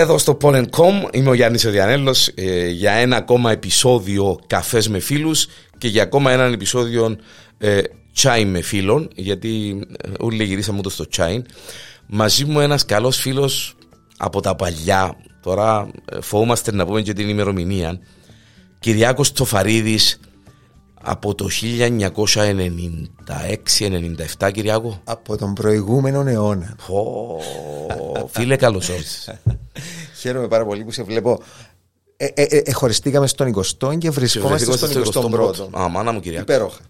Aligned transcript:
εδώ 0.00 0.18
στο 0.18 0.36
Polen.com 0.42 1.08
είμαι 1.12 1.30
ο 1.30 1.34
Γιάννης 1.34 1.64
Οδιανέλος 1.64 2.28
ε, 2.34 2.68
για 2.68 2.92
ένα 2.92 3.16
ακόμα 3.16 3.50
επεισόδιο 3.50 4.38
καφές 4.46 4.88
με 4.88 4.98
φίλους 4.98 5.46
και 5.78 5.88
για 5.88 6.02
ακόμα 6.02 6.32
ένα 6.32 6.44
επεισόδιο 6.44 7.16
ε, 7.58 7.80
τσάι 8.14 8.44
με 8.44 8.60
φίλων 8.60 9.10
γιατί 9.14 9.80
ε, 9.98 10.08
όλοι 10.18 10.44
γυρίσαμε 10.44 10.78
ούτως 10.78 10.92
στο 10.92 11.08
τσάι. 11.08 11.42
Μαζί 12.06 12.44
μου 12.44 12.60
ένας 12.60 12.84
καλός 12.84 13.16
φίλος 13.16 13.74
από 14.16 14.40
τα 14.40 14.56
παλιά 14.56 15.16
τώρα 15.42 15.90
ε, 16.12 16.20
φοβόμαστε 16.20 16.72
να 16.72 16.86
πούμε 16.86 17.02
και 17.02 17.12
την 17.12 17.28
ημερομηνία 17.28 18.00
Κυριάκος 18.78 19.32
Τοφαρίδης 19.32 20.20
από 21.02 21.34
το 21.34 21.48
1996-97 24.38 24.50
Κυριάκο 24.52 25.00
Από 25.04 25.36
τον 25.36 25.54
προηγούμενο 25.54 26.24
αιώνα 26.26 26.76
Πω, 26.86 27.40
Φίλε 28.28 28.56
καλώς 28.56 28.88
όρισες 28.88 29.34
Χαίρομαι 30.20 30.48
πάρα 30.48 30.64
πολύ 30.64 30.84
που 30.84 30.90
σε 30.90 31.02
βλέπω 31.02 31.42
ε, 32.22 32.26
ε, 32.34 32.42
ε, 32.42 32.62
ε 32.64 32.72
χωριστήκαμε 32.72 33.26
στον 33.26 33.54
20ο 33.54 33.98
και 33.98 34.10
βρισκόμαστε 34.10 34.76
στον 34.76 35.32
21ο. 35.32 35.78
Α, 35.78 35.88
μάνα 35.88 36.12
μου, 36.12 36.20
Κυριάκο. 36.20 36.42
Υπέροχα. 36.52 36.80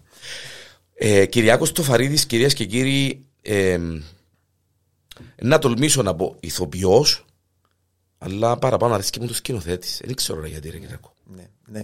Ε, 0.93 1.25
Κυριάκος 1.25 1.67
Στοφαρίδη, 1.67 2.25
κυρίες 2.25 2.53
και 2.53 2.65
κύριοι, 2.65 3.25
ε, 3.41 3.79
να 5.41 5.59
τολμήσω 5.59 6.01
να 6.01 6.15
πω 6.15 6.35
ηθοποιός, 6.39 7.25
αλλά 8.17 8.57
παραπάνω 8.57 8.93
αρέσει 8.93 9.09
και 9.09 9.19
μου 9.19 9.27
το 9.27 9.33
σκηνοθέτης. 9.33 10.01
Δεν 10.05 10.15
ξέρω 10.15 10.45
γιατί, 10.45 10.69
ρε 10.69 10.77
Κυριάκο. 10.77 11.13
Ναι, 11.35 11.47
ναι. 11.65 11.83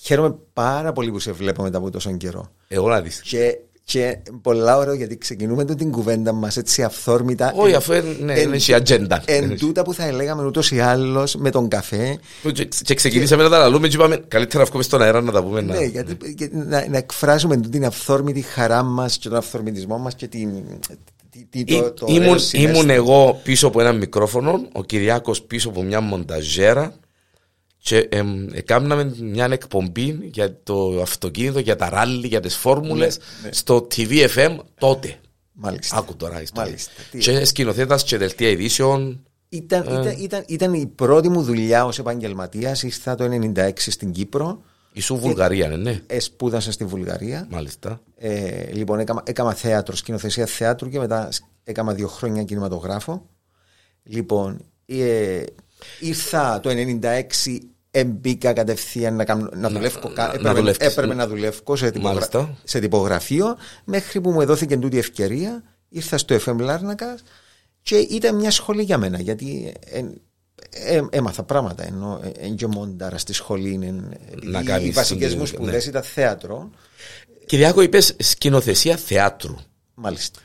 Χαίρομαι 0.00 0.34
πάρα 0.52 0.92
πολύ 0.92 1.10
που 1.10 1.18
σε 1.18 1.32
βλέπω 1.32 1.62
μετά 1.62 1.78
από 1.78 1.90
τόσο 1.90 2.16
καιρό. 2.16 2.50
Εγώ 2.68 2.88
να 2.88 3.00
δεις. 3.00 3.20
Και, 3.20 3.58
και 3.84 4.18
πολλά 4.42 4.76
ωραία 4.76 4.94
γιατί 4.94 5.18
ξεκινούμε 5.18 5.64
την 5.64 5.90
κουβέντα 5.90 6.32
μας 6.32 6.56
έτσι 6.56 6.82
αυθόρμητα. 6.82 7.52
Όχι, 7.56 7.74
αφού 7.74 7.92
είναι, 7.92 8.32
εν, 8.34 8.52
η 8.52 8.72
ατζέντα. 8.74 9.22
Εν 9.24 9.58
τούτα 9.58 9.82
που 9.82 9.94
θα 9.94 10.04
έλεγαμε 10.06 10.44
ούτως 10.44 10.70
ή 10.70 10.80
άλλως 10.80 11.34
με 11.34 11.50
τον 11.50 11.68
καφέ. 11.68 12.18
Και, 12.52 12.64
και 12.64 12.94
ξεκινήσαμε 12.94 13.42
και... 13.42 13.48
να 13.48 13.54
τα 13.54 13.62
λαλούμε 13.62 13.88
και 13.88 13.96
είπαμε 13.96 14.16
καλύτερα 14.28 14.62
να 14.62 14.68
βγούμε 14.68 14.82
στον 14.82 15.02
αέρα 15.02 15.20
να 15.20 15.32
τα 15.32 15.42
πούμε. 15.42 15.60
Ναι, 15.60 15.74
να, 15.74 15.84
γιατί, 15.84 16.16
ναι. 16.52 16.64
να, 16.64 16.88
να 16.88 16.96
εκφράσουμε 16.96 17.56
την 17.56 17.84
αυθόρμητη 17.84 18.40
χαρά 18.40 18.82
μας 18.82 19.18
και 19.18 19.28
τον 19.28 19.38
αυθορμητισμό 19.38 19.98
μας 19.98 20.14
και 20.14 20.26
την, 20.26 20.50
το, 21.66 21.92
το 21.92 22.06
ήμουν, 22.08 22.38
ήμουν 22.52 22.90
εγώ 22.90 23.40
πίσω 23.42 23.66
από 23.66 23.80
ένα 23.80 23.92
μικρόφωνο, 23.92 24.68
ο 24.72 24.84
Κυριάκος 24.84 25.42
πίσω 25.42 25.68
από 25.68 25.82
μια 25.82 26.00
μονταζέρα 26.00 26.94
και 27.88 28.08
έκαναμε 28.52 29.14
μια 29.20 29.48
εκπομπή 29.50 30.18
για 30.22 30.62
το 30.62 31.00
αυτοκίνητο, 31.00 31.58
για 31.58 31.76
τα 31.76 31.88
ράλι, 31.88 32.26
για 32.26 32.40
τις 32.40 32.56
φόρμουλες 32.56 33.18
ναι, 33.18 33.24
ναι. 33.48 33.52
στο 33.52 33.86
TV 33.96 34.28
FM 34.34 34.56
τότε. 34.78 35.16
Μάλιστα. 35.52 35.96
Άκου 35.96 36.16
τώρα 36.16 36.42
Μάλιστα. 36.54 36.92
Και 37.18 37.44
σκηνοθέτας 37.44 38.04
και 38.04 38.16
δελτία 38.16 38.48
ειδήσεων. 38.48 39.22
Ήταν, 39.48 39.86
ε. 39.86 39.92
ήταν, 39.92 40.14
ήταν, 40.18 40.44
ήταν, 40.46 40.72
η 40.72 40.86
πρώτη 40.86 41.28
μου 41.28 41.42
δουλειά 41.42 41.84
ως 41.84 41.98
επαγγελματίας. 41.98 42.82
Ήρθα 42.82 43.14
το 43.14 43.24
1996 43.54 43.70
στην 43.76 44.12
Κύπρο. 44.12 44.62
Ήσου 44.92 45.16
Βουλγαρία, 45.16 45.68
ναι. 45.68 45.76
ναι. 45.76 46.20
Σπούδασα 46.20 46.72
στη 46.72 46.84
Βουλγαρία. 46.84 47.46
Μάλιστα. 47.50 48.00
Ε, 48.16 48.72
λοιπόν, 48.72 48.98
έκανα, 48.98 49.22
έκανα 49.26 49.54
θέατρο, 49.54 49.96
σκηνοθεσία 49.96 50.46
θεάτρου 50.46 50.88
και 50.88 50.98
μετά 50.98 51.28
έκανα 51.64 51.92
δύο 51.92 52.08
χρόνια 52.08 52.42
κινηματογράφο. 52.42 53.26
Λοιπόν, 54.02 54.60
ε, 54.86 55.42
ήρθα 56.00 56.60
το 56.60 56.70
1996 57.02 57.58
Εμπήκα 57.90 58.52
κατευθείαν 58.52 59.16
να, 59.16 59.24
κάνω, 59.24 59.48
να 59.54 59.68
δουλεύω. 59.68 60.12
Να, 60.14 60.24
έπρεπε, 60.24 60.60
να 60.60 60.74
έπρεπε 60.78 61.14
να 61.14 61.26
δουλεύω 61.26 61.76
σε, 61.76 61.90
τυπογρα... 61.90 62.56
σε 62.64 62.78
τυπογραφείο 62.78 63.56
μέχρι 63.84 64.20
που 64.20 64.30
μου 64.30 64.44
δόθηκε 64.44 64.76
τούτη 64.76 64.98
ευκαιρία. 64.98 65.62
Ήρθα 65.88 66.18
στο 66.18 66.36
FM 66.46 66.58
Λάρνακας 66.58 67.22
και 67.82 67.96
ήταν 67.96 68.36
μια 68.36 68.50
σχολή 68.50 68.82
για 68.82 68.98
μένα 68.98 69.20
γιατί 69.20 69.74
ε, 69.84 70.04
ε, 70.70 71.02
έμαθα 71.10 71.42
πράγματα. 71.42 71.86
Ενώ 71.86 72.20
ε, 72.38 72.48
και 72.48 72.66
μόνταρα 72.66 73.18
στη 73.18 73.32
σχολή 73.32 73.72
είναι. 73.72 74.08
Να 74.42 74.78
οι 74.78 74.90
βασικές 74.90 75.34
μου 75.34 75.46
σπουδές 75.46 75.84
ναι. 75.84 75.90
ήταν 75.90 76.02
θέατρο. 76.02 76.70
Κυριάκο, 77.46 77.80
είπες 77.80 78.16
σκηνοθεσία 78.18 78.96
θεάτρου. 78.96 79.56
Μάλιστα. 79.94 80.40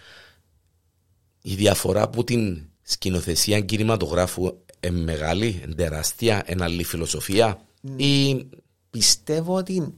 Η 1.41 1.55
διαφορά 1.55 2.01
από 2.01 2.23
την 2.23 2.67
σκηνοθεσία 2.81 3.59
κινηματογράφου 3.59 4.57
μεγάλη, 4.91 5.63
τεράστια, 5.75 6.43
ένα 6.45 6.63
άλλη 6.65 6.83
φιλοσοφία 6.83 7.59
ή... 7.95 8.45
Πιστεύω 8.89 9.55
ότι 9.55 9.93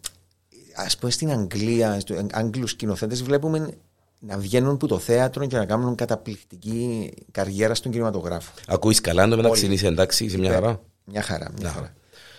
ας 0.75 0.97
πούμε 0.97 1.11
στην 1.11 1.31
Αγγλία, 1.31 1.99
στους 1.99 2.17
Άγγλους 2.31 2.71
σκηνοθέτες 2.71 3.23
βλέπουμε 3.23 3.77
να 4.19 4.37
βγαίνουν 4.37 4.73
από 4.73 4.87
το 4.87 4.99
θέατρο 4.99 5.45
και 5.45 5.57
να 5.57 5.65
κάνουν 5.65 5.95
καταπληκτική 5.95 7.13
καριέρα 7.31 7.75
στον 7.75 7.91
κινηματογράφο. 7.91 8.51
Ακούεις 8.67 9.01
καλά 9.01 9.27
το 9.27 9.35
μεταξύ 9.35 9.67
είσαι 9.67 9.87
εντάξει, 9.87 10.25
είσαι 10.25 10.37
μια 10.37 10.51
χαρά. 10.51 10.81
Μια 11.05 11.21
χαρά, 11.21 11.51
μια 11.59 11.69
χαρά. 11.69 11.93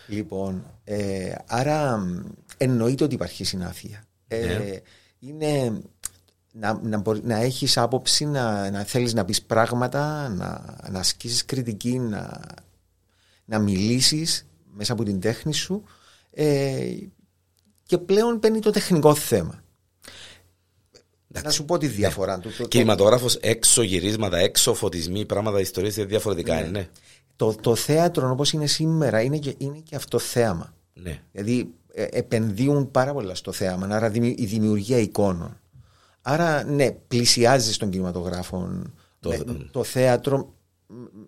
Λοιπόν, 0.07 0.65
ε, 0.85 1.35
άρα 1.47 2.07
εννοείται 2.57 3.05
ότι 3.05 3.15
υπάρχει 3.15 3.45
συνάφεια. 3.45 4.05
Ε, 4.29 4.47
ναι. 4.47 4.81
Είναι 5.19 5.81
να, 6.59 6.81
να, 6.83 7.03
να 7.23 7.37
έχεις 7.37 7.77
άποψη, 7.77 8.25
να, 8.25 8.71
να 8.71 8.85
θέλεις 8.85 9.15
να 9.15 9.25
πεις 9.25 9.43
πράγματα, 9.43 10.29
να, 10.29 10.77
να 10.91 10.99
ασκήσεις 10.99 11.45
κριτική, 11.45 11.99
να, 11.99 12.41
να 13.45 13.59
μιλήσεις 13.59 14.47
μέσα 14.75 14.93
από 14.93 15.05
την 15.05 15.21
τέχνη 15.21 15.55
σου 15.55 15.83
ε, 16.31 16.95
και 17.83 17.99
πλέον 17.99 18.39
παίρνει 18.39 18.61
το 18.61 18.71
τεχνικό 18.71 19.15
θέμα. 19.15 19.65
Να 21.43 21.51
σου 21.51 21.65
πω 21.65 21.79
τη 21.79 21.87
διαφορά 21.87 22.39
του. 22.39 22.51
Το, 22.59 22.69
Κινηματογράφος 22.69 23.35
έξω 23.35 23.83
γυρίσματα, 23.83 24.39
έξω 24.39 24.75
φωτισμοί, 24.75 25.25
πράγματα, 25.25 25.61
ιστορίες 25.61 25.95
διαφορετικά 25.95 26.55
ναι. 26.55 26.67
είναι. 26.67 26.89
Το, 27.37 27.55
το 27.55 27.75
θέατρο 27.75 28.31
όπως 28.31 28.53
είναι 28.53 28.67
σήμερα 28.67 29.21
είναι 29.21 29.39
και, 29.39 29.55
είναι 29.59 29.79
και 29.79 29.97
αυτό 29.97 30.19
θέαμα. 30.19 30.75
Ναι. 30.93 31.21
Δηλαδή 31.33 31.75
ε, 31.93 32.07
επενδύουν 32.11 32.91
πάρα 32.91 33.13
πολλά 33.13 33.35
στο 33.35 33.53
θέαμα, 33.53 33.87
άρα 33.87 34.13
η 34.15 34.45
δημιουργία 34.45 34.99
εικόνων. 34.99 35.61
Άρα, 36.29 36.65
ναι, 36.65 36.91
πλησιάζει 36.91 37.77
τον 37.77 37.91
κινηματογράφο 37.91 38.83
το, 39.21 39.45
το 39.71 39.85
θέατρο, 39.85 40.55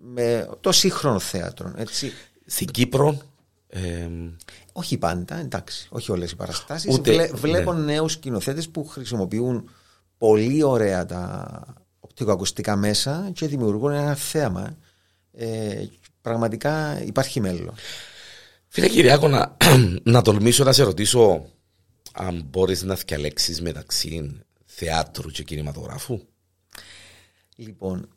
με 0.03 0.49
το 0.61 0.73
σύγχρονο 0.73 1.19
θέατρο. 1.19 1.73
Έτσι. 1.77 2.13
Στην 2.47 2.67
Κύπρο. 2.67 3.19
όχι 4.73 4.99
πάντα, 4.99 5.39
εντάξει, 5.39 5.89
όχι 5.91 6.13
όλες 6.13 6.31
οι 6.31 6.37
παραστάσεις. 6.37 7.01
Βλέ, 7.01 7.27
βλέπω 7.27 7.73
ναι. 7.73 7.93
νέους 7.93 8.13
σκηνοθέτες 8.13 8.69
που 8.69 8.87
χρησιμοποιούν 8.87 9.71
πολύ 10.19 10.63
ωραία 10.63 11.07
τα 11.07 11.63
οπτικοακουστικά 12.01 12.77
μέσα 12.77 13.31
και 13.35 13.47
δημιουργούν 13.47 13.93
ένα 13.93 14.15
θέαμα. 14.15 14.77
Ε, 15.33 15.85
πραγματικά 16.21 17.03
υπάρχει 17.05 17.41
μέλλον. 17.41 17.75
Φίλε 18.69 18.89
Κυριάκο, 18.89 19.29
να, 19.29 19.57
να 20.15 20.23
τολμήσω 20.23 20.65
να 20.65 20.73
σε 20.73 20.83
ρωτήσω 20.83 21.45
αν 22.13 22.45
μπορείς 22.51 22.83
να 22.83 22.95
διαλέξει 22.95 23.63
μεταξύ 23.63 24.43
θεάτρου 24.79 25.31
και 25.31 25.43
κινηματογράφου. 25.43 26.21
Λοιπόν, 27.57 28.09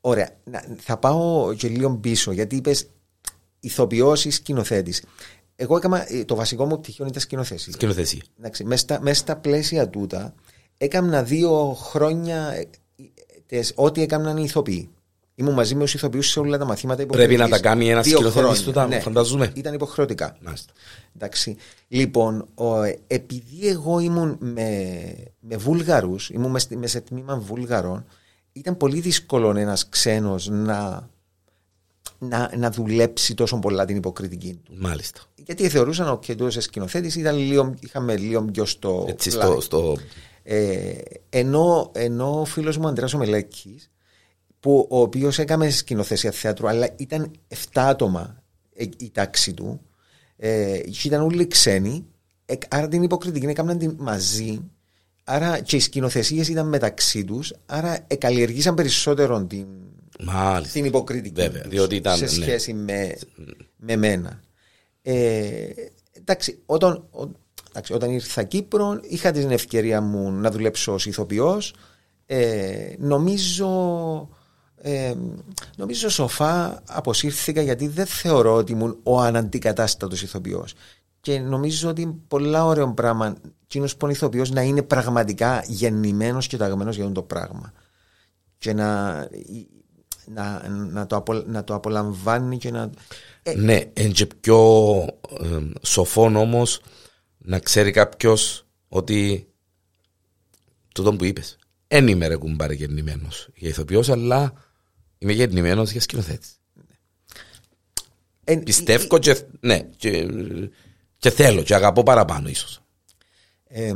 ωραία. 0.00 0.36
Θα 0.76 0.96
πάω 0.96 1.54
και 1.54 1.68
λίγο 1.68 1.96
πίσω 1.96 2.32
γιατί 2.32 2.56
είπες 2.56 2.88
ηθοποιό 3.60 4.16
ή 4.24 4.30
σκηνοθέτης. 4.30 5.04
Εγώ 5.56 5.76
έκανα, 5.76 6.12
ε, 6.12 6.24
το 6.24 6.34
βασικό 6.34 6.66
μου 6.66 6.80
πτυχίο 6.80 7.06
ήταν 7.06 7.20
σκηνοθεσία. 7.20 7.72
Σκηνοθεσία. 7.72 8.22
Μέσα 9.00 9.14
στα, 9.14 9.36
πλαίσια 9.36 9.88
τούτα 9.88 10.34
έκανα 10.76 11.22
δύο 11.22 11.74
χρόνια 11.74 12.66
ε, 13.46 13.60
ό,τι 13.74 14.02
έκαναν 14.02 14.36
οι 14.36 14.42
ηθοποιοί. 14.46 14.90
Ήμουν 15.40 15.54
μαζί 15.54 15.74
με 15.74 15.84
του 15.84 15.90
ηθοποιού 15.94 16.22
σε 16.22 16.40
όλα 16.40 16.58
τα 16.58 16.64
μαθήματα 16.64 17.06
Πρέπει 17.06 17.36
να 17.36 17.48
τα 17.48 17.60
κάνει 17.60 17.90
ένας 17.90 18.06
σκηνοθέτης 18.06 18.62
του, 18.62 18.72
ναι, 18.88 19.00
φανταζούμε. 19.00 19.52
Ήταν 19.54 19.74
υποχρεωτικά. 19.74 20.36
Εντάξει. 21.14 21.56
Λοιπόν, 21.88 22.48
ο, 22.54 22.82
επειδή 23.06 23.68
εγώ 23.68 23.98
ήμουν 23.98 24.36
με, 24.40 25.12
με 25.40 25.56
Βούλγαρους, 25.56 26.30
ήμουν 26.30 26.56
με, 26.68 26.86
σε 26.86 27.00
τμήμα 27.00 27.36
Βούλγαρων, 27.36 28.04
ήταν 28.52 28.76
πολύ 28.76 29.00
δύσκολο 29.00 29.56
ένας 29.56 29.88
ξένος 29.88 30.48
να, 30.48 31.08
να, 32.18 32.50
να 32.56 32.70
δουλέψει 32.70 33.34
τόσο 33.34 33.58
πολλά 33.58 33.84
την 33.84 33.96
υποκριτική 33.96 34.60
του. 34.64 34.72
Μάλιστα. 34.78 35.20
Γιατί 35.34 35.68
θεωρούσαν 35.68 36.08
ότι 36.08 36.36
ο 36.42 36.46
είσαι 36.46 36.60
σκηνοθέτης, 36.60 37.18
είχαμε 37.80 38.16
λίγο 38.16 38.42
πιο 38.42 38.64
στο. 38.64 39.04
Έτσι, 39.08 39.30
στο, 39.30 39.60
στο... 39.60 39.96
Ε, 40.42 40.92
ενώ, 41.28 41.90
ενώ 41.94 42.40
ο 42.40 42.44
φίλος 42.44 42.76
μου 42.76 42.88
Αντρέα 42.88 43.08
Μελέκη, 43.16 43.80
που 44.60 44.86
ο 44.90 45.00
οποίος 45.00 45.38
έκανε 45.38 45.70
σκηνοθεσία 45.70 46.30
θέατρου, 46.30 46.68
αλλά 46.68 46.88
ήταν 46.96 47.30
7 47.48 47.54
άτομα 47.72 48.42
η 48.98 49.10
τάξη 49.10 49.54
του, 49.54 49.80
ε, 50.36 50.80
ήταν 51.04 51.22
όλοι 51.22 51.46
ξένοι, 51.46 52.06
ε, 52.46 52.54
άρα 52.68 52.88
την 52.88 53.02
υποκριτική 53.02 53.46
έκαναν 53.46 53.78
την 53.78 53.94
μαζί. 53.98 54.60
Άρα 55.24 55.60
και 55.60 55.76
οι 55.76 55.80
σκηνοθεσίες 55.80 56.48
ήταν 56.48 56.68
μεταξύ 56.68 57.24
τους, 57.24 57.52
άρα 57.66 58.06
καλλιεργήσαν 58.18 58.74
περισσότερο 58.74 59.44
την, 59.44 59.66
Μάλιστα. 60.20 60.72
την 60.72 60.84
υποκριτική 60.84 61.40
Βέβαια, 61.40 61.62
διότι 61.66 61.96
ήταν, 61.96 62.16
σε 62.16 62.24
ναι. 62.24 62.30
σχέση 62.30 62.72
με, 62.72 63.16
με 63.76 63.96
μένα. 63.96 64.40
Ε, 65.02 65.68
εντάξει, 66.12 66.58
όταν, 66.66 67.04
εντάξει, 67.68 67.92
όταν 67.92 68.10
ήρθα 68.10 68.42
Κύπρο 68.42 69.00
είχα 69.02 69.30
την 69.30 69.50
ευκαιρία 69.50 70.00
μου 70.00 70.30
να 70.30 70.50
δουλέψω 70.50 70.92
ως 70.92 71.06
ηθοποιός. 71.06 71.74
Ε, 72.26 72.94
νομίζω 72.98 73.68
Ε, 74.82 75.14
νομίζω 75.76 76.08
σοφά 76.08 76.82
αποσύρθηκα 76.88 77.62
γιατί 77.62 77.88
δεν 77.88 78.06
θεωρώ 78.06 78.54
ότι 78.54 78.72
ήμουν 78.72 78.98
ο 79.02 79.20
αναντικατάστατος 79.20 80.22
ηθοποιός. 80.22 80.74
Και 81.20 81.38
νομίζω 81.38 81.88
ότι 81.88 82.02
είναι 82.02 82.16
πολλά 82.28 82.64
ωραίο 82.64 82.94
πράγμα 82.94 83.36
εκείνος 83.64 83.96
που 83.96 84.04
είναι 84.04 84.14
ηθοποιός 84.14 84.50
να 84.50 84.62
είναι 84.62 84.82
πραγματικά 84.82 85.64
γεννημένος 85.66 86.46
και 86.46 86.56
ταγμένος 86.56 86.94
για 86.94 87.04
αυτό 87.04 87.14
το 87.14 87.22
πράγμα. 87.22 87.72
Και 88.58 88.72
να, 88.72 89.12
να, 90.26 90.68
να, 90.68 91.06
το, 91.06 91.16
απο, 91.16 91.32
να 91.32 91.64
το 91.64 91.74
απολαμβάνει 91.74 92.58
και 92.58 92.70
να... 92.70 92.90
Ε, 93.42 93.54
ναι, 93.54 93.80
είναι 93.92 94.08
και 94.08 94.26
πιο 94.26 94.58
ε, 95.40 95.58
σοφόν 95.82 96.36
όμως 96.36 96.80
να 97.38 97.58
ξέρει 97.58 97.90
κάποιος 97.90 98.66
ότι 98.88 99.48
τούτο 100.94 101.12
που 101.12 101.24
είπες 101.24 101.58
δεν 101.88 102.08
είμαι 102.08 102.26
ρε 102.26 102.36
κουμπάρε 102.36 102.74
γεννημένος 102.74 103.48
για 103.54 103.68
ηθοποιός 103.68 104.08
αλλά 104.08 104.52
είμαι 105.22 105.32
γεννημένος 105.32 105.90
για 105.90 106.00
σκηνοθέτης. 106.00 106.50
Ε, 108.44 108.56
Πιστεύω 108.56 109.18
και, 109.18 109.36
ναι, 109.60 109.80
και, 109.96 110.28
και, 111.18 111.30
θέλω 111.30 111.62
και 111.62 111.74
αγαπώ 111.74 112.02
παραπάνω 112.02 112.48
ίσως. 112.48 112.80
Ε, 113.68 113.92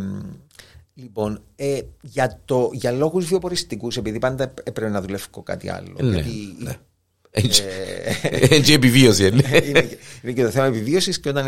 λοιπόν, 0.95 1.43
ε, 1.57 1.81
για, 2.01 2.41
το, 2.45 2.71
για 2.73 2.93
λόγους 2.93 3.27
βιοποριστικούς, 3.27 3.97
επειδή 3.97 4.19
πάντα 4.19 4.55
έπρεπε 4.63 4.91
να 4.91 5.01
δουλεύω 5.01 5.43
κάτι 5.43 5.69
άλλο. 5.69 5.97
Ναι, 6.01 6.15
γιατί, 6.15 6.57
ναι. 6.59 6.77
Είναι 8.51 8.59
και 8.59 8.73
επιβίωση. 8.73 9.27
Είναι 9.27 10.33
και 10.33 10.43
το 10.43 10.51
θέμα 10.51 10.67
επιβίωσης 10.67 11.21
και 11.21 11.29
όταν 11.29 11.47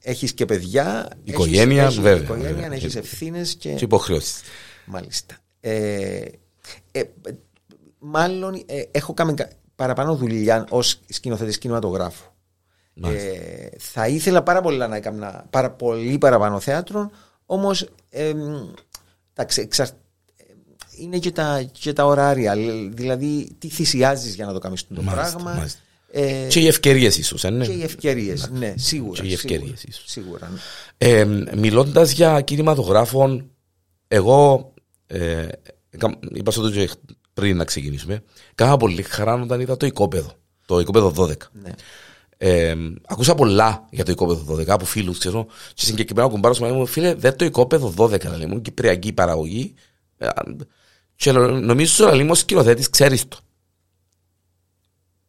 έχεις 0.00 0.32
και 0.32 0.44
παιδιά. 0.44 1.08
Οικογένεια, 1.24 1.90
βέβαια. 1.90 2.22
Οικογένεια, 2.22 2.68
έχεις 2.72 2.96
ευθύνες 2.96 3.54
και. 3.54 3.72
Και 3.72 3.84
υποχρεώσεις. 3.84 4.40
Μάλιστα. 4.86 5.36
Ε, 8.04 8.06
ε, 8.06 8.10
μάλλον 8.10 8.62
ε, 8.66 8.82
έχω 8.90 9.14
κάνει 9.14 9.34
παραπάνω 9.74 10.14
δουλειά 10.14 10.66
ως 10.70 11.00
σκηνοθέτης 11.08 11.58
κινηματογράφου. 11.58 12.24
Ε, 13.02 13.68
θα 13.78 14.08
ήθελα 14.08 14.42
πάρα 14.42 14.60
πολύ 14.60 14.78
να 14.78 14.96
έκανα 14.96 15.46
πάρα 15.50 15.70
πολύ 15.70 16.18
παραπάνω 16.18 16.60
θέατρο, 16.60 17.10
όμως 17.46 17.88
είναι 20.98 21.18
και 21.18 21.30
τα, 21.30 21.62
και 21.72 21.92
τα 21.92 22.06
ωράρια. 22.06 22.54
Δηλαδή, 22.90 23.48
τι 23.58 23.68
θυσιάζεις 23.68 24.34
για 24.34 24.46
να 24.46 24.52
το 24.52 24.58
κάνεις 24.58 24.86
το 24.86 25.02
πράγμα. 25.02 25.52
Μάλιστα. 25.52 25.78
Ε, 26.16 26.46
και 26.48 26.60
οι 26.60 26.66
ευκαιρίες 26.66 27.18
ίσως. 27.18 27.42
Ναι. 27.42 27.66
Και 27.66 27.72
οι 27.72 27.82
ευκαιρίες, 27.82 28.50
ναι, 28.52 28.74
σίγουρα. 28.76 29.22
Και 29.22 29.28
οι 29.28 29.32
ευκαιρίες 29.32 29.82
ίσως. 29.84 30.04
Σίγουρα. 30.06 30.48
Ναι. 30.48 30.58
Ε, 30.98 31.24
Μιλώντας 31.56 32.12
για 32.12 32.40
κινηματογράφων, 32.40 33.50
εγώ 34.08 34.72
ε, 35.06 35.46
είπα 36.34 36.50
στο 36.50 36.62
το 36.62 36.86
πριν 37.34 37.56
να 37.56 37.64
ξεκινήσουμε. 37.64 38.22
Κάνα 38.54 38.76
πολύ 38.76 39.02
χαρά 39.02 39.34
όταν 39.34 39.60
είδα 39.60 39.76
το 39.76 39.86
οικόπεδο. 39.86 40.32
Το 40.66 40.80
οικόπεδο 40.80 41.12
12. 41.16 41.32
Ναι. 41.52 41.70
Ε, 42.36 42.76
ακούσα 43.06 43.34
πολλά 43.34 43.86
για 43.90 44.04
το 44.04 44.10
οικόπεδο 44.12 44.54
12 44.54 44.68
από 44.68 44.84
φίλους, 44.84 45.18
ξέρω. 45.18 45.46
Και 45.74 45.84
συγκεκριμένα 45.84 46.26
ο 46.26 46.30
κουμπάρος 46.30 46.60
μου 46.60 46.86
φίλε, 46.86 47.14
δεν 47.14 47.36
το 47.36 47.44
οικόπεδο 47.44 47.94
12, 47.96 48.20
δηλαδή 48.20 48.46
μου, 48.46 48.60
κυπριακή 48.60 49.12
παραγωγή. 49.12 49.74
Ε, 50.18 50.28
και 51.16 51.32
νομίζω 51.32 52.08
ότι 52.08 52.30
ο 52.30 52.34
σκηνοθέτης 52.34 52.90
ξέρεις 52.90 53.28
το. 53.28 53.38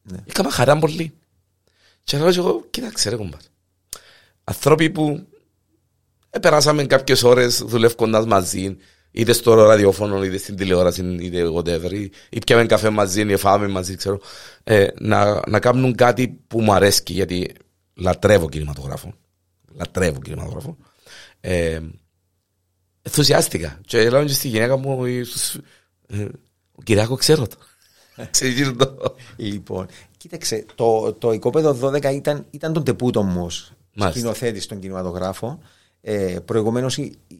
Ναι. 0.01 0.17
Είχαμε 0.25 0.49
χαρά 0.49 0.77
πολύ. 0.79 1.13
Και 2.03 2.17
λέω 2.17 2.27
εγώ, 2.27 2.65
κοίταξε 2.69 3.09
ρε 3.09 3.15
κουμπάρ. 3.15 3.39
Ανθρώποι 4.43 4.89
που 4.89 5.27
ε, 6.29 6.39
περάσαμε 6.39 6.85
κάποιες 6.85 7.23
ώρες 7.23 7.63
δουλεύοντα 7.65 8.25
μαζί, 8.25 8.77
είτε 9.15 9.33
στο 9.33 9.53
ραδιόφωνο, 9.53 10.23
είτε 10.23 10.37
στην 10.37 10.55
τηλεόραση, 10.55 11.17
είτε 11.19 11.43
whatever, 11.55 12.09
ή 12.29 12.39
πιάμε 12.45 12.65
καφέ 12.65 12.89
μαζί, 12.89 13.21
ή 13.21 13.35
φάμε 13.35 13.67
μαζί, 13.67 13.95
ξέρω, 13.95 14.19
ε, 14.63 14.87
να, 14.99 15.41
να 15.49 15.59
κάνουν 15.59 15.95
κάτι 15.95 16.39
που 16.47 16.61
μου 16.61 16.73
αρέσει, 16.73 17.01
γιατί 17.07 17.55
λατρεύω 17.93 18.49
κινηματογράφο. 18.49 19.13
Λατρεύω 19.73 20.19
κινηματογράφο. 20.19 20.77
Ε, 21.39 21.79
ενθουσιάστηκα. 23.01 23.79
Και 23.85 24.09
λέω 24.09 24.25
και 24.25 24.33
στη 24.33 24.47
γυναίκα 24.47 24.77
μου, 24.77 25.05
ε, 25.05 25.21
ο 26.71 26.81
Κυριάκο 26.83 27.15
ξέρω 27.15 27.47
το. 27.47 27.57
το. 28.77 29.15
Λοιπόν, 29.35 29.85
κοίταξε, 30.17 30.65
το, 30.75 31.13
το 31.13 31.31
οικόπεδο 31.31 31.77
12 31.81 32.13
ήταν, 32.13 32.45
ήταν 32.49 32.73
το 32.73 32.83
ντεμπούτο 32.83 33.23
μου 33.23 33.47
σκηνοθέτης 34.09 34.63
στον 34.63 34.79
κινηματογράφο. 34.79 35.59
Ε, 36.07 36.39
Προηγουμένως 36.45 36.97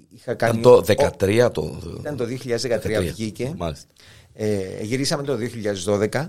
είχα 0.10 0.34
κάνει. 0.34 0.60
Ήταν 0.60 0.72
το 0.72 0.84
2013 1.20 1.50
το. 1.52 1.82
Ήταν 2.00 2.16
το 2.18 2.26
2013 2.26 3.02
βγήκε. 3.02 3.54
Μάλιστα. 3.58 3.88
Ε, 4.34 4.82
γυρίσαμε 4.82 5.24
το 5.24 5.38
2012. 5.86 6.26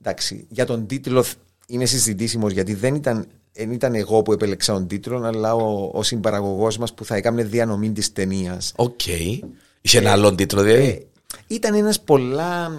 Εντάξει, 0.00 0.46
για 0.48 0.66
τον 0.66 0.86
τίτλο 0.86 1.24
είναι 1.66 1.84
συζητήσιμος 1.84 2.52
γιατί 2.52 2.74
δεν 2.74 2.94
ήταν, 2.94 3.26
δεν 3.52 3.72
ήταν 3.72 3.94
εγώ 3.94 4.22
που 4.22 4.32
επέλεξα 4.32 4.72
τον 4.72 4.86
τίτλο, 4.86 5.24
αλλά 5.24 5.54
ο, 5.54 5.90
ο 5.92 6.02
συμπαραγωγός 6.02 6.78
μας 6.78 6.94
που 6.94 7.04
θα 7.04 7.16
έκανε 7.16 7.42
διανομή 7.42 7.92
της 7.92 8.12
ταινίας. 8.12 8.72
OK. 8.76 9.00
Okay. 9.06 9.38
Είχε 9.80 9.98
ένα 9.98 10.10
άλλο 10.12 10.34
τίτλο, 10.34 10.62
δηλαδή. 10.62 10.86
Ε, 10.86 11.02
ήταν 11.46 11.74
ένας 11.74 12.00
πολλά 12.00 12.70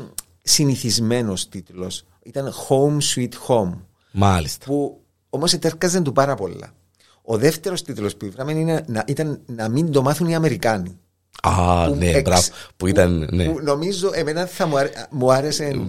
συνηθισμένος 0.41 1.49
τίτλος. 1.49 2.05
Ήταν 2.23 2.53
Home 2.67 2.97
Sweet 3.15 3.33
Home. 3.47 3.73
Μάλιστα. 4.11 4.65
Που 4.65 5.01
όμως 5.29 5.53
ετέρκαζε 5.53 6.01
του 6.01 6.11
πάρα 6.11 6.35
πολλά. 6.35 6.73
Ο 7.25 7.37
δεύτερος 7.37 7.81
τίτλος 7.81 8.15
που 8.15 8.25
είχαμε 8.25 8.83
ήταν 9.05 9.39
να 9.45 9.69
μην 9.69 9.91
το 9.91 10.01
μάθουν 10.01 10.27
οι 10.27 10.35
Αμερικάνοι. 10.35 10.99
Α, 11.41 11.87
που 11.87 11.95
ναι, 11.95 12.09
εξ, 12.09 12.21
μπράβο. 12.21 12.47
Που 12.77 12.87
ήταν. 12.87 13.27
Ναι. 13.31 13.45
Που 13.45 13.59
νομίζω 13.63 14.09
εμένα 14.13 14.45
θα 14.45 14.67
μου, 14.67 14.77
άρε, 14.77 14.89
μου 15.09 15.31
άρεσε 15.31 15.81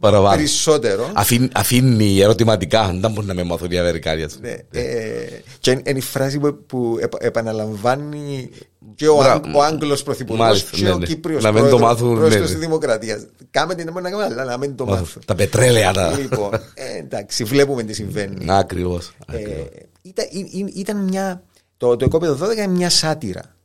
Παραβά. 0.00 0.34
περισσότερο. 0.34 1.10
Αφήν, 1.14 1.50
αφήνει 1.54 2.20
ερωτηματικά, 2.20 2.96
δεν 3.00 3.10
μπορεί 3.10 3.26
να 3.26 3.34
με 3.34 3.42
μάθουν 3.42 3.70
οι 3.70 3.78
Αμερικάνοι. 3.78 4.26
Ναι. 4.40 4.48
ναι. 4.48 4.80
Ε, 4.80 5.42
και 5.58 5.70
είναι 5.70 5.98
η 5.98 6.00
φράση 6.00 6.38
που, 6.38 6.64
που 6.66 6.98
επαναλαμβάνει 7.18 8.50
και 8.94 9.08
ο, 9.08 9.16
ο 9.54 9.62
Άγγλος 9.62 10.02
Πρωθυπουργός 10.02 10.62
και 10.64 10.82
ναι, 10.82 10.90
ο 10.90 10.98
ναι. 10.98 11.06
Κύπριος 11.06 11.42
Πρόεδρος 11.42 12.30
ναι, 12.30 12.38
ναι. 12.38 12.44
της 12.44 12.58
Δημοκρατίας. 12.58 13.26
Κάμε 13.50 13.74
την 13.74 13.86
να 13.86 14.10
κάνουμε, 14.10 14.24
αλλά 14.24 14.44
να 14.44 14.58
μην 14.58 14.76
το 14.76 14.86
μάθουν. 14.86 15.22
Τα 15.24 15.34
πετρέλαια 15.34 15.92
τα. 15.92 16.18
Λοιπόν, 16.18 16.50
ε, 16.74 16.98
εντάξει, 16.98 17.44
βλέπουμε 17.44 17.82
τι 17.82 17.92
συμβαίνει. 17.92 18.44
Ακριβώς. 18.46 19.12
Ε, 19.32 19.36
ήταν, 20.02 20.26
ήταν 20.74 20.96
μια. 20.96 21.42
Το, 21.76 21.96
το 21.96 22.04
οικόπεδο 22.04 22.46
12 22.46 22.52
είναι 22.56 22.66
μια 22.66 22.90
σάτυρα 22.90 23.56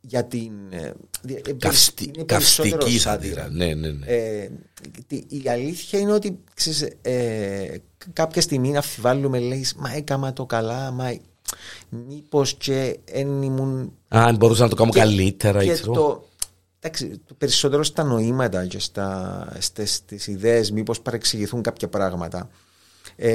για 0.00 0.24
την. 0.24 0.52
Ε, 0.70 0.92
ε, 1.26 1.52
Καυστι, 1.52 2.10
καυστική 2.26 2.98
σάτυρα. 2.98 3.48
Ναι, 3.50 3.74
ναι, 3.74 3.88
ναι. 3.88 4.06
Ε, 4.06 4.50
η 5.28 5.48
αλήθεια 5.48 5.98
είναι 5.98 6.12
ότι 6.12 6.38
ξέρεις, 6.54 6.88
ε, 7.02 7.76
κάποια 8.12 8.42
στιγμή 8.42 8.70
να 8.70 8.78
αφιβάλλουμε, 8.78 9.38
λέει, 9.38 9.66
Μα 9.76 9.92
έκανα 9.92 10.32
το 10.32 10.46
καλά, 10.46 10.90
μα 10.90 11.16
μήπως 11.88 12.54
και 12.54 12.98
δεν 13.12 13.42
ήμουν. 13.42 13.92
Α, 14.08 14.32
μπορούσα 14.32 14.62
να 14.62 14.68
το 14.68 14.76
κάνω 14.76 14.90
και, 14.90 14.98
καλύτερα, 14.98 15.64
και 15.64 15.76
το, 15.76 16.28
εντάξει, 16.80 17.20
το 17.26 17.34
περισσότερο 17.34 17.84
στα 17.84 18.02
νοήματα 18.02 18.66
και 18.66 18.78
στα, 18.78 19.48
στις, 19.58 19.94
στις 19.94 20.26
ιδέες 20.26 20.70
μήπως 20.70 21.00
παρεξηγηθούν 21.00 21.62
κάποια 21.62 21.88
πράγματα 21.88 22.50
ε, 23.16 23.30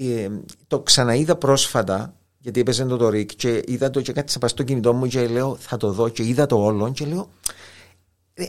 ε, 0.00 0.28
το 0.66 0.80
ξαναείδα 0.80 1.36
πρόσφατα 1.36 2.14
γιατί 2.38 2.60
έπαιζε 2.60 2.84
το 2.84 2.96
το 2.96 3.08
Ρικ 3.08 3.30
και 3.36 3.62
είδα 3.66 3.90
το 3.90 4.00
και 4.00 4.12
κάτι 4.12 4.48
στο 4.48 4.62
κινητό 4.62 4.92
μου 4.92 5.06
και 5.06 5.26
λέω 5.26 5.56
θα 5.56 5.76
το 5.76 5.92
δω 5.92 6.08
και 6.08 6.22
είδα 6.22 6.46
το 6.46 6.64
όλο 6.64 6.92
και 6.92 7.04
λέω 7.04 7.28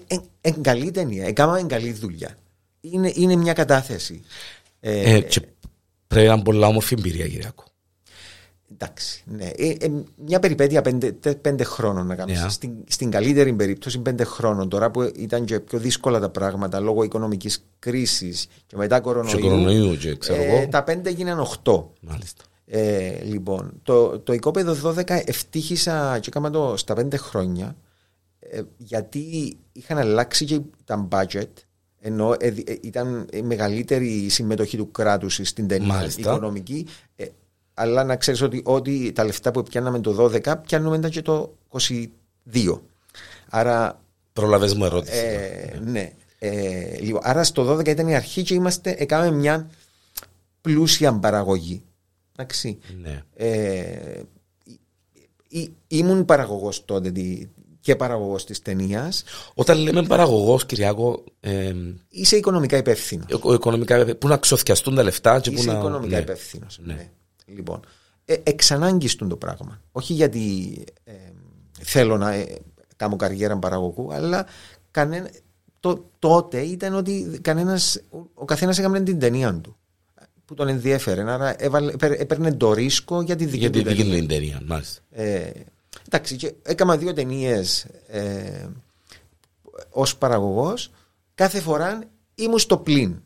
εν, 0.08 0.24
εν 0.42 0.62
καλή 0.62 0.92
ταινία, 0.92 1.26
έκανα 1.26 1.58
εν 1.58 1.68
καλή 1.68 1.92
δουλειά. 1.92 2.38
Είναι, 2.82 3.12
είναι 3.16 3.36
μια 3.36 3.54
κατάθεση. 3.54 4.22
Ε, 4.80 5.16
ε, 5.16 5.22
και 5.22 5.42
πρέπει 6.08 6.28
να 6.28 6.34
είναι 6.34 6.44
πολλά 6.44 6.68
όμορφη 6.68 6.96
εμπειρία 6.98 7.28
Κυριακό. 7.28 7.64
Εντάξει, 8.72 9.24
ναι. 9.26 9.46
Ε, 9.46 9.76
ε, 9.80 9.92
μια 10.26 10.40
περιπέτεια 10.40 10.82
πέντε, 10.82 11.12
πέντε 11.42 11.64
χρόνων 11.64 12.08
να 12.08 12.16
κάνω. 12.16 12.34
Yeah. 12.34 12.46
Στην, 12.50 12.74
στην 12.88 13.12
καλύτερη 13.12 13.54
περίπτωση 13.54 14.00
πέντε 14.00 14.24
χρόνων. 14.24 14.70
Τώρα 14.70 14.92
που 14.92 15.12
ήταν 15.16 15.46
και 15.46 15.60
πιο 15.60 15.80
δύσκολα 15.80 16.20
τα 16.20 16.30
πράγματα 16.30 16.80
λόγω 16.80 17.04
οικονομικής 17.04 17.66
κρίσης 17.80 18.48
και 18.66 18.78
μετά 18.78 19.00
κορονοϊού. 19.00 19.36
Και 19.36 19.42
κορονοϊού 19.42 19.98
και 19.98 20.16
ξέρω 20.16 20.42
ε, 20.42 20.68
Τα 20.68 20.84
πέντε 20.84 21.10
έγιναν 21.10 21.40
οχτώ. 21.40 21.94
Μάλιστα. 22.02 22.44
Ε, 22.66 23.24
λοιπόν, 23.24 23.72
το, 23.84 24.20
το 24.20 24.34
οικόπεδο 24.34 24.94
12 24.96 25.04
ευτύχησα 25.26 26.20
και 26.20 26.30
έκανα 26.30 26.50
το 26.50 26.78
στα 26.78 26.94
πέντε 26.94 27.18
χρόνια 27.18 27.76
ε, 28.40 28.62
γιατί 28.78 29.58
είχαν 29.72 29.98
αλλάξει 29.98 30.46
και 30.46 30.62
τα 30.86 31.08
budget 31.12 31.48
ενώ 32.02 32.36
ε, 32.40 32.48
ε, 32.48 32.78
ήταν 32.82 33.28
η 33.34 33.42
μεγαλύτερη 33.42 34.08
η 34.08 34.30
συμμετοχή 34.30 34.78
του 34.78 34.92
κράτους 34.92 35.40
στην 35.44 35.68
ταινία 35.68 36.12
οικονομική 36.18 36.88
ε, 37.16 37.26
αλλά 37.80 38.04
να 38.04 38.16
ξέρεις 38.16 38.42
ότι, 38.42 38.62
ότι 38.66 39.12
τα 39.12 39.24
λεφτά 39.24 39.52
που 39.52 39.64
πιάναμε 39.64 40.00
το 40.00 40.32
12 40.46 40.56
πιάνουμε 40.62 41.10
και 41.10 41.22
το 41.22 41.54
22 41.70 42.80
άρα 43.50 44.02
Προλαβες 44.34 44.74
μου 44.74 44.86
ερώτηση 44.86 45.26
ναι 45.86 46.12
λοιπόν, 47.00 47.22
άρα 47.24 47.44
στο 47.44 47.78
12 47.78 47.88
ήταν 47.88 48.08
η 48.08 48.16
αρχή 48.16 48.44
και 48.44 48.54
είμαστε, 48.54 48.96
έκαναμε 48.98 49.32
μια 49.32 49.70
πλούσια 50.62 51.14
παραγωγή 51.14 51.84
Εντάξει. 52.40 52.78
Ναι. 53.02 53.24
Ε, 53.36 54.22
ήμουν 55.88 56.26
παραγωγός 56.26 56.86
τότε 56.86 57.10
και 57.10 57.48
και 57.80 57.96
παραγωγός 57.96 58.46
της 58.46 58.62
ταινίας. 58.62 59.24
Όταν 59.54 59.78
λέμε 59.78 60.04
παραγωγός, 60.04 60.66
Κυριάκο. 60.66 61.24
Ε, 61.40 61.74
είσαι 62.10 62.36
οικονομικά 62.36 62.78
υπεύθυνος. 62.78 63.26
Οικονομικά, 63.54 64.16
πού 64.16 64.28
να 64.28 64.38
ξοθιαστούν 64.38 64.96
τα 64.96 65.04
λεφτά 65.04 65.40
και 65.40 65.50
είσαι 65.50 65.66
πού 65.66 65.72
να. 65.72 65.78
οικονομικά 65.78 66.16
ναι. 66.16 66.22
υπεύθυνος. 66.22 66.80
Ναι. 66.84 66.94
ναι. 66.94 67.10
Λοιπόν, 67.56 67.80
ε, 68.26 68.36
εξανάγκηστούν 68.44 69.30
το 69.30 69.36
πράγμα. 69.36 69.82
Όχι 69.92 70.14
γιατί 70.14 70.74
ε, 71.04 71.14
θέλω 71.80 72.18
να 72.18 72.34
ε, 72.34 72.58
κάνω 72.96 73.16
καριέρα 73.16 73.58
παραγωγού, 73.58 74.14
αλλά 74.14 74.46
κανένα, 74.92 75.30
το, 75.80 76.10
τότε 76.20 76.60
ήταν 76.60 76.94
ότι 76.96 77.40
κανένας, 77.42 78.02
ο 78.34 78.46
καθένας 78.46 78.78
έκανε 78.78 79.02
την 79.02 79.20
ταινία 79.20 79.54
του 79.54 79.78
που 80.50 80.56
τον 80.56 80.68
ενδιέφερε. 80.68 81.32
Άρα 81.32 81.56
έπαιρνε 82.00 82.54
το 82.54 82.74
ρίσκο 82.74 83.22
για 83.22 83.36
τη 83.36 83.46
δική 83.46 83.58
για 83.58 83.70
του 83.70 83.82
ταινία. 83.82 84.04
Για 84.04 84.16
την 84.16 84.28
ταινία, 84.28 84.62
μάλιστα. 84.66 85.02
Ε, 85.12 85.52
εντάξει, 86.06 86.36
και 86.36 86.54
έκανα 86.62 86.98
δύο 86.98 87.14
ταινίες 87.14 87.86
ε, 88.08 88.68
ως 89.90 90.18
παραγωγός. 90.18 90.92
Κάθε 91.36 91.60
φορά 91.60 92.04
ήμουν 92.36 92.60
στο 92.60 92.78
πλήν. 92.78 93.22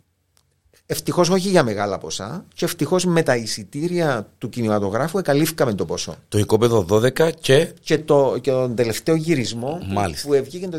Ευτυχώς 0.86 1.30
όχι 1.30 1.50
για 1.50 1.64
μεγάλα 1.64 1.98
ποσά 1.98 2.46
και 2.54 2.66
ευτυχώς 2.66 3.06
με 3.06 3.24
τα 3.24 3.36
εισιτήρια 3.36 4.28
του 4.38 4.50
κινηματογράφου 4.50 5.18
εκαλύφκαμε 5.18 5.74
το 5.74 5.86
ποσό. 5.86 6.16
Το 6.28 6.38
οικόπεδο 6.38 6.86
12 6.90 7.32
και. 7.40 7.74
Και, 7.82 7.98
το, 7.98 8.38
και 8.42 8.52
τον 8.52 8.76
τελευταίο 8.76 9.16
γυρισμό 9.16 9.80
Μάλιστα. 9.88 10.28
που 10.28 10.44
βγήκε 10.44 10.68
το 10.68 10.78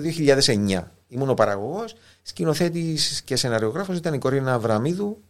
2009. 0.78 0.82
Ήμουν 1.08 1.28
ο 1.28 1.34
παραγωγός, 1.34 1.94
σκηνοθέτης 2.22 3.22
και 3.22 3.36
σεναριογράφος 3.36 3.96
ήταν 3.96 4.14
η 4.14 4.18
Κορίνα 4.18 4.54
Αβραμίδου, 4.54 5.22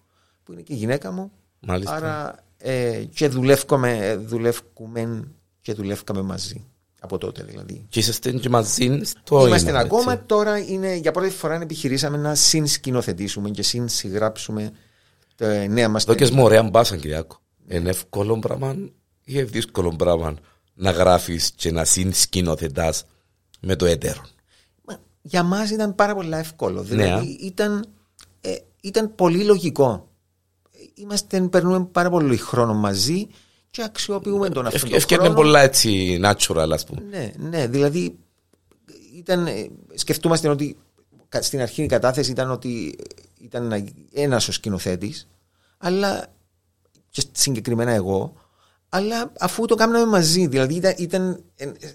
που 0.45 0.53
είναι 0.53 0.61
και 0.61 0.73
η 0.73 0.77
γυναίκα 0.77 1.13
μου. 1.13 1.33
Μάλιστα. 1.61 1.95
Άρα 1.95 2.45
ε, 2.57 3.05
και 3.15 3.29
δουλεύουμε, 3.29 4.21
δουλεύουμε 4.27 5.29
και 5.61 5.75
δουλεύκαμε 5.75 6.23
μαζί. 6.23 6.65
Από 7.05 7.19
τότε 7.19 7.43
δηλαδή. 7.43 7.87
Και 7.89 7.99
είσαστε 7.99 8.31
και 8.31 8.49
μαζί 8.49 9.01
στο 9.03 9.47
Είμαστε 9.47 9.79
ακόμα 9.79 10.13
έτσι. 10.13 10.25
τώρα 10.27 10.59
είναι, 10.59 10.95
για 10.95 11.13
πρώτη 11.13 11.31
φορά 11.31 11.55
επιχειρήσαμε 11.55 12.17
να 12.17 12.35
συνσκηνοθετήσουμε 12.35 13.51
και 13.51 13.63
συνσυγράψουμε 13.63 14.73
τα 15.35 15.67
νέα 15.67 15.89
μας. 15.89 16.03
Εδώ 16.03 16.15
και 16.15 16.31
μου 16.33 16.43
ωραία 16.43 16.63
μπάσαν, 16.63 17.01
Κυριάκο. 17.01 17.37
Είναι 17.69 17.91
εύκολο 17.91 18.39
πράγμα 18.39 18.77
ή 19.25 19.43
δύσκολο 19.43 19.95
πράγμα 19.97 20.35
να 20.75 20.91
γράφεις 20.91 21.51
και 21.51 21.71
να 21.73 21.85
συνσκηνοθετάς 21.85 23.05
με 23.61 23.77
το 23.77 23.85
έτερο. 23.85 24.21
Για 25.23 25.43
μας 25.43 25.71
ήταν 25.71 25.95
πάρα 25.95 26.15
πολύ 26.15 26.35
εύκολο. 26.35 26.83
Δηλαδή 26.83 27.27
ναι. 27.27 27.47
ήταν, 27.47 27.85
ε, 28.41 28.55
ήταν 28.81 29.15
πολύ 29.15 29.45
λογικό. 29.45 30.09
Είμαστε, 30.95 31.41
περνούμε 31.41 31.85
πάρα 31.85 32.11
πολύ 32.11 32.37
χρόνο 32.37 32.75
μαζί 32.75 33.27
και 33.75 33.83
αξιοποιούμε 33.83 34.49
τον 34.49 34.67
αυτόν 34.67 34.91
τον 34.91 35.01
χρόνο. 35.01 35.35
πολλά 35.35 35.61
έτσι 35.61 36.21
natural, 36.25 36.69
ας 36.71 36.85
πούμε. 36.85 37.03
Ναι, 37.11 37.33
ναι, 37.39 37.67
δηλαδή 37.67 38.19
ήταν, 39.17 39.49
σκεφτούμαστε 39.95 40.49
ότι 40.49 40.77
στην 41.41 41.61
αρχή 41.61 41.83
η 41.83 41.87
κατάθεση 41.87 42.31
ήταν 42.31 42.51
ότι 42.51 42.97
ήταν 43.41 43.87
ένας 44.13 44.49
ο 44.49 44.53
σκηνοθέτης, 44.53 45.29
αλλά 45.79 46.27
και 47.11 47.23
συγκεκριμένα 47.33 47.91
εγώ, 47.91 48.33
αλλά 48.89 49.33
αφού 49.39 49.65
το 49.65 49.75
κάναμε 49.75 50.07
μαζί, 50.07 50.47
δηλαδή 50.47 50.75
ήταν, 50.75 50.95
ήταν, 50.99 51.41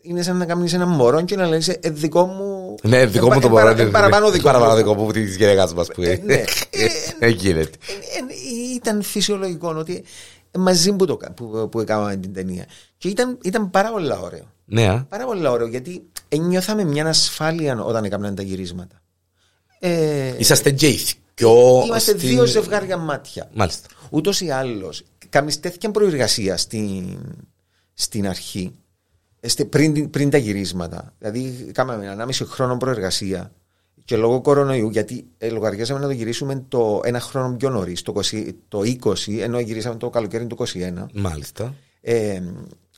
είναι 0.01 0.21
σαν 0.21 0.37
να 0.37 0.45
κάνεις 0.45 0.73
ένα 0.73 0.85
μωρό 0.85 1.21
και 1.21 1.35
να 1.35 1.47
λέει 1.47 1.63
ε, 1.79 1.89
δικό 1.89 2.25
μου. 2.25 2.75
Ναι, 2.83 3.05
δικό 3.05 3.33
μου 3.33 3.39
το 3.39 3.49
μωρό. 3.49 3.71
Είναι 3.71 3.85
παραπάνω 3.85 4.31
δικό 4.31 4.43
παραπάνω 4.43 4.75
δικό 4.75 4.93
μου 4.93 5.11
της 5.11 5.35
γυναίκας 5.35 5.73
μας 5.73 5.87
που 5.87 6.01
είναι. 6.01 6.21
Ναι. 6.23 6.43
Γίνεται. 7.41 7.77
Ήταν 8.75 9.01
φυσιολογικό 9.01 9.75
ότι 9.77 10.03
μαζί 10.57 10.93
που, 10.93 11.05
το, 11.05 11.17
που, 11.35 11.69
που 11.71 11.79
έκαναμε 11.79 12.15
την 12.15 12.33
ταινία. 12.33 12.65
Και 12.97 13.07
ήταν, 13.07 13.37
ήταν 13.43 13.69
πάρα 13.69 13.91
πολύ 13.91 14.13
ωραίο. 14.21 14.51
Ναι. 14.65 15.03
Πάρα 15.03 15.25
πολύ 15.25 15.47
ωραίο 15.47 15.67
γιατί 15.67 16.09
νιώθαμε 16.39 16.83
μια 16.83 17.07
ασφάλεια 17.07 17.83
όταν 17.83 18.03
έκαναμε 18.03 18.35
τα 18.35 18.41
γυρίσματα. 18.41 19.01
Ε, 19.79 20.33
Είσαστε 20.37 20.71
τζέιθ. 20.71 21.11
Είμαστε 21.85 22.11
στην... 22.11 22.29
δύο 22.29 22.45
ζευγάρια 22.45 22.97
μάτια. 22.97 23.49
Μάλιστα. 23.53 23.87
Ούτως 24.09 24.41
ή 24.41 24.49
άλλως, 24.49 25.03
καμία 25.29 25.55
τέτοια 25.59 25.91
προεργασία 25.91 26.57
στην, 26.57 27.19
στην 27.93 28.27
αρχή, 28.27 28.75
πριν, 29.69 30.09
πριν 30.09 30.29
τα 30.29 30.37
γυρίσματα. 30.37 31.13
Δηλαδή, 31.17 31.71
κάναμε 31.73 32.05
ένα 32.05 32.25
μισή 32.25 32.45
χρόνο 32.45 32.77
προεργασία 32.77 33.51
και 34.09 34.17
λόγω 34.17 34.41
κορονοϊού, 34.41 34.89
γιατί 34.89 35.25
ε, 35.37 35.49
λογαριάζαμε 35.49 35.99
να 35.99 36.05
το 36.05 36.11
γυρίσουμε 36.11 36.65
το 36.67 37.01
ένα 37.03 37.19
χρόνο 37.19 37.55
πιο 37.55 37.69
νωρίς, 37.69 38.01
το, 38.01 38.13
20, 38.15 38.49
το 38.67 38.79
20, 38.79 39.39
ενώ 39.39 39.59
γυρίσαμε 39.59 39.95
το 39.95 40.09
καλοκαίρι 40.09 40.47
του 40.47 40.57
21. 40.59 41.05
Μάλιστα. 41.13 41.75
Ε, 42.01 42.41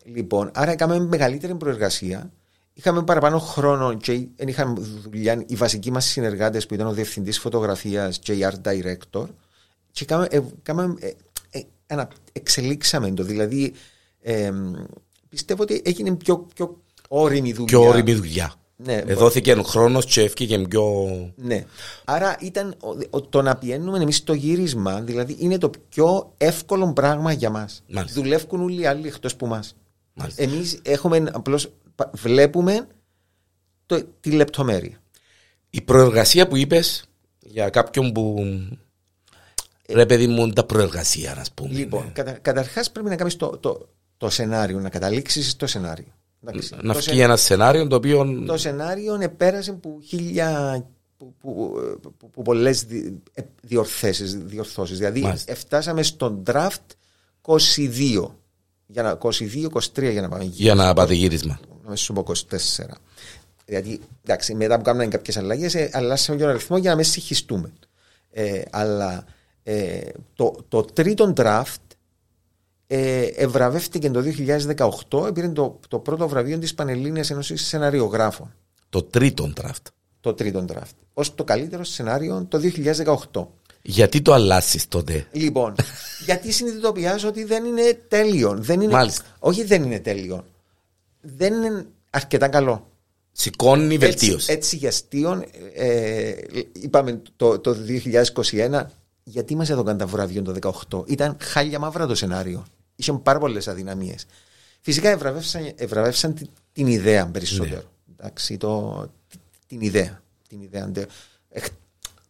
λοιπόν, 0.04 0.52
άρα 0.54 0.72
έκαμε 0.72 1.00
μεγαλύτερη 1.00 1.56
προεργασία. 1.56 2.32
Είχαμε 2.74 3.04
παραπάνω 3.04 3.40
χρόνο 3.40 3.94
και 3.94 4.28
είχαμε 4.46 4.80
δουλειά 4.80 5.44
οι 5.48 5.56
βασικοί 5.56 5.92
μας 5.92 6.06
συνεργάτες 6.06 6.66
που 6.66 6.74
ήταν 6.74 6.88
ο 6.88 6.92
διευθυντής 6.94 7.40
φωτογραφίας 7.40 8.20
και 8.20 8.34
η 8.34 8.40
art 8.42 8.72
director. 8.72 9.26
Και 9.92 10.06
κάμε, 10.06 10.28
ε, 10.30 10.40
κάμε, 10.64 10.96
ε, 11.00 11.60
ε, 11.88 12.08
εξελίξαμε 12.32 13.12
το. 13.12 13.24
Δηλαδή, 13.24 13.74
ε, 14.22 14.52
πιστεύω 15.30 15.64
ότι 15.64 15.82
έγινε 15.86 16.16
πιο, 16.16 16.48
πιο 16.56 16.82
όρημη 17.08 17.54
δουλειά. 17.54 17.80
Πιο 17.80 17.88
όρημη 17.88 18.14
δουλειά. 18.14 18.56
Ναι, 18.84 19.04
Εδώθηκε 19.06 19.54
χρόνος 19.54 20.06
και 20.06 20.22
έφυγε 20.22 20.58
πιο. 20.68 21.08
Ναι. 21.36 21.66
Άρα 22.06 22.38
ήταν 22.40 22.76
το 23.30 23.42
να 23.42 23.56
πιένουμε 23.56 24.00
εμείς 24.00 24.24
το 24.24 24.34
γύρισμα, 24.34 25.02
δηλαδή 25.02 25.36
είναι 25.40 25.58
το 25.58 25.70
πιο 25.90 26.34
εύκολο 26.38 26.94
πράγμα 26.94 27.32
για 27.32 27.50
μας. 27.50 27.84
Δουλεύουν 28.14 28.62
όλοι 28.62 28.82
οι 28.82 28.86
άλλοι 28.86 29.08
εκτός 29.08 29.36
που 29.36 29.48
μας. 29.48 29.76
Εμείς 30.36 30.80
έχουμε 30.84 31.24
απλώς 31.32 31.72
βλέπουμε 32.12 32.88
το, 33.86 34.04
τη 34.20 34.32
λεπτομέρεια. 34.32 35.02
Η 35.70 35.82
προεργασία 35.82 36.48
που 36.48 36.58
είπες 36.58 37.06
για 37.40 37.70
κάποιον 37.70 38.12
που. 38.12 38.36
Ε, 39.86 39.94
ρε 39.94 40.06
παιδί 40.06 40.28
μου, 40.28 40.50
τα 40.50 40.64
προεργασία, 40.64 41.36
ας 41.40 41.52
πούμε. 41.52 41.74
Λοιπόν, 41.74 42.04
ναι. 42.06 42.12
κατα, 42.12 42.32
καταρχάς 42.32 42.92
πρέπει 42.92 43.10
να 43.10 43.16
κάνεις 43.16 43.36
το, 43.36 43.58
το, 43.58 43.90
το 44.18 44.30
σενάριο, 44.30 44.80
να 44.80 44.90
καταλήξεις 44.90 45.50
στο 45.50 45.68
σενάριο. 45.68 46.14
Εντάξει, 46.46 46.76
να 46.82 46.94
βγει 46.94 47.20
ένα 47.20 47.38
σενάριο 47.38 47.88
το 47.88 47.96
οποίο. 47.96 48.44
Το 48.46 48.58
σενάριο 48.58 49.18
επέρασε 49.22 49.72
που 49.72 50.02
χίλια. 50.06 50.84
που, 51.18 51.34
που, 51.40 51.74
που, 52.18 52.30
που 52.30 52.42
πολλές 52.42 52.86
ε, 53.34 53.42
διορθώσεις. 53.62 54.98
Δηλαδή, 54.98 55.22
Μάλιστα. 55.22 55.56
φτάσαμε 55.56 56.04
στον 56.04 56.44
draft 56.48 56.86
22. 57.42 58.28
Για 58.88 59.04
να, 59.04 59.18
22-23 59.22 60.12
για 60.12 60.22
να 60.22 60.30
πάμε 60.30 60.44
Για 60.44 60.76
να 60.76 60.94
πάτε 60.94 61.14
γύρισμα. 61.14 61.60
Να 61.88 61.96
σου 61.96 62.14
πω 62.14 62.24
24. 62.28 62.34
Δηλαδή, 63.66 64.00
εντάξει, 64.24 64.56
μετά 64.56 64.78
που 64.78 64.84
κάνουμε 64.84 65.08
κάποιες 65.08 65.38
αλλαγές, 65.38 65.76
ε, 65.76 65.90
αλλάσαμε 65.94 66.38
και 66.38 66.44
τον 66.44 66.54
αριθμό 66.54 66.78
για 66.78 66.90
να 66.90 66.96
μην 66.96 67.06
συγχυστούμε. 67.06 67.72
Ε, 68.32 68.62
αλλά 68.70 69.26
ε, 69.64 70.02
το, 70.36 70.56
το 70.68 70.82
τρίτο 70.84 71.34
draft 71.38 71.91
ε, 72.94 73.22
ευραβεύτηκε 73.36 74.10
το 74.10 74.24
2018, 75.10 75.34
πήρε 75.34 75.50
το, 75.50 75.80
το 75.88 76.00
πρώτο 76.00 76.28
βραβείο 76.28 76.60
της 76.60 76.74
Πανελλήνιας 76.74 77.30
Ένωσης 77.30 77.68
Σεναριογράφων. 77.68 78.54
Το 78.90 79.04
τρίτο 79.04 79.54
draft. 79.62 79.92
Το 80.20 80.34
τρίτο 80.34 80.66
draft. 80.74 80.96
Ω 81.14 81.22
το 81.22 81.44
καλύτερο 81.44 81.84
σενάριο 81.84 82.46
το 82.50 82.60
2018. 83.32 83.46
Γιατί 83.82 84.22
το 84.22 84.34
αλλάσεις 84.34 84.88
τότε; 84.88 85.28
Λοιπόν, 85.32 85.76
γιατί 86.26 86.52
συνειδητοποιάζω 86.52 87.28
ότι 87.28 87.44
δεν 87.44 87.66
είναι 87.66 88.00
τέλειο. 88.08 88.58
Δεν 88.60 88.82
είναι, 88.82 88.94
Μάλιστα. 88.94 89.24
Όχι, 89.40 89.64
δεν 89.64 89.84
είναι 89.84 90.00
τέλειο. 90.00 90.46
Δεν 91.22 91.54
είναι 91.54 91.86
αρκετά 92.10 92.48
καλό. 92.48 92.88
Σηκώνει 93.32 93.98
βελτίωση. 93.98 94.34
Έτσι, 94.34 94.52
έτσι 94.52 94.76
για 94.76 94.90
αστείο, 94.90 95.44
ε, 95.74 96.34
είπαμε 96.82 97.22
το, 97.36 97.60
το 97.60 97.76
2021, 98.72 98.82
γιατί 99.24 99.56
μας 99.56 99.70
έδωκαν 99.70 99.98
τα 99.98 100.06
βραβεία 100.06 100.42
το 100.42 100.54
2018. 100.90 101.04
Ήταν 101.08 101.38
χάλια 101.42 101.80
μαύρα 101.80 102.08
το 102.08 102.16
σενάριο 102.16 102.66
είχε 103.02 103.14
πάρα 103.14 103.40
πολλές 103.40 103.68
αδυναμίες. 103.68 104.26
Φυσικά 104.82 105.10
ευραβεύσαν, 105.10 105.72
ευραβεύσαν 105.76 106.34
την, 106.34 106.50
την 106.74 106.88
ιδέα 106.88 107.26
περισσότερο. 107.26 107.76
Ναι. 107.76 108.14
Εντάξει, 108.18 108.58
το, 108.58 109.06
την 109.68 109.82
ιδέα. 109.82 110.22
Την 110.48 110.62
ιδέα. 110.62 110.92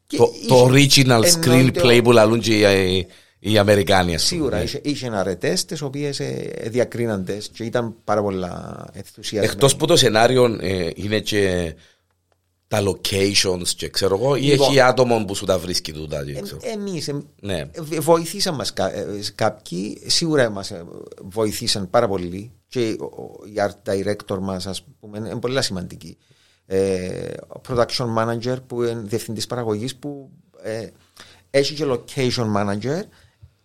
το, 0.08 0.32
το 0.48 0.72
original 0.72 1.24
screenplay 1.24 2.02
που 2.04 2.12
λαλούν 2.12 2.40
και 2.40 2.54
οι, 2.54 3.08
οι 3.40 3.58
Αμερικάνοι. 3.58 4.18
Σίγουρα 4.18 4.58
ναι. 4.58 4.64
είχε, 4.64 4.80
είχε 4.84 5.10
αρετέ 5.14 5.58
τις 5.68 5.82
οποίες 5.82 6.20
ε, 6.20 6.54
διακρίναντε 6.68 7.38
και 7.54 7.64
ήταν 7.64 7.96
πάρα 8.04 8.22
πολλά 8.22 8.86
ενθουσιασμένοι. 8.94 9.54
Εκτός 9.54 9.76
που 9.76 9.86
το 9.86 9.96
σενάριο 9.96 10.58
ε, 10.62 10.90
είναι 10.96 11.20
και 11.20 11.74
τα 12.72 12.84
locations 12.84 13.68
και 13.76 13.90
ξέρω 13.90 14.16
εγώ, 14.16 14.36
ή 14.36 14.42
λοιπόν, 14.42 14.68
έχει 14.68 14.80
άτομο 14.80 15.26
που 15.26 15.36
σου 15.36 15.46
τα 15.46 15.60
βρίσκει 15.60 15.92
τούτα. 15.94 16.20
Ε, 16.20 16.72
Εμείς 16.72 17.08
ε, 17.08 17.24
ναι. 17.42 17.58
Ε, 17.92 18.00
βοηθήσαν 18.00 18.56
μας 18.56 18.74
κάποιοι, 19.36 20.02
σίγουρα 20.06 20.50
μας 20.50 20.72
βοηθήσαν 21.22 21.90
πάρα 21.90 22.08
πολύ 22.08 22.52
και 22.68 22.88
η 22.88 22.98
art 23.56 23.92
director 23.92 24.38
μας, 24.40 24.68
ας 24.68 24.84
πούμε, 25.00 25.18
είναι 25.18 25.40
πολύ 25.40 25.64
σημαντική. 25.64 26.18
ο 27.48 27.62
production 27.68 28.16
manager 28.18 28.56
που 28.68 28.84
είναι 28.84 29.02
διευθυντής 29.04 29.48
παραγωγής 29.48 29.96
που 29.96 30.30
έχει 31.50 31.74
και 31.74 31.86
location 31.88 32.54
manager. 32.56 33.02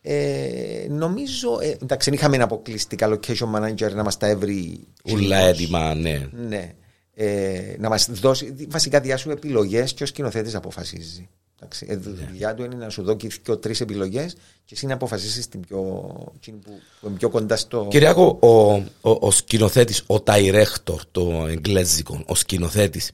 Ε, 0.00 0.86
νομίζω, 0.88 1.58
ε, 1.60 1.76
εντάξει, 1.82 2.10
είχαμε 2.10 2.36
αποκλειστικά 2.36 3.08
location 3.08 3.54
manager 3.56 3.92
να 3.94 4.02
μας 4.02 4.16
τα 4.16 4.26
έβρει. 4.26 4.86
Ούλα 5.12 5.36
έτοιμα, 5.36 5.94
ναι. 5.94 6.28
ναι. 6.48 6.74
Ε, 7.18 7.76
να 7.78 7.88
μας 7.88 8.08
δώσει 8.10 8.54
βασικά 8.68 9.00
διάσου 9.00 9.30
επιλογές 9.30 9.92
και 9.92 10.02
ο 10.02 10.06
σκηνοθέτης 10.06 10.54
αποφασίζει. 10.54 11.28
Εντάξει, 11.60 11.86
η 11.90 11.94
δουλειά 11.94 12.54
του 12.54 12.64
είναι 12.64 12.74
να 12.74 12.88
σου 12.88 13.02
δώσει 13.02 13.16
και 13.42 13.56
τρεις 13.56 13.80
επιλογές 13.80 14.36
και 14.64 14.74
εσύ 14.74 14.86
να 14.86 14.94
αποφασίσεις 14.94 15.48
την 15.48 15.60
πιο, 15.60 16.10
εκείνη 16.36 16.58
που, 16.58 16.70
που 17.00 17.08
είναι 17.08 17.16
πιο 17.16 17.28
κοντά 17.28 17.56
στο. 17.56 17.86
Κυριάκο, 17.90 18.38
ο, 18.40 18.72
ο, 19.10 19.26
ο 19.26 19.30
σκηνοθέτης, 19.30 20.02
ο 20.06 20.14
director, 20.14 20.98
το 21.10 21.46
εγγλέζικο, 21.48 22.22
ο 22.26 22.34
σκηνοθέτης, 22.34 23.10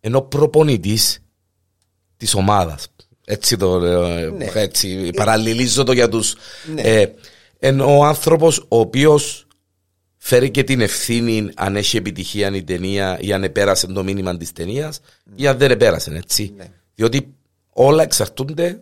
ενώ 0.00 0.22
προπονητής 0.22 1.18
της 2.16 2.34
ομάδας. 2.34 2.86
Έτσι 3.24 3.56
το 3.56 3.78
λέω, 3.78 4.30
Ναι. 4.30 4.50
έτσι, 4.54 5.10
παραλληλίζω 5.16 5.84
το 5.84 5.92
για 5.92 6.08
τους. 6.08 6.34
Ναι. 6.74 6.80
Ε, 6.80 7.14
ενώ 7.58 7.98
ο 7.98 8.04
άνθρωπος 8.04 8.58
ο 8.68 8.78
οποίος 8.78 9.46
φέρει 10.22 10.50
και 10.50 10.64
την 10.64 10.80
ευθύνη 10.80 11.50
αν 11.54 11.76
έχει 11.76 11.96
επιτυχία 11.96 12.54
η 12.56 12.62
ταινία 12.62 13.18
ή 13.20 13.32
αν 13.32 13.44
επέρασε 13.44 13.86
το 13.86 14.02
μήνυμα 14.04 14.36
της 14.36 14.52
ταινίας 14.52 15.00
ή 15.34 15.46
αν 15.46 15.58
δεν 15.58 15.70
επέρασε, 15.70 16.14
έτσι. 16.14 16.52
Ναι. 16.56 16.64
Διότι 16.94 17.34
όλα 17.72 18.02
εξαρτούνται 18.02 18.80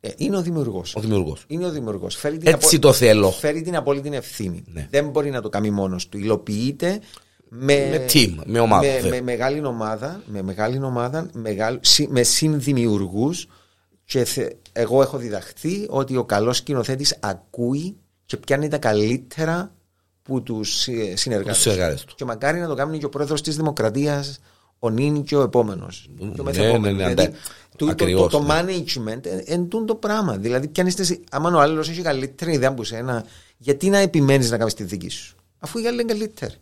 Ε, 0.00 0.08
είναι 0.16 0.36
ο 0.36 0.42
δημιουργός. 0.42 0.94
ο 0.94 1.00
δημιουργός. 1.00 1.44
Είναι 1.46 1.66
ο 1.66 1.70
δημιουργός. 1.70 2.16
Φέρει 2.16 2.38
την 2.38 2.48
Έτσι 2.48 2.78
το 2.78 2.92
θέλω. 2.92 3.30
Φέρει 3.30 3.62
την 3.62 3.76
απόλυτη 3.76 4.10
ευθύνη. 4.12 4.62
Ναι. 4.66 4.86
Δεν 4.90 5.08
μπορεί 5.08 5.30
να 5.30 5.40
το 5.40 5.48
κάνει 5.48 5.70
μόνος 5.70 6.08
του. 6.08 6.18
Υλοποιείται 6.18 7.00
με, 7.48 7.88
Με 7.90 8.04
team, 8.12 8.34
με 8.44 8.60
ομάδα, 8.60 8.86
Με, 8.86 8.92
βέβαια. 8.92 9.10
με 9.10 9.20
μεγάλη 9.20 9.64
ομάδα, 9.64 10.22
με, 10.26 10.42
μεγάλη 10.42 10.82
ομάδα 10.82 11.28
μεγάλη, 11.32 11.78
συ- 11.82 12.08
με 12.10 12.22
συνδημιουργούς. 12.22 13.46
Και 14.04 14.24
θε- 14.24 14.56
εγώ 14.72 15.02
έχω 15.02 15.18
διδαχθεί 15.18 15.86
ότι 15.88 16.16
ο 16.16 16.24
καλός 16.24 16.56
σκηνοθέτης 16.56 17.16
ακούει 17.20 17.96
και 18.26 18.36
πιάνει 18.36 18.68
τα 18.68 18.78
καλύτερα 18.78 19.74
που 20.30 20.42
τους 20.42 20.80
συνεργάτες. 21.14 21.54
Τους 21.54 21.62
συνεργάτες 21.62 22.04
του. 22.04 22.14
Και 22.16 22.24
μακάρι 22.24 22.60
να 22.60 22.66
το 22.66 22.74
κάνει 22.74 22.98
και 22.98 23.04
ο 23.04 23.08
πρόεδρος 23.08 23.42
της 23.42 23.56
Δημοκρατίας, 23.56 24.38
ο 24.78 24.90
νυν 24.90 25.22
και 25.22 25.36
ο 25.36 25.42
επόμενος. 25.42 26.10
Ναι, 26.52 26.78
ναι, 26.78 26.90
ναι, 26.90 27.04
αντα- 27.04 27.30
το, 27.76 27.84
το, 27.84 27.90
ακριβώς, 27.90 28.32
το 28.32 28.42
ναι. 28.42 28.54
management 28.60 29.20
εν 29.44 29.68
τούν 29.68 29.86
το 29.86 29.94
πράγμα. 29.94 30.36
Δηλαδή, 30.36 30.68
πιάνει 30.68 30.92
τη. 30.92 31.16
Άμα 31.30 31.50
ο 31.56 31.60
άλλος 31.60 31.88
έχει 31.88 32.02
καλύτερη 32.02 32.52
ιδέα 32.52 32.68
από 32.68 32.84
σένα, 32.84 33.24
γιατί 33.58 33.88
να 33.88 33.98
επιμένεις 33.98 34.50
να 34.50 34.58
κάνεις 34.58 34.74
τη 34.74 34.84
δική 34.84 35.08
σου, 35.08 35.36
αφού 35.58 35.78
η 35.78 35.86
άλλη 35.86 36.00
είναι 36.02 36.12
καλύτερη. 36.12 36.54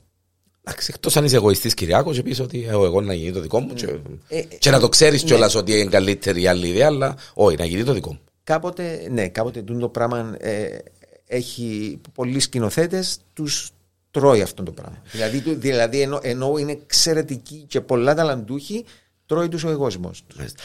Εντάξει, 0.64 0.90
εκτός 0.94 1.16
αν 1.16 1.24
είσαι 1.24 1.36
εγωιστής 1.36 1.74
Κυριάκος, 1.74 2.16
και 2.16 2.22
πεις 2.22 2.40
ότι 2.40 2.66
έχω 2.68 2.84
εγώ 2.84 3.00
να 3.00 3.14
γίνει 3.14 3.32
το 3.32 3.40
δικό 3.40 3.60
μου. 3.60 3.74
Και, 3.74 3.98
Ε, 4.28 4.40
και 4.40 4.70
να 4.70 4.80
το 4.80 4.88
ξέρεις 4.88 5.22
κιόλας 5.22 5.54
ότι 5.54 5.78
είναι 5.78 5.90
καλύτερη 5.90 6.42
η 6.42 6.46
άλλη 6.46 6.68
ιδέα, 6.68 6.86
αλλά 6.86 7.16
όχι, 7.34 7.56
να 7.56 7.64
γίνει 7.64 7.84
το 7.84 7.92
δικό 7.92 8.10
μου. 8.12 8.20
Κάποτε, 8.44 9.08
ναι, 9.10 9.28
κάποτε 9.28 9.62
τούν 9.62 9.78
το 9.78 9.88
πράγμα 9.88 10.36
ε, 10.38 10.78
έχει 11.28 12.00
πολλοί 12.14 12.40
σκηνοθέτες, 12.40 13.18
τους 13.32 13.70
τρώει 14.10 14.42
αυτό 14.42 14.62
το 14.62 14.72
πράγμα. 14.72 15.02
δηλαδή, 15.12 15.40
του- 15.40 15.54
δηλαδή 15.54 16.00
ενώ, 16.00 16.18
ενώ 16.22 16.56
είναι 16.58 16.72
εξαιρετικοί 16.72 17.64
και 17.68 17.80
πολλά 17.80 18.14
ταλαντούχοι, 18.14 18.84
τρώει 19.26 19.48
τους 19.48 19.64
ο 19.64 19.68
εγώσιμος 19.70 20.22
τους. 20.26 20.36
Μάλιστα. 20.36 20.62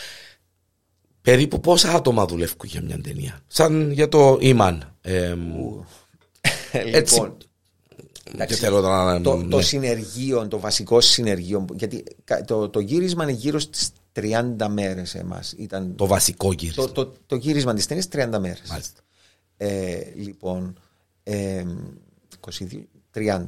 Περίπου 1.22 1.60
πόσα 1.60 1.92
άτομα 1.94 2.26
δουλεύουν 2.26 2.58
για 2.64 2.82
μια 2.82 3.02
ταινία; 3.02 3.40
Σαν 3.48 3.92
για 3.92 4.08
το 4.10 4.38
Ιμαν. 4.42 4.96
Ε, 5.02 5.36
έτσι. 6.72 7.14
λοιπόν, 7.14 7.38
και 8.48 8.56
θέλω 8.56 8.82
να. 8.82 9.22
το, 9.22 9.36
ναι. 9.38 9.48
το 9.50 9.62
συνεργείο, 9.62 10.48
το 10.48 10.60
βασικό 10.60 11.02
συνεργείο, 11.02 11.66
γιατί 11.74 12.04
κα- 12.24 12.44
το, 12.46 12.70
το 12.70 12.80
γύρισμα 12.80 13.24
είναι 13.24 13.32
γύρω 13.32 13.60
στις 13.60 13.90
30 14.14 14.68
μέρες 14.70 15.16
εμάς. 15.16 15.54
Ήταν 15.58 15.96
Το 15.96 16.06
βασικό 16.08 16.54
γύρισμα. 16.54 16.86
το, 16.86 16.92
το, 17.06 17.14
το 17.26 17.36
γύρισμα 17.36 17.74
της 17.74 17.86
ταινίας 17.86 18.08
30 18.12 18.38
μέρες. 18.40 18.62
Μάλιστα. 18.70 19.02
Ε, 19.58 20.02
λοιπόν, 20.16 20.80
ε, 21.24 21.64
22, 22.40 22.88
30. 23.12 23.46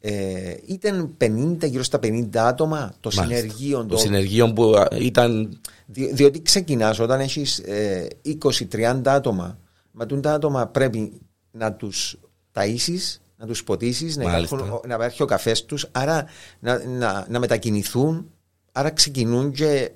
Ε, 0.00 0.54
ήταν 0.66 1.16
50, 1.20 1.56
γύρω 1.68 1.82
στα 1.82 1.98
50 2.02 2.36
άτομα 2.36 2.94
το 3.00 3.10
Μάλιστα. 3.16 3.36
συνεργείο. 3.36 3.86
Το 3.86 3.96
συνεργείο 3.96 4.52
που 4.52 4.62
α, 4.76 4.88
ήταν. 5.00 5.60
Δι- 5.86 6.14
διότι 6.14 6.42
ξεκινάς 6.42 6.98
όταν 6.98 7.20
έχεις 7.20 7.58
ε, 7.58 8.06
20-30 8.24 9.00
άτομα, 9.04 9.58
μα 9.92 10.06
τούν 10.06 10.20
τα 10.20 10.32
άτομα 10.32 10.66
πρέπει 10.66 11.20
να 11.50 11.72
τους 11.72 12.16
ταΐσεις, 12.52 13.16
να 13.36 13.46
τους 13.46 13.64
ποτίσεις, 13.64 14.16
να, 14.16 14.24
Μάλιστα. 14.28 14.56
υπάρχουν- 14.56 14.88
να 14.88 14.94
υπάρχει 14.94 15.22
ο 15.22 15.26
καφές 15.26 15.64
τους, 15.64 15.86
άρα 15.92 16.24
να, 16.60 16.84
να, 16.86 17.26
να 17.30 17.38
μετακινηθούν, 17.38 18.30
άρα 18.72 18.90
ξεκινούν 18.90 19.52
και 19.52 19.90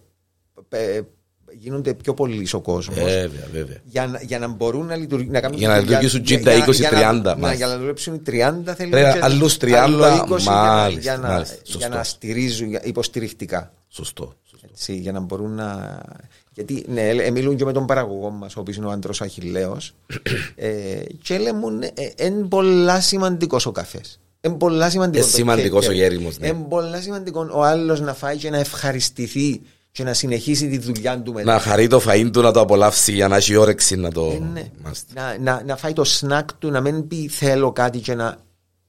ε, 0.69 1.01
γίνονται 1.59 1.95
πιο 1.95 2.15
πολλοί 2.15 2.49
ο 2.53 2.61
κόσμος. 2.61 2.97
Βέβαια, 3.05 3.49
βέβαια. 3.53 3.77
Για 3.85 4.07
να, 4.07 4.21
για 4.23 4.39
να 4.39 4.49
μπορούν 4.49 4.87
να, 4.87 4.97
λειτουργ, 4.97 5.29
να 5.31 5.41
κάνουν 5.41 5.59
Για 5.59 5.69
να 5.69 5.75
τη 5.75 5.81
δουλειά- 5.81 6.01
λειτουργήσουν 6.03 6.41
για- 6.43 6.53
60, 6.55 6.69
20, 6.69 6.73
για 6.73 6.91
να- 6.91 6.99
30, 6.99 7.23
να- 7.23 7.37
μάλιστα. 7.37 7.55
Για 7.55 7.67
να 7.67 7.79
δουλέψουν 7.79 8.15
οι 8.15 8.19
30 8.19 8.75
θέλει 8.75 8.91
Πρέπει 8.91 9.13
και 9.13 9.19
άλλους 9.25 9.57
30, 9.57 9.83
άλλο 9.83 10.07
20 10.29 10.37
για 10.39 10.53
να- 10.53 10.61
μάλιστα, 10.61 11.01
για 11.01 11.17
να, 11.17 11.29
μάλιστα, 11.29 11.55
για 11.65 11.73
σωστό. 11.73 11.89
να 11.97 12.03
στηρίζουν 12.03 12.69
για- 12.69 12.81
υποστηρικτικά. 12.85 13.73
Σωστό. 13.89 14.33
σωστό. 14.51 14.67
Έτσι, 14.71 14.95
για 14.97 15.13
να 15.13 15.21
μπορούν 15.21 15.55
να. 15.55 16.01
Γιατί 16.55 16.85
ναι, 16.89 17.09
ε, 17.09 17.31
μιλούν 17.31 17.57
και 17.57 17.65
με 17.65 17.73
τον 17.73 17.87
παραγωγό 17.87 18.31
μας, 18.31 18.57
ο 18.57 18.61
οποίος 18.61 18.77
είναι 18.77 18.87
ο 18.87 18.91
άντρος 18.91 19.21
Αχηλέο. 19.23 19.77
ε, 20.55 20.69
και 21.23 21.39
λέμε, 21.39 21.93
είναι 22.17 22.45
πολλά 22.49 23.01
σημαντικός 23.01 23.67
ο 23.67 23.73
καφές. 23.73 24.21
Είναι 24.41 24.55
πολλά 24.55 24.91
σημαντικός. 24.91 25.29
Ε, 25.29 25.31
σημαντικός 25.31 25.89
ο 25.89 25.93
γέριμος, 25.93 26.39
ναι. 26.39 26.47
Είναι 26.47 26.67
πολλά 26.69 27.01
σημαντικό 27.01 27.49
ο 27.53 27.63
άλλος 27.63 28.01
να 28.01 28.15
φάει 28.15 28.37
και 28.37 28.51
να 28.51 28.59
ευχαριστηθεί 28.59 29.61
και 29.93 30.03
να 30.05 30.15
συνεχίσει 30.15 30.69
τη 30.69 30.79
δουλειά 30.79 31.23
του 31.23 31.33
μετά. 31.33 31.53
Να 31.53 31.59
χαρεί 31.59 31.87
το 31.87 32.03
φαΐν 32.07 32.31
του 32.33 32.41
να 32.41 32.53
το 32.53 32.61
απολαύσει 32.61 33.13
για 33.13 33.29
να 33.29 33.37
έχει 33.37 33.57
όρεξη 33.57 33.97
να 33.97 34.13
το. 34.13 34.31
Ε, 34.31 34.39
ναι. 34.39 34.71
Μάλιστα. 34.83 35.23
να, 35.23 35.39
να, 35.39 35.63
να 35.65 35.77
φάει 35.77 35.93
το 35.93 36.05
σνακ 36.05 36.53
του, 36.53 36.71
να 36.71 36.81
μην 36.81 37.07
πει 37.09 37.29
θέλω 37.29 37.73
κάτι 37.73 37.99
και 37.99 38.15
να, 38.15 38.39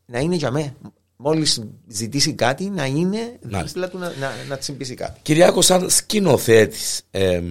να 0.05 0.19
είναι 0.19 0.35
για 0.35 0.51
μέ. 0.51 0.75
Μόλις 1.15 1.63
ζητήσει 1.87 2.33
κάτι, 2.33 2.69
να 2.69 2.85
είναι 2.85 3.39
Μάλιστα. 3.49 3.63
δίπλα 3.65 3.89
του 3.89 3.97
να, 3.97 4.13
να, 4.19 4.31
να 4.49 4.57
τσιμπήσει 4.57 4.93
κάτι. 4.93 5.19
Κυριάκο, 5.21 5.61
σαν 5.61 5.89
σκηνοθέτης, 5.89 7.01
ε, 7.11 7.41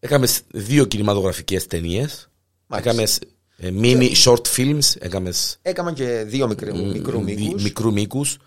έκαμες 0.00 0.40
δύο 0.52 0.84
κινηματογραφικές 0.84 1.66
ταινίες. 1.66 2.30
Έκαμες 2.74 3.18
mini 3.62 4.12
short 4.24 4.42
films. 4.56 4.94
Έκαμες 4.98 5.58
Έκανα 5.62 5.92
και 5.92 6.24
δύο 6.26 6.46
μικρού, 6.48 6.86
μικρού 6.86 7.22
μήκους. 7.22 7.62
μικρού 7.62 7.92
μήκους. 7.92 8.38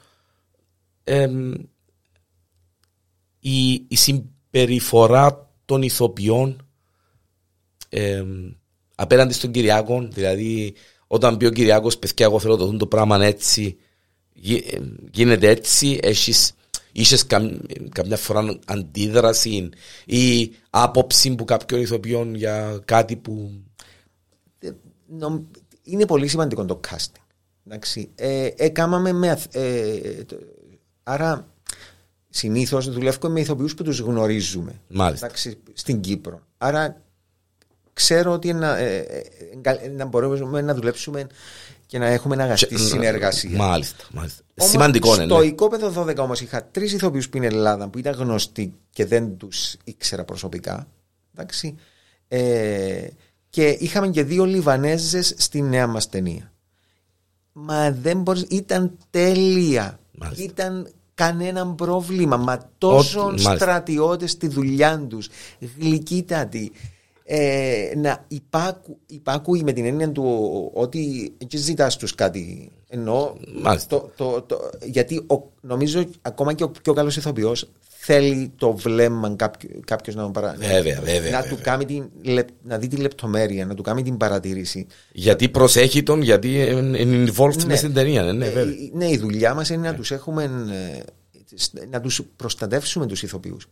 Η, 3.43 3.71
η 3.87 3.95
συμπεριφορά 3.95 5.51
των 5.65 5.81
ηθοποιών 5.81 6.67
ε, 7.89 8.23
απέναντι 8.95 9.33
στον 9.33 9.51
Κυριάκο, 9.51 10.07
δηλαδή 10.11 10.73
όταν 11.07 11.37
πει 11.37 11.45
ο 11.45 11.49
Κυριάκος 11.51 11.97
παιδιά 11.97 12.25
εγώ 12.25 12.39
θέλω 12.39 12.53
να 12.53 12.59
το 12.59 12.65
δουν 12.65 12.77
το 12.77 12.87
πράγμα 12.87 13.25
έτσι 13.25 13.77
γι- 14.33 14.63
ε, 14.71 14.79
γίνεται 15.11 15.49
έτσι 15.49 15.99
έχεις 16.01 16.53
Είχες 16.95 17.25
καμ, 17.25 17.49
καμιά 17.89 18.17
φορά 18.17 18.59
αντίδραση 18.65 19.69
ή 20.05 20.51
άποψη 20.69 21.35
που 21.35 21.45
κάποιον 21.45 21.81
ηθοποιών 21.81 22.35
για 22.35 22.81
κάτι 22.85 23.15
που. 23.15 23.51
Ε, 24.59 24.69
νομ- 25.07 25.45
είναι 25.83 26.05
πολύ 26.05 26.27
σημαντικό 26.27 26.65
το 26.65 26.79
casting. 26.89 27.21
Εντάξει. 27.67 28.09
Ε, 28.15 28.49
έκαναμε 28.55 29.11
με, 29.11 29.29
αθ- 29.29 29.55
ε, 29.55 30.23
το- 30.23 30.37
άρα 31.03 31.52
συνήθως 32.35 32.89
δουλεύουμε 32.89 33.33
με 33.33 33.39
ηθοποιούς 33.39 33.73
που 33.75 33.83
τους 33.83 33.99
γνωρίζουμε. 33.99 34.81
Μάλιστα. 34.87 35.25
Εντάξει, 35.25 35.57
στην 35.73 35.99
Κύπρο. 35.99 36.41
Άρα 36.57 37.01
ξέρω 37.93 38.31
ότι 38.31 38.53
να, 38.53 38.77
ε, 38.77 38.97
ε, 38.97 39.69
ε, 39.69 39.87
να 39.87 40.05
μπορούμε 40.05 40.61
να 40.61 40.73
δουλέψουμε 40.73 41.27
και 41.85 41.97
να 41.97 42.05
έχουμε 42.05 42.43
αγαστή 42.43 42.77
συνεργασία. 42.77 43.57
Μάλιστα. 43.57 44.03
μάλιστα. 44.11 44.43
Όμως, 44.57 44.71
Σημαντικό 44.71 45.15
είναι. 45.15 45.23
Στο 45.23 45.39
ναι. 45.39 45.45
οικόπεδο 45.45 46.03
12 46.03 46.15
όμως 46.17 46.41
είχα 46.41 46.65
τρεις 46.71 46.93
ηθοποιούς 46.93 47.29
που 47.29 47.37
είναι 47.37 47.45
Ελλάδα 47.45 47.87
που 47.87 47.97
ήταν 47.97 48.13
γνωστοί 48.13 48.73
και 48.89 49.05
δεν 49.05 49.37
τους 49.37 49.75
ήξερα 49.83 50.23
προσωπικά. 50.23 50.87
Εντάξει. 51.33 51.75
Ε, 52.27 53.07
και 53.49 53.67
είχαμε 53.79 54.07
και 54.07 54.23
δύο 54.23 54.45
Λιβανέζες 54.45 55.33
στη 55.37 55.61
νέα 55.61 55.87
μα 55.87 55.99
ταινία. 55.99 56.51
Μα 57.51 57.91
δεν 57.91 58.21
μπορείς, 58.21 58.45
ήταν 58.49 58.97
τέλεια. 59.09 59.99
Μάλιστα. 60.11 60.43
Ήταν 60.43 60.87
κανένα 61.13 61.67
πρόβλημα. 61.67 62.37
Μα 62.37 62.69
τόσο 62.77 63.23
μάλιστα. 63.23 63.55
στρατιώτες 63.55 64.31
στη 64.31 64.47
δουλειά 64.47 65.05
τους, 65.09 65.29
γλυκύτατοι. 65.79 66.71
Ε, 67.25 67.91
να 67.95 68.25
υπάκου, 68.27 68.97
υπάκουοι 69.05 69.63
με 69.63 69.71
την 69.71 69.85
έννοια 69.85 70.11
του 70.11 70.71
ότι 70.73 71.33
εκεί 71.37 71.57
ζητάς 71.57 71.97
τους 71.97 72.15
κάτι. 72.15 72.71
Ενώ 72.87 73.35
Μάλιστα. 73.61 73.87
το, 73.87 74.11
το, 74.15 74.41
το, 74.41 74.69
γιατί 74.83 75.25
ο, 75.27 75.51
νομίζω 75.61 76.03
ακόμα 76.21 76.53
και 76.53 76.63
ο 76.63 76.69
πιο 76.69 76.93
καλός 76.93 77.17
ηθοποιός 77.17 77.69
θέλει 78.05 78.51
το 78.57 78.73
βλέμμα 78.75 79.35
κάποιος 79.85 80.15
να 80.15 80.21
τον 80.21 80.31
παρα... 80.31 80.55
Βέβαια, 80.57 80.81
βέβαια, 80.81 80.99
να, 80.99 81.01
βέβαια. 81.21 81.43
Του 81.47 81.57
κάνει 81.61 81.85
την, 81.85 82.09
λεπ- 82.21 82.49
να 82.63 82.77
δει 82.77 82.87
τη 82.87 82.95
λεπτομέρεια, 82.95 83.65
να 83.65 83.73
του 83.73 83.83
κάνει 83.83 84.03
την 84.03 84.17
παρατήρηση. 84.17 84.87
Γιατί 85.11 85.49
προσέχει 85.49 86.03
τον, 86.03 86.21
γιατί 86.21 86.55
είναι 86.55 87.31
involved 87.31 87.63
μες 87.63 87.77
στην 87.79 87.93
ταινία. 87.93 88.23
Ναι, 88.23 88.31
ναι, 88.31 88.45
Ε, 88.45 88.49
βέβαια. 88.49 88.73
ναι, 88.93 89.09
η 89.09 89.17
δουλειά 89.17 89.53
μας 89.53 89.69
είναι 89.69 89.87
να 89.87 89.95
τους 89.95 90.11
έχουμε. 90.11 90.43
ε, 90.43 91.03
να 91.89 92.01
τους 92.01 92.21
προστατεύσουμε 92.35 93.05
τους 93.05 93.23
ηθοποιούς. 93.23 93.67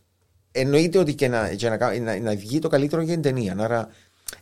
Εννοείται 0.52 0.98
ότι 0.98 1.14
και 1.14 1.28
να, 1.28 1.48
και 1.54 1.68
να, 1.68 1.76
κα- 1.76 2.00
να, 2.00 2.18
να 2.18 2.34
βγει 2.36 2.58
το 2.58 2.68
καλύτερο 2.68 3.02
για 3.02 3.12
την 3.12 3.22
ταινία. 3.22 3.56
Άρα 3.58 3.88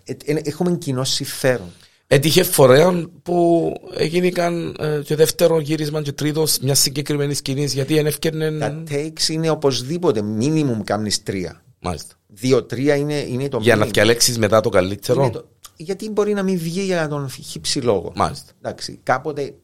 ε, 0.04 0.12
ε, 0.24 0.40
έχουμε 0.44 0.76
κοινό 0.76 1.04
συμφέρον. 1.04 1.72
Έτυχε 2.12 2.42
φορέα 2.42 3.08
που 3.22 3.72
έγιναν 3.94 4.76
ε, 4.78 5.00
και 5.04 5.16
δεύτερο 5.16 5.60
γύρισμα 5.60 6.02
και 6.02 6.12
τρίτο 6.12 6.44
μια 6.62 6.74
συγκεκριμένη 6.74 7.34
σκηνή 7.34 7.64
γιατί 7.64 7.94
δεν 7.94 8.06
ευκαιρνε. 8.06 8.58
Τα 8.58 8.82
takes 8.90 9.28
είναι 9.28 9.50
οπωσδήποτε 9.50 10.22
minimum 10.40 10.80
κάνεις 10.84 11.22
τρία. 11.22 11.62
Μάλιστα. 11.80 12.14
Δύο-τρία 12.26 12.94
είναι, 12.96 13.14
είναι 13.14 13.48
το 13.48 13.58
Για 13.60 13.76
να 13.76 13.84
minimum. 13.86 13.90
διαλέξει 13.92 14.38
μετά 14.38 14.60
το 14.60 14.68
καλύτερο. 14.68 15.22
Είναι 15.22 15.32
το- 15.32 15.48
γιατί 15.76 16.10
μπορεί 16.10 16.32
να 16.32 16.42
μην 16.42 16.58
βγει 16.58 16.80
για 16.80 17.08
τον 17.08 17.28
χύψη 17.30 17.80
λόγο. 17.80 18.12
Μάλιστα. 18.14 18.52
Εντάξει, 18.62 19.00
κάποτε 19.02 19.54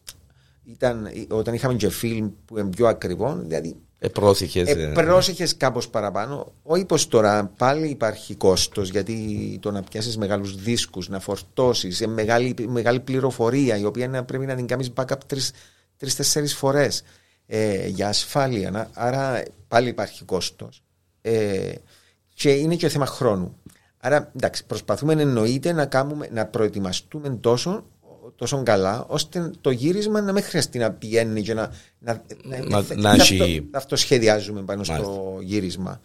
ήταν, 0.64 1.08
όταν 1.28 1.54
είχαμε 1.54 1.74
και 1.74 1.88
φιλμ 1.88 2.28
που 2.44 2.58
είναι 2.58 2.68
πιο 2.68 2.86
ακριβό, 2.86 3.36
δηλαδή 3.42 3.76
Ε, 3.98 4.08
πρόσεχες, 4.08 4.68
ε, 4.68 4.82
ε, 4.82 4.92
πρόσεχε 4.92 5.46
κάπως 5.56 5.88
παραπάνω. 5.88 6.52
Όχι 6.62 6.84
πω 6.84 7.06
τώρα 7.08 7.52
πάλι 7.56 7.88
υπάρχει 7.88 8.34
κόστος, 8.34 8.88
γιατί 8.90 9.58
το 9.62 9.70
να 9.70 9.82
πιάσεις 9.82 10.16
μεγάλους 10.16 10.62
δίσκους, 10.62 11.08
να 11.08 11.20
φορτώσεις, 11.20 12.06
μεγάλη, 12.06 12.54
μεγάλη 12.68 13.00
πληροφορία, 13.00 13.76
η 13.76 13.84
οποία 13.84 14.08
να, 14.08 14.24
πρέπει 14.24 14.46
να 14.46 14.54
την 14.54 14.66
κάνεις 14.66 14.92
backup 14.94 15.40
τρει-τέσσερι 15.96 16.46
φορές 16.46 17.02
ε, 17.46 17.86
για 17.86 18.08
ασφάλεια. 18.08 18.70
Να- 18.70 18.90
άρα 18.92 19.42
πάλι 19.68 19.88
υπάρχει 19.88 20.24
κόστος. 20.24 20.82
Ε, 21.22 21.72
και 22.34 22.50
είναι 22.50 22.76
και 22.76 22.88
θέμα 22.88 23.06
χρόνου. 23.06 23.56
Άρα 23.98 24.30
εντάξει, 24.36 24.66
προσπαθούμε 24.66 25.12
εννοείται 25.12 25.72
να, 25.72 25.86
κάνουμε, 25.86 26.28
να 26.32 26.46
προετοιμαστούμε 26.46 27.28
τόσο, 27.28 27.84
τόσο 28.36 28.62
καλά, 28.62 29.04
ώστε 29.08 29.50
το 29.60 29.70
γύρισμα 29.70 30.20
να 30.20 30.32
μην 30.32 30.42
χρειαστεί 30.42 30.78
να 30.78 30.92
πηγαίνει 30.92 31.42
και 31.42 31.54
να, 31.54 31.70
να, 31.98 32.22
Να- 32.42 32.82
θα- 32.82 32.94
να 32.96 33.08
θα 33.16 33.22
έχει- 33.22 33.40
αυτό- 33.42 33.76
αυτοσχεδιάζουμε 33.78 34.62
πάνω 34.62 34.84
στο 34.84 35.38
γύρισμα. 35.42 36.00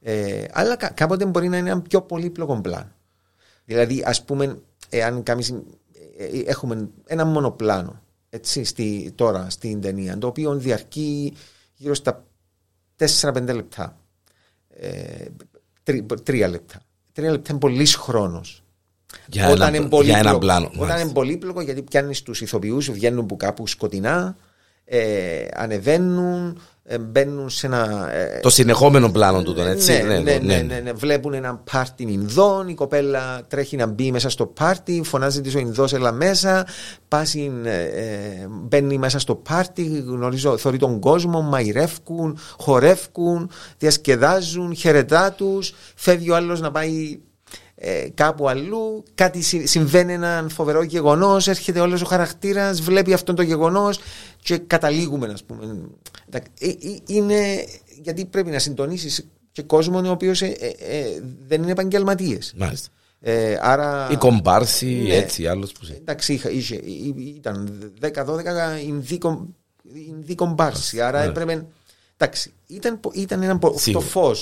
Ε, 0.00 0.44
αλλά 0.52 0.76
κα- 0.76 0.90
κάποτε 0.90 1.26
μπορεί 1.26 1.48
να 1.48 1.56
είναι 1.56 1.70
ένα 1.70 1.80
πιο 1.80 2.02
πολύπλοκο 2.02 2.60
πλάνο. 2.60 2.92
Δηλαδή, 3.64 4.02
ας 4.06 4.24
πούμε, 4.24 4.58
εάν 4.88 5.22
κάνεις, 5.22 5.50
ε, 6.18 6.24
ε, 6.24 6.38
έχουμε 6.46 6.88
ένα 7.06 7.24
μονοπλάνο 7.24 8.02
έτσι, 8.30 8.64
στη, 8.64 9.12
τώρα 9.14 9.50
στην 9.50 9.80
ταινία, 9.80 10.18
το 10.18 10.26
οποίο 10.26 10.54
διαρκεί 10.54 11.32
γύρω 11.74 11.94
στα 11.94 12.24
4-5 12.96 13.54
λεπτά. 13.54 13.96
Ε, 14.68 15.24
τρι- 15.82 16.22
τρία 16.22 16.48
λεπτά. 16.48 16.80
Τρία 17.12 17.30
λεπτά 17.30 17.50
είναι 17.50 17.60
πολύς 17.60 17.94
χρόνος. 17.94 18.59
Για, 19.26 19.46
ένα, 19.48 19.70
για 20.02 20.18
ένα 20.18 20.38
πλάνο. 20.38 20.66
Όταν 20.66 20.78
μάλιστα. 20.78 21.00
είναι 21.00 21.12
πολύπλοκο, 21.12 21.60
γιατί 21.60 21.82
πιάνεις 21.82 22.22
τους 22.22 22.40
ηθοποιούς, 22.40 22.90
βγαίνουν 22.90 23.26
που 23.26 23.36
κάπου 23.36 23.66
σκοτεινά, 23.66 24.36
ε, 24.84 25.44
ανεβαίνουν, 25.54 26.60
ε, 26.84 26.98
μπαίνουν 26.98 27.50
σε 27.50 27.66
ένα. 27.66 28.08
ε, 28.12 28.40
Το 28.40 28.50
συνεχόμενο 28.50 29.10
πλάνο 29.10 29.42
του 29.42 29.54
τον 29.54 29.66
έτσι. 29.66 29.92
ναι, 29.92 30.18
ναι, 30.18 30.38
το- 30.38 30.44
ναι, 30.44 30.56
ναι, 30.56 30.80
ναι. 30.84 30.92
Βλέπουν 30.92 31.34
ένα 31.34 31.54
πάρτι 31.70 32.02
Ινδών, 32.02 32.68
η 32.68 32.74
κοπέλα 32.74 33.42
τρέχει 33.48 33.76
να 33.76 33.86
μπει 33.86 34.10
μέσα 34.12 34.28
στο 34.28 34.46
πάρτι, 34.46 35.02
φωνάζει 35.04 35.40
της 35.40 35.54
ο 35.54 35.58
Ινδός 35.58 35.92
έλα 35.92 36.12
μέσα, 36.12 36.66
πάσει, 37.08 37.52
ε, 37.64 37.82
ε, 37.82 38.46
μπαίνει 38.50 38.98
μέσα 38.98 39.18
στο 39.18 39.34
πάρτι, 39.34 40.04
γνωρίζω, 40.06 40.56
θεωρεί 40.56 40.78
τον 40.78 41.00
κόσμο, 41.00 41.40
μαϊρεύκουν, 41.40 42.38
χορεύκουν, 42.58 43.50
διασκεδάζουν, 43.78 44.74
χαιρετά 44.74 45.32
τους, 45.32 45.74
φεύγει 45.94 46.30
ο 46.30 46.36
άλλος 46.36 46.60
να 46.60 46.70
πάει 46.70 47.20
ε, 47.82 48.08
κάπου 48.14 48.48
αλλού, 48.48 49.02
κάτι 49.14 49.42
συ- 49.42 49.66
συμβαίνει 49.66 50.12
ένα 50.12 50.46
φοβερό 50.50 50.82
γεγονός, 50.82 51.48
έρχεται 51.48 51.80
όλος 51.80 52.02
ο 52.02 52.04
χαρακτήρας, 52.04 52.80
βλέπει 52.80 53.12
αυτό 53.12 53.34
το 53.34 53.42
γεγονός 53.42 54.00
και 54.42 54.58
καταλήγουμε, 54.58 55.26
ας 55.32 55.44
πούμε. 55.44 55.78
Εντάξει, 56.28 56.50
ε, 56.60 56.68
ε, 56.68 56.96
Είναι 57.06 57.64
γιατί 58.02 58.24
πρέπει 58.24 58.50
να 58.50 58.58
συντονίσεις 58.58 59.26
και 59.52 59.62
κόσμο 59.62 59.98
ο 59.98 60.10
οποίος 60.10 60.42
δεν 61.46 61.62
είναι 61.62 61.70
επαγγελματίες. 61.70 62.54
Μάλιστα. 62.56 62.88
Ε, 63.20 63.58
άρα. 63.60 64.08
Η 64.10 64.16
κομπάρση, 64.16 64.86
Ναι. 64.86 65.14
έτσι, 65.14 65.46
άλλος 65.46 65.72
που 65.72 65.84
σε. 65.84 65.92
Εντάξει, 65.94 66.32
είχα, 66.32 66.50
είχε, 66.50 66.74
ή- 66.74 67.14
ή- 67.16 67.34
ήταν 67.36 67.78
10-12 68.00 68.78
Ινδί 70.08 70.34
κομπάρση. 70.34 71.00
Άρα 71.00 71.20
ναι. 71.20 71.26
έπρεπε. 71.26 71.66
Εντάξει, 72.22 72.52
ήταν, 72.66 73.00
πο- 73.00 73.10
ήταν 73.14 73.42
ένα, 73.42 73.58
πο- 73.58 73.70
το 73.70 73.78
Σίγουρα. 73.78 74.04
φω, 74.06 74.32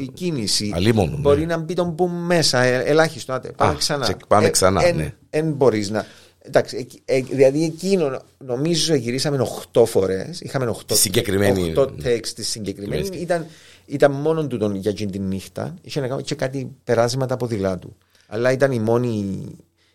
η 0.00 0.08
κίνηση. 0.14 0.72
Αλίμονο, 0.74 1.10
ναι. 1.10 1.16
Μπορεί 1.20 1.46
να 1.46 1.56
μπει 1.58 1.74
τον 1.74 1.88
μπουμ 1.90 2.12
μέσα, 2.26 2.62
ε, 2.62 2.82
ελάχιστο. 2.84 3.32
Άτε, 3.32 3.50
πάμε 3.56 3.72
Α, 3.72 3.76
ξανά. 3.76 4.02
τσεκ, 4.04 4.26
πάμε 4.26 4.50
ξανά, 4.50 4.84
εν, 4.86 4.96
ναι. 4.96 5.14
εν 5.30 5.52
μπορείς 5.52 5.90
να. 5.90 6.06
Εντάξει, 6.42 6.76
εκ- 6.76 6.92
ε, 7.04 7.20
δηλαδή 7.34 7.64
εκείνο 7.64 8.22
νομίζω 8.38 8.94
γυρίσαμε 8.94 9.38
8 9.72 9.84
φορές. 9.86 10.40
Είχαμε 10.40 10.66
8, 10.66 10.94
Συγκεκριμένη- 10.94 11.72
8 11.76 11.82
takes 11.82 12.26
της 12.34 12.48
συγκεκριμένη. 12.48 13.04
Συγκεκριμένη. 13.04 13.22
Ήταν, 13.22 13.46
ήταν 13.86 14.12
μόνο 14.12 14.46
του 14.46 14.58
τον 14.58 14.74
για 14.74 14.90
εκείνη 14.90 15.10
τη 15.10 15.18
νύχτα. 15.18 15.74
Είχε 15.82 16.00
να 16.00 16.08
κάνει 16.08 16.22
και 16.22 16.34
κάτι 16.34 16.70
περάσματα 16.84 17.34
από 17.34 17.46
ποδηλάτου. 17.46 17.96
Αλλά 18.26 18.52
ήταν 18.52 18.72
η 18.72 18.78
μόνη. 18.78 19.40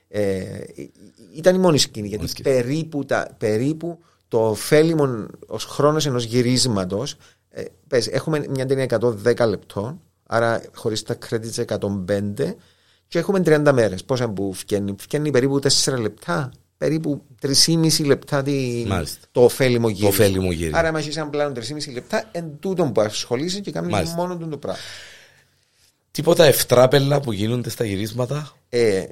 Ε, 0.07 0.43
ήταν 1.35 1.55
η 1.55 1.57
μόνη 1.57 1.77
σκηνή. 1.77 2.07
Γιατί 2.07 2.27
σκηνή. 2.27 2.49
περίπου, 2.55 3.05
τα, 3.05 3.35
περίπου 3.37 3.99
το 4.33 4.47
ωφέλιμο 4.49 5.25
ως 5.47 5.65
χρόνος 5.65 6.05
ενός 6.05 6.23
γυρίσματος. 6.23 7.15
Ε, 7.49 7.63
πες, 7.87 8.07
έχουμε 8.07 8.45
μια 8.49 8.65
ταινία 8.65 8.83
110 8.83 9.47
λεπτών, 9.47 10.01
άρα 10.27 10.61
χωρίς 10.75 11.03
τα 11.03 11.17
credits 11.29 11.65
105 12.07 12.55
και 13.07 13.19
έχουμε 13.19 13.39
30 13.45 13.71
μέρες. 13.73 14.03
Πόσα 14.03 14.29
που 14.29 14.53
φτιάχνει, 14.53 14.95
φτιάχνει 14.99 15.31
περίπου 15.31 15.59
4 15.59 15.99
λεπτά, 15.99 16.51
περίπου 16.77 17.21
3,5 17.41 18.05
λεπτά 18.05 18.43
τη, 18.43 18.83
Μάλιστα. 18.87 19.27
το 19.31 19.43
ωφέλιμο 19.43 19.87
γύρισμα. 19.89 20.07
ωφέλιμο 20.09 20.51
γύρισμα. 20.51 20.79
Άρα, 20.79 20.91
μα 20.91 20.99
είσαι 20.99 21.19
ένα 21.19 21.29
πλάνο 21.29 21.51
3,5 21.55 21.93
λεπτά, 21.93 22.29
εν 22.31 22.51
τούτον 22.59 22.91
που 22.91 23.01
ασχολείσαι 23.01 23.59
και 23.59 23.71
κάνεις 23.71 23.91
Μάλιστα. 23.91 24.15
μόνο 24.15 24.37
του 24.37 24.47
το 24.49 24.57
πράγμα. 24.57 24.79
Τίποτα 26.11 26.45
ευτράπελα 26.45 27.19
που 27.21 27.31
γίνονται 27.31 27.69
στα 27.69 27.85
γυρίσματα; 27.85 28.51
Ε, 28.69 29.05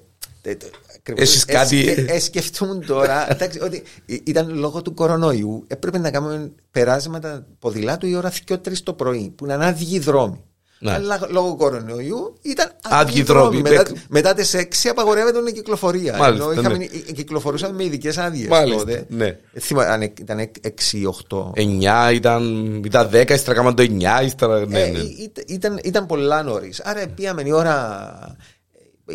τε- 1.04 1.16
τε- 1.16 1.24
ακριβώς. 1.26 1.30
Έχεις 1.30 1.44
Ε, 1.44 1.52
κάτι- 1.52 1.82
σκε- 1.82 2.10
ε, 2.10 2.20
σκεφτούν 2.20 2.86
τώρα 2.86 3.26
εντάξει, 3.32 3.60
ότι 3.62 3.84
ή- 4.06 4.22
ήταν 4.26 4.58
λόγω 4.58 4.82
του 4.82 4.94
κορονοϊού. 4.94 5.64
Έπρεπε 5.68 5.98
να 5.98 6.12
κάνουμε 6.12 6.52
περάσματα 6.72 7.46
ποδηλάτου 7.60 8.08
η 8.08 8.16
ώρα 8.16 8.32
2-3 8.48 8.58
το 8.84 8.94
πρωί, 8.94 9.34
που 9.36 9.46
να 9.46 9.54
είναι 9.54 9.66
άδειοι 9.66 10.00
δρόμοι. 10.00 10.44
Ναι. 10.84 10.92
Αλλά 10.94 11.20
λόγω 11.30 11.56
κορονοϊού 11.56 12.38
ήταν 12.42 12.72
Άδειοι 12.82 13.10
άδειοι 13.12 13.24
δρόμοι. 13.24 13.62
Μετά, 13.62 13.84
Ναι. 13.92 14.02
μετά 14.10 14.34
τις 14.34 14.54
6 14.54 14.90
απαγορεύεται 14.90 15.40
η 15.50 15.54
κυκλοφορία. 15.54 16.18
Μάλιστα, 16.18 16.44
Ενώ 16.52 16.60
είχαμε, 16.62 16.78
ναι. 16.78 16.84
ε, 16.84 17.12
κυκλοφορούσαμε 17.12 17.74
με 17.74 17.84
ειδικές 17.84 18.18
άδειες. 18.18 18.48
Μάλιστα, 18.48 19.04
ναι. 19.08 19.38
Θυμάμαι, 19.60 20.14
ήταν 20.20 20.40
6-8. 20.62 21.52
9 21.56 22.12
ήταν, 22.14 22.66
ήταν 22.86 23.10
10, 23.12 23.30
ύστερα 23.34 23.56
κάναμε 23.56 23.74
το 23.74 23.82
9, 23.84 24.22
ύστερα. 24.26 24.66
Ναι, 24.66 24.82
Ε, 24.82 24.90
ναι. 24.90 25.00
ή- 25.00 25.32
ήταν, 25.48 25.80
ήταν 25.84 26.06
πολλά 26.06 26.44
νωρίς. 26.44 26.80
Άρα 26.80 27.08
πήγαμε 27.16 27.42
η 27.46 27.52
ώρα, 27.52 28.36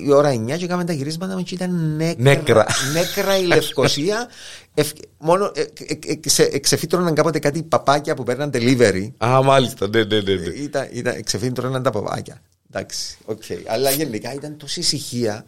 η 0.04 0.12
ώρα 0.12 0.30
9 0.30 0.56
και 0.58 0.66
κάναμε 0.66 0.84
τα 0.84 0.92
γυρίσματα 0.92 1.34
μας 1.34 1.42
και 1.42 1.54
ήταν 1.54 1.96
νέκρα, 1.96 2.22
Νέκρα. 2.22 2.66
νέκρα 2.92 3.38
η 3.38 3.44
Λευκοσία. 3.44 4.28
Ευ- 4.74 4.96
μόνο 5.18 5.52
ε, 5.54 5.60
ε, 5.60 5.66
ε, 6.06 6.14
ξε- 6.14 6.54
ε, 6.54 6.58
ξεφύτρωναν 6.58 7.14
κάποτε 7.14 7.38
κάτι 7.38 7.62
παπάκια 7.62 8.14
που 8.14 8.22
παίρναν 8.22 8.50
delivery. 8.54 9.10
Α, 9.24 9.42
μάλιστα, 9.42 9.88
ναι, 9.88 10.04
ναι, 10.04 10.20
ναι. 10.20 10.34
ναι. 10.34 10.46
Ε, 10.46 10.62
Ήταν, 10.62 10.88
ήταν, 10.92 11.22
ξεφύτρωναν 11.24 11.82
τα 11.82 11.90
παπάκια. 11.90 12.42
Εντάξει, 12.70 13.16
οκ. 13.24 13.42
Αλλά 13.66 13.90
γενικά 13.90 14.34
ήταν 14.34 14.56
τόση 14.56 14.80
ησυχία 14.80 15.44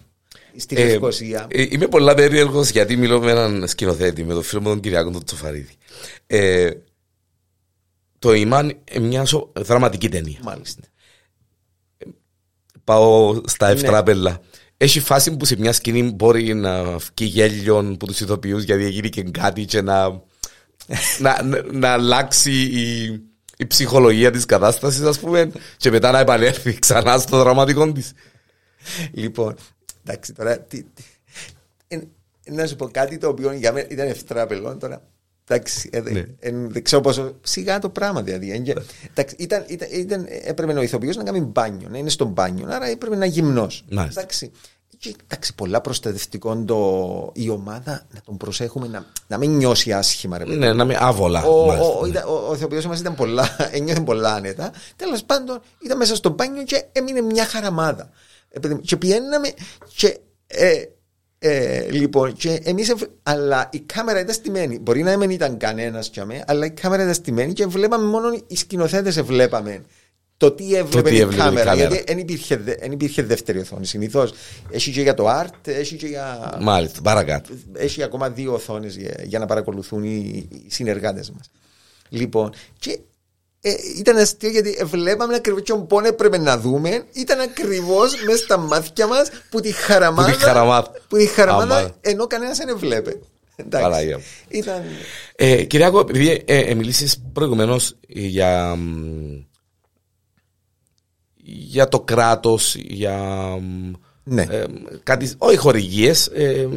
στη 0.56 0.76
Ε, 0.80 0.84
Λευκοσία. 0.86 1.46
ε, 1.50 1.62
είμαι 1.70 1.86
πολλά 1.86 2.14
περίεργος 2.14 2.70
γιατί 2.70 2.96
μιλώ 2.96 3.20
με 3.20 3.30
έναν 3.30 3.68
σκηνοθέτη, 3.68 4.24
με 4.24 4.34
τον 4.34 4.42
φίλο 4.42 4.60
μου 4.60 4.68
τον 4.68 4.80
Κυριακό 4.80 5.10
τον 5.10 5.24
Τοφαρίδη. 5.24 5.74
Ε, 6.26 6.70
το 8.18 8.32
Ιμάν 8.32 8.72
είναι 8.92 9.06
μια 9.06 9.24
σο- 9.24 9.52
δραματική 9.56 10.08
ταινία. 10.08 10.38
Μάλιστα. 10.42 10.82
Πάω 12.88 13.40
στα 13.44 13.66
Ναι. 13.66 13.72
ευτράπελα. 13.72 14.40
Έχει 14.76 15.00
φάση 15.00 15.36
που 15.36 15.44
σε 15.44 15.56
μια 15.58 15.72
σκηνή 15.72 16.02
μπορεί 16.02 16.54
να 16.54 16.96
βγει 16.96 17.24
γέλιο 17.24 17.78
από 17.78 18.06
τους 18.06 18.20
ηθοποιού 18.20 18.58
γιατί 18.58 18.84
έγινε 18.84 19.08
και 19.08 19.22
κάτι 19.22 19.64
και 19.64 19.82
να, 19.82 20.08
να, 21.18 21.42
να, 21.42 21.62
να 21.72 21.88
αλλάξει 21.92 22.52
η, 22.52 23.04
η 23.56 23.66
ψυχολογία 23.66 24.30
της 24.30 24.44
κατάστασης, 24.44 25.02
ας 25.02 25.18
πούμε, 25.18 25.52
και 25.76 25.90
μετά 25.90 26.10
να 26.10 26.18
επανέλθει 26.18 26.78
ξανά 26.78 27.18
στο 27.18 27.38
δραματικό 27.38 27.92
της. 27.92 28.12
Λοιπόν, 29.12 29.54
εντάξει, 30.04 30.32
τώρα. 30.32 30.58
Τι, 30.58 30.82
τι, 30.82 31.02
ε, 31.88 31.98
να 32.44 32.66
σου 32.66 32.76
πω 32.76 32.88
κάτι 32.88 33.18
το 33.18 33.28
οποίο 33.28 33.52
για 33.52 33.72
μένα 33.72 33.86
ήταν 33.90 34.08
ευτράπελο 34.08 34.76
τώρα. 34.76 35.02
Εντάξει, 35.48 35.88
ε, 35.92 36.00
δε- 36.00 36.10
Ναι. 36.12 36.24
ε, 36.40 36.50
δεν 36.52 36.82
ξέρω 36.82 37.02
πόσο 37.02 37.34
σιγά 37.42 37.78
το 37.78 37.88
πράγμα 37.88 38.22
δηλαδή. 38.22 38.50
ε, 38.52 38.58
και- 38.58 38.76
εντάξει, 39.10 39.34
ήταν, 39.38 39.64
ήταν, 39.68 39.88
ήταν, 39.92 40.26
έπρεπε 40.44 40.72
ο 40.72 40.82
ηθοποιός 40.82 41.16
να 41.16 41.22
κάνει 41.22 41.40
μπάνιο, 41.40 41.88
να 41.88 41.98
είναι 41.98 42.08
στο 42.10 42.24
μπάνιο, 42.24 42.66
άρα 42.70 42.86
έπρεπε 42.86 43.16
να 43.16 43.26
γυμνός. 43.26 43.84
Μάλιστα. 43.90 44.20
Εντάξει, 44.20 44.50
και, 44.98 45.14
εντάξει, 45.24 45.54
πολλά 45.54 45.80
προστατευτικό 45.80 46.64
το, 46.64 47.30
η 47.34 47.48
ομάδα 47.48 48.06
να 48.14 48.20
τον 48.24 48.36
προσέχουμε 48.36 48.86
να, 48.88 49.04
να 49.26 49.38
μην 49.38 49.50
νιώσει 49.56 49.92
άσχημα. 49.92 50.38
Ρε, 50.38 50.44
παιδί. 50.44 50.56
Ναι, 50.56 50.72
να 50.72 50.84
μην 50.84 50.96
άβολα. 51.00 51.42
Ο, 51.44 51.66
μάλιστα, 51.66 51.88
ο, 51.92 51.98
ο, 51.98 52.02
ναι. 52.02 52.08
ήταν- 52.08 52.28
ο, 52.28 52.46
ο 52.48 52.54
ηθοποιός 52.54 52.86
μας 52.86 53.00
ήταν 53.00 53.14
πολλά, 53.14 53.56
ένιωθε 53.72 54.00
πολλά 54.00 54.34
άνετα. 54.34 54.72
Τέλος 54.96 55.24
πάντων, 55.24 55.60
ήταν 55.84 55.96
μέσα 55.96 56.14
στο 56.16 56.30
μπάνιο 56.30 56.62
και 56.62 56.84
έμεινε 56.92 57.20
μια 57.20 57.44
χαραμάδα. 57.44 58.10
Ε, 58.50 58.58
παιδί 58.58 58.74
μου, 58.74 58.80
Και 58.80 58.96
πηγαίναμε 58.96 59.48
και. 59.96 60.18
Ε, 60.46 60.82
ε, 61.38 61.90
λοιπόν, 61.90 62.32
και 62.32 62.60
εμείς, 62.64 62.88
ευ- 62.88 63.02
αλλά 63.22 63.68
η 63.72 63.78
κάμερα 63.80 64.20
ήταν 64.20 64.34
στημένη. 64.34 64.78
Μπορεί 64.78 65.02
να 65.02 65.16
μην 65.16 65.30
ήταν 65.30 65.56
κανένας 65.56 66.10
για 66.12 66.24
μέ, 66.24 66.44
αλλά 66.46 66.66
η 66.66 66.70
κάμερα 66.70 67.02
ήταν 67.02 67.14
στημένη 67.14 67.52
και 67.52 67.66
βλέπαμε 67.66 68.04
μόνο 68.06 68.28
οι 68.46 68.56
σκηνοθέτες 68.56 69.22
βλέπαμε 69.22 69.82
το 70.36 70.50
τι 70.52 70.74
έβλεπε 70.74 71.08
τι 71.10 71.16
η 71.16 71.20
έβλεπε 71.20 71.42
η 71.42 71.44
κάμερα. 71.44 71.64
κάμερα. 71.70 71.88
Γιατί 71.88 72.04
δεν 72.06 72.18
υπήρχε, 72.18 72.56
δε- 72.56 72.74
δεν 72.80 72.92
υπήρχε 72.92 73.22
δεύτερη 73.22 73.58
οθόνη. 73.58 73.86
Συνήθως 73.86 74.32
έχει 74.70 74.90
και 74.92 75.02
για 75.02 75.14
το 75.14 75.26
art, 75.40 75.68
έχει 75.68 75.96
και 75.96 76.06
για. 76.06 76.56
Μάλιστα, 76.60 77.00
παρακάτω. 77.02 77.50
Έχει 77.72 78.02
ακόμα 78.02 78.30
δύο 78.30 78.52
οθόνες 78.52 78.96
για, 78.96 79.14
για 79.24 79.38
να 79.38 79.46
παρακολουθούν 79.46 80.02
οι, 80.04 80.48
οι 80.50 80.66
συνεργάτες 80.70 81.30
μας. 81.30 81.50
Λοιπόν, 82.08 82.52
και 82.78 82.98
ε, 83.68 83.98
ήταν 83.98 84.16
αστείο 84.16 84.50
γιατί 84.50 84.84
βλέπαμε 84.84 85.34
ακριβώς 85.34 85.62
ποιον 85.62 85.86
πόνο 85.86 86.06
έπρεπε 86.06 86.38
να 86.38 86.58
δούμε. 86.58 87.04
Ήταν 87.12 87.40
ακριβώς 87.40 88.22
μέσα 88.24 88.38
στα 88.38 88.56
μάτια 88.56 89.06
μας 89.06 89.28
που 89.50 89.60
τη 89.60 89.72
χαραμάδα. 89.72 90.30
Που 90.30 90.36
τη 90.36 90.42
χαραμάδα. 90.44 90.90
που 91.08 91.16
τη 91.16 91.26
χαραμάδα, 91.26 91.76
Άμα. 91.78 91.94
ενώ 92.00 92.26
κανένας 92.26 92.58
δεν 92.58 92.68
έβλεπε. 92.68 93.18
Εντάξει. 93.56 93.88
Παναγία 93.90 94.16
μου. 94.16 94.24
Ήταν. 94.48 94.82
Ε, 95.36 95.64
Κυριάκο, 95.64 96.00
επειδή 96.00 96.42
ε, 96.46 96.58
ε, 96.58 96.74
μιλήσεις 96.74 97.22
προηγουμένως 97.32 97.96
για, 98.08 98.74
μ, 98.74 99.44
για 101.44 101.88
το 101.88 102.00
κράτος, 102.00 102.74
για 102.74 103.16
μ, 103.60 103.90
Ναι. 104.24 104.42
ε, 104.50 104.64
κάτι, 105.02 105.32
όχι 105.38 105.56
χορηγίες, 105.56 106.26
ε, 106.34 106.66
μ, 106.70 106.74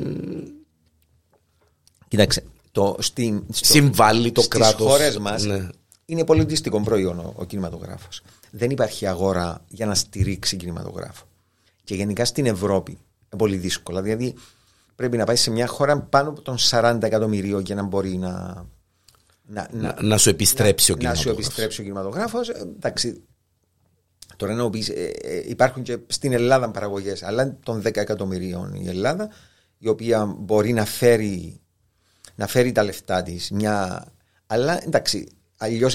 Κοίταξε. 2.07 2.43
Το, 2.71 2.95
στην, 2.99 3.43
στο- 3.51 3.65
συμβάλλει 3.73 4.31
το 4.31 4.41
στις 4.41 4.57
κράτος. 4.59 4.87
χώρες 4.87 5.17
μας 5.17 5.43
Ναι. 5.43 5.67
Είναι 6.11 6.25
πολιτιστικό 6.25 6.81
προϊόν 6.81 7.19
ο, 7.19 7.33
ο 7.35 7.45
κινηματογράφος. 7.45 8.21
Δεν 8.51 8.69
υπάρχει 8.69 9.07
αγορά 9.07 9.61
για 9.67 9.85
να 9.85 9.95
στηρίξει 9.95 10.55
κινηματογράφο. 10.57 11.25
Και 11.83 11.95
γενικά 11.95 12.25
στην 12.25 12.45
Ευρώπη 12.45 12.91
είναι 12.91 13.37
πολύ 13.37 13.57
δύσκολα. 13.57 14.01
Δηλαδή 14.01 14.35
πρέπει 14.95 15.17
να 15.17 15.25
πάει 15.25 15.35
σε 15.35 15.51
μια 15.51 15.67
χώρα 15.67 16.01
πάνω 16.01 16.29
από 16.29 16.41
των 16.41 16.57
40 16.69 16.97
εκατομμυρίων 17.01 17.61
για 17.61 17.75
να 17.75 17.83
μπορεί 17.83 18.17
να, 18.17 18.65
να, 19.45 19.69
Να, 19.71 19.97
να 20.01 20.17
σου 20.17 20.29
επιστρέψει 20.29 20.91
ο 20.91 20.95
να 20.95 21.01
σου 21.01 21.23
κινηματογράφος. 21.23 21.45
επιστρέψει 21.45 21.81
ο 21.81 21.83
κινηματογράφος. 21.83 22.49
Ε, 22.49 22.59
Εντάξει, 22.75 23.23
τώρα 24.35 24.53
να 24.53 24.63
μου 24.63 24.69
πεις, 24.69 24.89
ε, 24.89 25.11
ε, 25.21 25.43
υπάρχουν 25.49 25.83
και 25.83 25.97
στην 26.07 26.33
Ελλάδα 26.33 26.71
παραγωγές, 26.71 27.23
αλλά 27.23 27.57
των 27.63 27.81
10 27.81 27.97
εκατομμυρίων 27.97 28.73
η 28.73 28.87
Ελλάδα, 28.87 29.29
η 29.77 29.87
οποία 29.87 30.25
μπορεί 30.25 30.73
να 30.73 30.85
φέρει, 30.85 31.59
να 32.35 32.47
φέρει 32.47 32.71
τα 32.71 32.83
λεφτά 32.83 33.23
της. 33.23 33.51
Μια... 33.51 34.05
Αλλά 34.47 34.83
εντάξει, 34.83 35.27
αλλιώς 35.61 35.93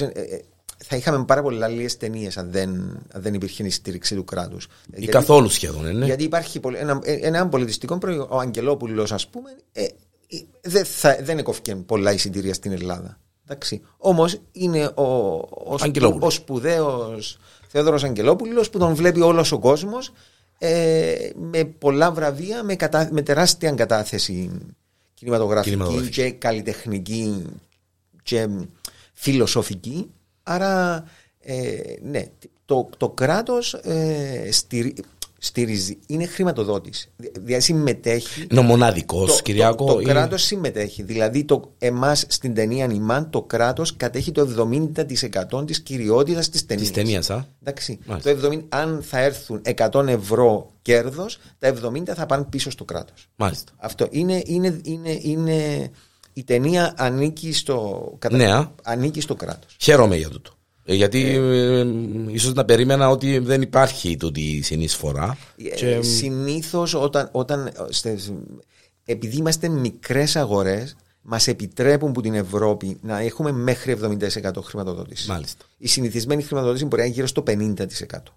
θα 0.85 0.95
είχαμε 0.95 1.25
πάρα 1.25 1.41
πολλά 1.41 1.65
άλλες 1.65 1.97
ταινίες 1.97 2.37
αν 2.37 2.51
δεν, 2.51 2.69
αν 3.11 3.21
δεν 3.21 3.33
υπήρχε 3.33 3.63
η 3.63 3.69
στήριξη 3.69 4.15
του 4.15 4.23
κράτους. 4.23 4.67
Ή 4.95 5.05
καθόλου 5.05 5.49
σχεδόν, 5.49 5.85
ε, 5.85 5.91
ναι. 5.91 6.05
Γιατί 6.05 6.23
υπάρχει 6.23 6.59
πολύ- 6.59 6.77
ένα, 6.77 6.99
ε, 7.03 7.13
ένα 7.13 7.47
πολιτιστικό 7.47 7.97
προϊόν. 7.97 8.27
Ο 8.29 8.37
Αγγελόπουλος, 8.39 9.11
ας 9.11 9.27
πούμε, 9.27 9.49
ε, 9.71 9.83
ε, 9.83 9.89
δεν, 10.61 10.85
θα, 10.85 11.17
δεν 11.21 11.37
έκοφηκε 11.37 11.75
πολλά 11.75 12.13
εισιτήρια 12.13 12.53
στην 12.53 12.71
Ελλάδα. 12.71 13.19
Όμως 13.97 14.41
είναι 14.51 14.85
ο, 14.95 15.03
ο, 15.03 15.77
σπου, 15.77 15.77
Αγγελόπουλος. 15.79 16.27
ο 16.27 16.29
σπουδαίος 16.29 17.37
Θεόδωρος 17.67 18.03
Αγγελόπουλος 18.03 18.69
που 18.69 18.77
τον 18.77 18.93
βλέπει 18.95 19.21
όλος 19.21 19.51
ο 19.51 19.59
κόσμος 19.59 20.11
ε, 20.57 21.29
με 21.35 21.63
πολλά 21.63 22.11
βραβεία, 22.11 22.63
με, 22.63 22.75
κατα, 22.75 23.09
με 23.11 23.21
τεράστια 23.21 23.71
κατάθεση 23.71 24.51
κινηματογραφική, 25.13 25.69
Κινηματογραφική. 25.69 26.21
και 26.21 26.31
καλλιτεχνική 26.31 27.45
και 28.23 28.47
φιλοσοφική. 29.27 30.09
Άρα, 30.43 31.03
ε, 31.39 31.55
ναι, 32.03 32.25
το, 32.65 32.89
το 32.97 33.09
κράτος 33.09 33.73
ε, 33.73 34.47
στηρι- 34.51 34.99
στηρίζει, 35.39 35.97
είναι 36.07 36.25
χρηματοδότης. 36.25 37.09
Δηλαδή 37.39 37.63
συμμετέχει 37.63 38.47
Είναι 38.51 38.59
ο 38.59 38.63
μοναδικός, 38.63 39.35
το, 39.35 39.41
Κυριάκο. 39.41 39.85
Το, 39.85 39.93
το 39.93 39.99
ή- 39.99 40.03
κράτος 40.03 40.43
συμμετέχει. 40.43 41.03
Δηλαδή, 41.03 41.43
το, 41.43 41.71
εμάς 41.77 42.25
στην 42.27 42.53
ταινία 42.53 42.87
Νιμάν, 42.87 43.29
το 43.29 43.41
κράτος 43.41 43.95
κατέχει 43.97 44.31
το 44.31 44.69
70% 45.51 45.67
της 45.67 45.81
κυριότητας 45.81 46.49
της 46.49 46.65
ταινίας. 46.65 46.87
Της 46.87 46.95
ταινίας, 46.95 47.29
α; 47.29 47.45
Εντάξει. 47.61 47.99
Μάλιστα. 48.05 48.35
Το 48.35 48.47
70, 48.49 48.63
αν 48.69 49.01
θα 49.03 49.19
έρθουν 49.19 49.61
100 49.63 50.07
ευρώ 50.07 50.71
κέρδος, 50.81 51.37
τα 51.59 51.67
70 51.67 52.13
θα 52.15 52.25
πάνε 52.25 52.43
πίσω 52.49 52.69
στο 52.69 52.85
κράτος. 52.85 53.27
Μάλιστα. 53.35 53.71
Αυτό 53.77 54.07
είναι, 54.09 54.41
είναι, 54.45 54.79
είναι, 54.83 55.19
είναι. 55.21 55.89
Η 56.37 56.43
ταινία 56.43 56.93
ανήκει 56.97 57.53
στο, 57.53 58.11
κατα- 58.19 58.35
Ναι, 58.37 58.51
α. 58.51 58.71
ανήκει 58.83 59.21
στο 59.21 59.35
κράτος. 59.35 59.75
Χαίρομαι 59.79 60.15
για 60.15 60.29
τούτο. 60.29 60.51
Ε, 60.85 60.93
γιατί 60.93 61.23
ε, 61.35 61.85
ίσως 62.27 62.53
να 62.53 62.65
περίμενα 62.65 63.09
ότι 63.09 63.37
δεν 63.39 63.61
υπάρχει 63.61 64.17
τούτη 64.17 64.41
η 64.41 64.61
συνεισφορά. 64.61 65.37
Και, 65.75 65.87
Ε, 65.87 66.01
Συνήθως 66.01 66.93
όταν, 66.93 67.29
όταν 67.31 67.71
στε- 67.89 68.31
επειδή 69.05 69.37
είμαστε 69.37 69.67
μικρές 69.69 70.35
αγορές, 70.35 70.95
μας 71.21 71.47
επιτρέπουν 71.47 72.11
που 72.11 72.21
την 72.21 72.33
Ευρώπη 72.33 72.97
να 73.01 73.19
έχουμε 73.19 73.51
μέχρι 73.51 73.91
70% 73.91 74.61
χρηματοδότηση. 74.63 75.29
Μάλιστα. 75.29 75.65
Η 75.77 75.87
συνηθισμένη 75.87 76.43
χρηματοδότηση 76.43 76.85
μπορεί 76.85 76.97
να 77.01 77.05
είναι 77.05 77.13
γύρω 77.15 77.27
στο 77.27 77.43
50%. 77.47 78.33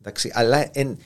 Εντάξει, 0.00 0.30
αλλά 0.34 0.68
εν, 0.72 0.98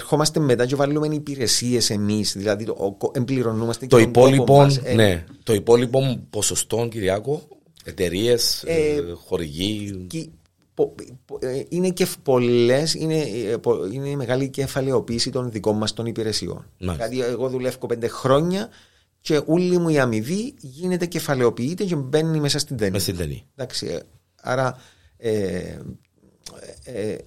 ερχόμαστε 0.00 0.40
μετά 0.40 0.66
και 0.66 0.74
βάλουμε 0.76 1.14
υπηρεσίε 1.14 1.80
εμεί, 1.88 2.22
δηλαδή 2.22 2.64
το, 2.64 2.74
ο, 2.78 2.92
κο- 2.92 3.10
εμπληρωνούμαστε 3.14 3.86
το 3.86 3.96
και 3.98 4.02
τον 4.04 4.12
κόπο 4.12 4.26
υπόλοιπο, 4.28 4.56
μας, 4.56 4.76
ε, 4.84 4.94
ναι, 4.94 5.24
το 5.42 5.54
υπόλοιπο 5.54 6.20
ποσοστό, 6.30 6.88
Κυριάκο, 6.90 7.48
εταιρείε, 7.84 8.36
Ε, 8.64 9.00
χορηγοί. 9.26 10.04
και 10.08 10.28
πο- 10.74 10.94
πο- 11.24 11.38
ε, 11.40 11.62
είναι 11.68 11.90
και 11.90 12.06
πολλές, 12.22 12.94
είναι, 12.94 13.18
ε, 13.20 13.56
πο- 13.56 13.84
είναι 13.86 14.08
η 14.08 14.16
μεγάλη 14.16 14.48
κεφαλαιοποίηση 14.48 15.30
των 15.30 15.50
δικών 15.50 15.76
μας 15.76 15.92
των 15.92 16.06
υπηρεσιών. 16.06 16.66
Μάλιστα. 16.80 17.08
Δηλαδή 17.08 17.30
εγώ 17.32 17.48
δουλεύω 17.48 17.86
πέντε 17.86 18.08
χρόνια 18.08 18.68
και 19.20 19.40
όλη 19.46 19.78
μου 19.78 19.88
η 19.88 19.98
αμοιβή 19.98 20.54
γίνεται 20.60 21.06
κεφαλαιοποιείται 21.06 21.84
και 21.84 21.96
μπαίνει 21.96 22.40
μέσα 22.40 22.58
στην 22.58 22.76
ταινία. 22.76 22.92
Μες 22.92 23.02
στην 23.02 23.16
ταινία. 23.16 23.40
Εντάξει, 23.56 23.86
ε, 23.86 23.98
άρα 24.42 24.78
ε, 25.16 25.30
ε, 25.32 25.78
ε, 26.84 27.12
ε, 27.12 27.18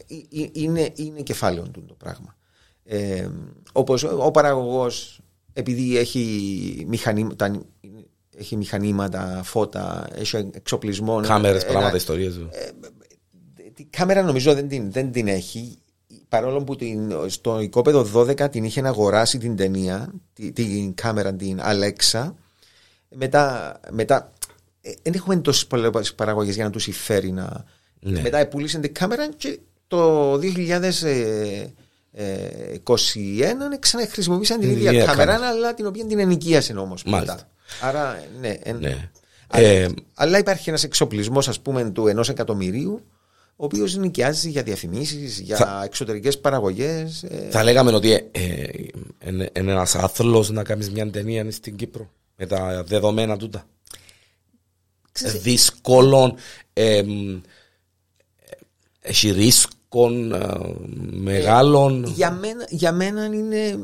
είναι, 0.52 0.92
είναι 0.96 1.22
κεφάλαιο 1.22 1.64
του 1.70 1.84
το 1.88 1.94
πράγμα. 1.94 2.36
Ε, 2.86 3.28
όπως 3.72 4.04
ο 4.04 4.32
παραγωγός 4.32 5.20
επειδή 5.54 5.98
έχει 5.98 6.86
μηχανήματα, 6.88 7.62
έχει 8.38 8.56
μηχανήματα, 8.58 9.42
φώτα, 9.44 10.08
έχει 10.16 10.50
εξοπλισμό. 10.54 11.22
Κάμερες, 11.22 11.64
ένα- 11.64 11.72
πράγματα, 11.72 11.96
ιστορίες. 11.96 12.40
Τη 13.74 13.84
κάμερα 13.84 14.22
νομίζω 14.24 14.54
δεν 14.54 14.68
την, 14.68 14.92
δεν 14.92 15.12
την 15.12 15.28
έχει. 15.28 15.78
Παρόλο 16.28 16.64
που 16.64 16.76
την, 16.76 17.14
στο 17.28 17.60
οικόπεδο 17.60 18.08
12 18.14 18.50
την 18.52 18.64
είχε 18.64 18.82
αγοράσει 18.88 19.38
την 19.38 19.56
ταινία, 19.56 20.14
τη- 20.34 20.52
την 20.52 20.94
κάμερα, 20.94 21.34
την 21.34 21.60
Alexa. 21.64 22.32
Μετά, 23.16 23.80
μετά 23.92 24.32
ε, 24.82 24.92
δεν 25.02 25.14
έχουμε 25.14 25.36
τόσες 25.36 25.68
πολλές 25.68 26.14
παραγωγές 26.14 26.56
για 26.56 26.64
να 26.64 26.70
τους 26.70 26.84
συμφέρει 26.84 27.32
να. 27.32 27.66
Ναι. 28.00 28.22
Μετά 28.22 28.48
πούλησαν 28.48 28.82
την 28.82 28.94
κάμερα 28.94 29.30
και 29.30 29.60
το 29.88 30.38
2021 32.18 33.80
ξαναχρησιμοποίησαν 33.80 34.60
την 34.60 34.70
Την 34.70 34.78
ίδια 34.78 34.92
ίδια 34.92 35.06
κάμερα, 35.06 35.32
κάμερα. 35.34 35.52
αλλά 35.52 35.74
την 35.74 35.86
οποία 35.86 36.06
την 36.06 36.20
ενοικίασαν 36.20 36.78
όμως. 36.78 37.04
Μάλιστα. 37.04 37.50
Άρα, 37.82 38.24
ναι. 38.40 38.58
εν- 38.64 38.78
Ναι. 38.80 39.10
αλλά, 39.48 39.68
Ε, 39.68 39.90
αλλά 40.14 40.38
υπάρχει 40.38 40.70
ένας 40.70 40.84
εξοπλισμός, 40.84 41.48
ας 41.48 41.60
πούμε, 41.60 41.90
του 41.92 42.08
ενός 42.08 42.30
εκατομμυρίου, 42.30 43.02
ο 43.56 43.66
οποίος 43.66 43.96
νοικιάζει 43.96 44.50
για 44.50 44.64
διαφημίσεις, 44.64 45.40
για 45.40 45.56
Θα- 45.58 45.82
εξωτερικές 45.86 46.40
παραγωγές. 46.40 47.26
θα 47.50 47.64
λέγαμε 47.64 47.92
ότι 47.92 48.12
ε, 48.12 48.20
ε, 48.32 48.64
είναι 49.28 49.50
είναι 49.58 49.72
ένας 49.72 49.96
άθλος 49.96 50.50
να 50.50 50.64
κάνεις 50.64 50.90
μια 50.92 51.10
ταινία 51.12 51.52
στην 51.52 51.76
Κύπρο 51.76 52.10
με 52.36 52.46
τα 52.46 52.84
δεδομένα 52.84 53.38
τούτα. 53.38 53.66
Δύσκολο. 55.42 56.36
ε, 56.74 57.02
μ, 57.04 57.36
ε, 57.36 57.40
έχει 59.02 59.32
ρίσκων 59.32 59.73
ε, 60.32 60.58
μεγάλων. 61.12 62.04
για, 62.04 62.32
μένα, 62.32 62.66
για 62.70 62.92
μένα 62.92 63.26
είναι. 63.26 63.80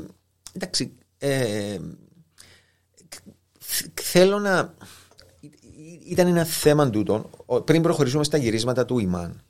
Εντάξει. 0.54 0.92
Ε, 1.18 1.78
θ- 3.60 4.00
θέλω 4.02 4.40
να. 4.40 4.74
Ήταν 6.06 6.28
ένα 6.28 6.44
θέμα 6.44 6.90
τούτο 6.90 7.30
ο- 7.46 7.62
πριν 7.62 7.82
προχωρήσουμε 7.82 8.24
στα 8.24 8.38
γυρίσματα 8.38 8.86
του 8.86 9.00
Ιμάν. 9.00 9.42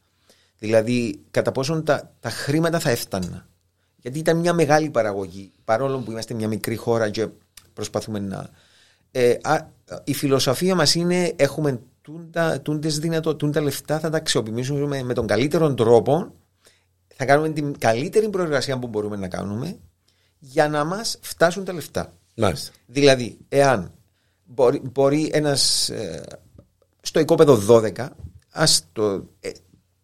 Δηλαδή, 0.59 1.19
κατά 1.31 1.51
πόσον 1.51 1.83
τα, 1.83 2.13
τα 2.19 2.29
χρήματα 2.29 2.79
θα 2.79 2.89
έφταναν. 2.89 3.45
Γιατί 3.95 4.19
ήταν 4.19 4.37
μια 4.37 4.53
μεγάλη 4.53 4.89
παραγωγή, 4.89 5.51
παρόλο 5.65 5.97
που 5.99 6.11
είμαστε 6.11 6.33
μια 6.33 6.47
μικρή 6.47 6.75
χώρα 6.75 7.09
και 7.09 7.27
προσπαθούμε 7.73 8.19
να. 8.19 8.49
Ε, 9.11 9.37
α, 9.41 9.67
η 10.03 10.13
φιλοσοφία 10.13 10.75
μας 10.75 10.95
είναι 10.95 11.33
έχουμε 11.35 11.79
τούντα, 12.01 12.61
τούντες 12.61 12.99
δυνατό, 12.99 13.35
τούντα 13.35 13.61
λεφτά 13.61 13.99
θα 13.99 14.09
τα 14.09 14.17
αξιοποιήσουμε 14.17 15.03
με 15.03 15.13
τον 15.13 15.27
καλύτερο 15.27 15.73
τρόπο 15.73 16.33
θα 17.21 17.25
κάνουμε 17.25 17.49
την 17.49 17.77
καλύτερη 17.77 18.29
προεργασία 18.29 18.79
που 18.79 18.87
μπορούμε 18.87 19.15
να 19.15 19.27
κάνουμε 19.27 19.77
για 20.39 20.69
να 20.69 20.83
μας 20.83 21.17
φτάσουν 21.21 21.65
τα 21.65 21.73
λεφτά. 21.73 22.13
Μάλιστα. 22.35 22.71
Δηλαδή, 22.85 23.37
εάν 23.49 23.91
μπορεί, 24.43 24.81
μπορεί 24.93 25.29
ένας 25.33 25.89
ε, 25.89 26.23
στο 27.01 27.19
οικόπεδο 27.19 27.61
12 27.67 28.07
ας 28.51 28.85
το, 28.91 29.27
ε, 29.39 29.49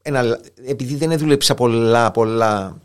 ένα, 0.01 0.39
επειδή 0.65 0.95
δεν 0.95 1.17
δούλεψα 1.17 1.53
πολλά, 1.53 2.11
πολλά 2.11 2.81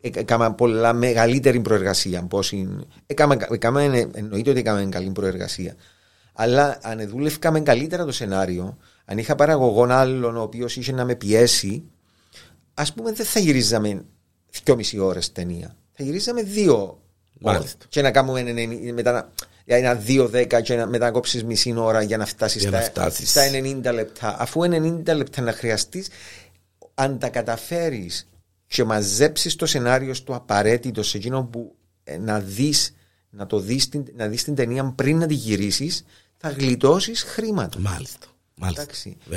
ε, 0.00 0.08
έκανα 0.14 0.52
πολλά 0.52 0.92
μεγαλύτερη 0.92 1.60
προεργασία 1.60 2.22
πώς 2.22 2.52
είναι, 2.52 2.84
έκανα, 3.06 3.46
έκανα, 3.50 3.82
ε, 3.82 4.08
εννοείται 4.14 4.50
ότι 4.50 4.58
έκανα 4.58 4.88
καλή 4.88 5.10
προεργασία 5.10 5.74
αλλά 6.32 6.78
αν 6.82 7.08
δούλευκαμε 7.08 7.60
καλύτερα 7.60 8.04
το 8.04 8.12
σενάριο 8.12 8.76
αν 9.04 9.18
είχα 9.18 9.34
παραγωγόν 9.34 9.90
άλλον 9.90 10.36
ο 10.36 10.42
οποίος 10.42 10.76
είχε 10.76 10.92
να 10.92 11.04
με 11.04 11.14
πιέσει 11.14 11.84
ας 12.82 12.92
πούμε, 12.92 13.12
δεν 13.12 13.26
θα 13.26 13.40
γυρίζαμε 13.40 14.04
2,5 14.64 14.98
ώρες 14.98 15.32
ταινία. 15.32 15.76
Θα 15.92 16.04
γυρίζαμε 16.04 16.42
δύο 16.42 17.02
Μάλιστα. 17.42 17.86
Και 17.88 18.02
να 18.02 18.10
κάνουμε 18.10 18.40
ένα, 18.40 18.92
μετά, 18.94 19.32
ένα 19.64 20.02
2-10 20.06 20.62
και 20.62 20.74
να, 20.74 20.86
μετά 20.86 21.04
να 21.04 21.10
κόψεις 21.10 21.44
μισή 21.44 21.74
ώρα 21.76 22.02
για 22.02 22.16
να 22.16 22.26
φτάσεις 22.26 22.62
στα, 22.62 23.10
στα 23.10 23.42
90 23.50 23.92
λεπτά. 23.94 24.36
Αφού 24.38 24.60
90 24.60 25.02
λεπτά 25.04 25.42
να 25.42 25.52
χρειαστείς, 25.52 26.08
αν 26.94 27.18
τα 27.18 27.28
καταφέρεις 27.28 28.28
και 28.66 28.84
μαζέψεις 28.84 29.56
το 29.56 29.66
σενάριο 29.66 30.14
στο 30.14 30.34
απαραίτητο 30.34 31.02
σε 31.02 31.16
εκείνο 31.16 31.44
που 31.44 31.74
ε, 32.04 32.18
να 32.18 32.40
δει 32.40 32.74
να, 33.30 33.46
το 33.46 33.58
δεις, 33.60 33.88
να 34.16 34.26
δεις 34.26 34.44
την 34.44 34.54
ταινία 34.54 34.92
πριν 34.96 35.18
να 35.18 35.26
τη 35.26 35.34
γυρίσεις, 35.34 36.04
θα 36.36 36.50
γλιτώσεις 36.50 37.22
χρήματα. 37.22 37.78
Μάλιστα. 37.78 38.26
Μάλιστα. 38.54 38.86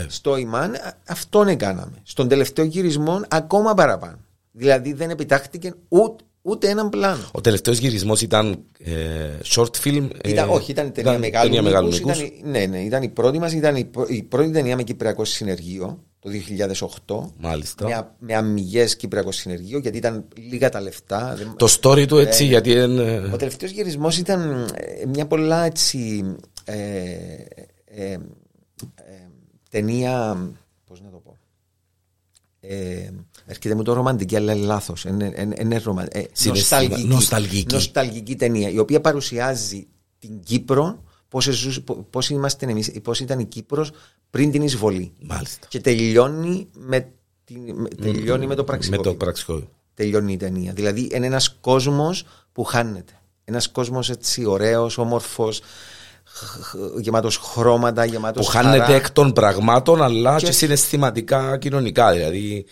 Στο 0.07 0.37
Ιμάν 0.37 0.75
αυτόν 1.07 1.47
έκαναμε. 1.47 2.01
Στον 2.03 2.27
τελευταίο 2.27 2.65
γυρισμό 2.65 3.21
ακόμα 3.27 3.73
παραπάνω. 3.73 4.17
Δηλαδή 4.51 4.93
δεν 4.93 5.09
επιτάχθηκε 5.09 5.73
ούτε, 5.87 6.23
ούτε 6.41 6.69
έναν 6.69 6.89
πλάνο. 6.89 7.29
Ο 7.31 7.41
τελευταίος 7.41 7.77
γυρισμός 7.77 8.21
ήταν 8.21 8.63
ε, 8.79 8.93
short 9.55 9.71
film. 9.83 10.09
Ε, 10.21 10.29
ήταν, 10.29 10.49
όχι, 10.49 10.71
ήταν 10.71 10.91
ταινία 10.91 11.11
ήταν, 11.11 11.19
μεγάλου, 11.19 11.45
ταινία 11.49 11.61
μεγάλου 11.61 11.95
ήταν, 11.95 12.17
Ναι, 12.43 12.65
ναι, 12.65 12.79
ήταν 12.79 13.03
η 13.03 13.09
πρώτη 13.09 13.39
μας, 13.39 13.53
ήταν 13.53 13.75
η, 13.75 13.89
η 14.07 14.23
πρώτη 14.23 14.51
ταινία 14.51 14.75
με 14.75 14.83
Κυπριακό 14.83 15.25
Συνεργείο 15.25 15.99
το 16.19 16.29
2008. 17.05 17.31
Μάλιστα. 17.37 17.87
Με, 17.87 18.07
με 18.19 18.35
αμυγές 18.35 18.95
Κυπριακό 18.95 19.31
Συνεργείο, 19.31 19.79
γιατί 19.79 19.97
ήταν 19.97 20.25
λίγα 20.49 20.69
τα 20.69 20.81
λεφτά. 20.81 21.37
Το 21.57 21.77
story 21.81 22.07
του 22.07 22.17
έτσι, 22.17 22.43
ε, 22.43 22.47
γιατί. 22.47 22.71
Είναι... 22.71 23.29
Ο 23.33 23.37
τελευταίος 23.37 23.71
γυρισμός 23.71 24.17
ήταν 24.17 24.67
ε, 24.73 25.05
μια 25.05 25.25
πολλά 25.25 25.65
έτσι. 25.65 26.23
Ε, 29.75 29.77
ε, 29.77 29.81
ταινία. 29.81 30.37
Πώς 30.85 31.01
να 31.01 31.09
το 31.09 31.17
πω. 31.17 31.37
Ε, 32.59 33.09
έρχεται 33.45 33.75
μου 33.75 33.83
το 33.83 33.93
ρομαντική, 33.93 34.35
αλλά 34.35 34.53
είναι 34.53 34.65
λάθος. 34.65 35.03
Είναι 35.03 35.53
νοσταλγική, 36.43 37.03
νοσταλγική. 37.03 37.73
νοσταλγική 37.73 38.35
ταινία, 38.35 38.69
η 38.69 38.79
οποία 38.79 39.01
παρουσιάζει 39.01 39.87
την 40.19 40.39
Κύπρο, 40.39 41.03
πώς 42.09 42.29
είμαστε 42.29 42.65
εμείς, 42.65 42.91
πώς 43.01 43.19
ήταν 43.19 43.39
η 43.39 43.45
Κύπρος 43.45 43.91
πριν 44.29 44.51
την 44.51 44.61
εισβολή. 44.61 45.13
Μάλιστα. 45.19 45.67
Και 45.67 45.79
τελειώνει 45.79 46.67
με, 46.73 47.11
την, 47.43 47.87
τελειώνει 48.01 48.47
με 48.47 48.55
το 48.55 48.63
πραξικόπημα. 48.63 49.15
Με 49.27 49.33
το 49.33 49.67
Τελειώνει 49.93 50.33
η 50.33 50.37
ταινία. 50.37 50.73
Δηλαδή 50.73 51.09
είναι 51.13 51.25
ένας 51.25 51.57
κόσμος 51.61 52.25
που 52.51 52.63
χάνεται. 52.63 53.13
Ένας 53.43 53.71
κόσμος 53.71 54.09
έτσι 54.09 54.45
ωραίος, 54.45 54.97
όμορφος, 54.97 55.61
γεμάτος 56.99 57.37
χρώματα, 57.37 58.05
γεμάτος. 58.05 58.45
Που 58.45 58.51
χάνεται 58.51 58.93
εκ 58.93 59.11
των 59.11 59.33
πραγμάτων, 59.33 60.03
αλλά 60.03 60.35
και, 60.35 60.45
και 60.45 60.51
συναισθηματικά 60.51 61.57
κοινωνικά. 61.57 62.11
Δηλαδή, 62.11 62.65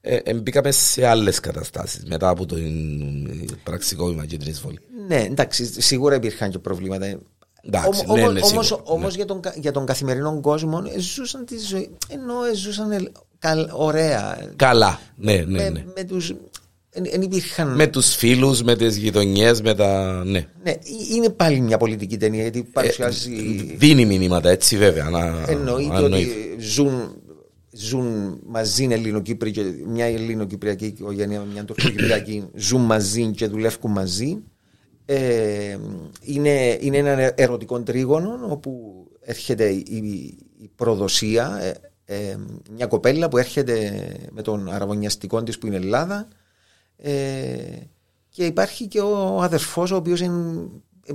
ε, 0.00 0.34
μπήκαμε 0.34 0.70
σε 0.70 1.06
άλλες 1.06 1.40
καταστάσεις 1.40 2.04
μετά 2.04 2.28
από 2.28 2.46
το 2.46 2.56
πραξικόπημα 3.62 4.26
και 4.26 4.36
την 4.36 4.48
εισβολή. 4.48 4.78
Ναι, 5.08 5.20
εντάξει, 5.20 5.82
σίγουρα 5.82 6.14
υπήρχαν 6.14 6.50
και 6.50 6.58
προβλήματα. 6.58 7.18
Εντάξει, 7.62 8.04
ναι, 8.06 8.28
ναι, 8.28 8.40
Όμω 8.84 9.06
ναι. 9.06 9.14
για, 9.14 9.24
τον, 9.24 9.40
για 9.54 9.72
τον 9.72 9.86
καθημερινό 9.86 10.40
κόσμο 10.40 10.82
ζούσαν 10.98 11.44
τη 11.44 11.58
ζωή. 11.58 11.90
Ενώ 12.08 12.34
ζούσαν 12.54 13.12
ωραία. 13.72 14.48
Καλά, 14.56 15.00
ναι, 15.16 15.34
ναι. 15.34 15.62
ναι. 15.62 15.70
Με, 15.70 15.92
με 15.96 16.04
τους, 16.04 16.34
εν, 16.92 17.22
υπήρχαν... 17.22 17.74
Με 17.74 17.86
τους 17.86 18.14
φίλους, 18.14 18.62
με 18.62 18.76
τις 18.76 18.96
γειτονιές, 18.96 19.60
με 19.62 19.74
τα. 19.74 20.22
Ναι. 20.24 20.46
ναι. 20.62 20.74
Είναι 21.14 21.28
πάλι 21.28 21.60
μια 21.60 21.78
πολιτική 21.78 22.16
ταινία 22.16 22.42
γιατί 22.42 22.62
παρουσιάζει. 22.62 23.32
Ε, 23.32 23.76
δίνει 23.76 24.06
μηνύματα 24.06 24.50
έτσι 24.50 24.76
βέβαια. 24.76 25.10
Να... 25.10 25.44
Εννοείται 25.48 26.02
ότι 26.02 26.28
ζουν, 26.58 27.16
ζουν 27.72 28.38
μαζί 28.46 28.88
Ελληνοκύπροι 28.90 29.50
και 29.50 29.62
μια 29.86 30.04
Ελληνοκυπριακή 30.04 30.86
οικογένεια, 30.86 31.40
μια 31.52 31.64
Τουρκοκυπριακή 31.64 32.44
ζουν 32.54 32.80
μαζί 32.80 33.30
και 33.30 33.46
δουλεύουν 33.46 33.90
μαζί. 33.90 34.42
Ε, 35.04 35.78
είναι, 36.20 36.78
είναι 36.80 36.96
ένα 36.96 37.32
ερωτικό 37.36 37.80
τρίγωνο 37.80 38.38
όπου 38.48 39.04
έρχεται 39.20 39.68
η, 39.68 40.34
η 40.58 40.70
προδοσία, 40.76 41.58
ε, 41.62 41.74
ε, 42.04 42.36
μια 42.74 42.86
κοπέλα 42.86 43.28
που 43.28 43.38
έρχεται 43.38 44.02
με 44.30 44.42
τον 44.42 44.68
αραβωνιαστικό 44.72 45.42
της 45.42 45.58
που 45.58 45.66
είναι 45.66 45.76
Ελλάδα 45.76 46.28
ε, 47.02 47.78
και 48.28 48.44
υπάρχει 48.44 48.86
και 48.86 49.00
ο 49.00 49.42
αδερφός 49.42 49.90
ο 49.90 49.96
οποίος 49.96 50.20
είναι 50.20 50.68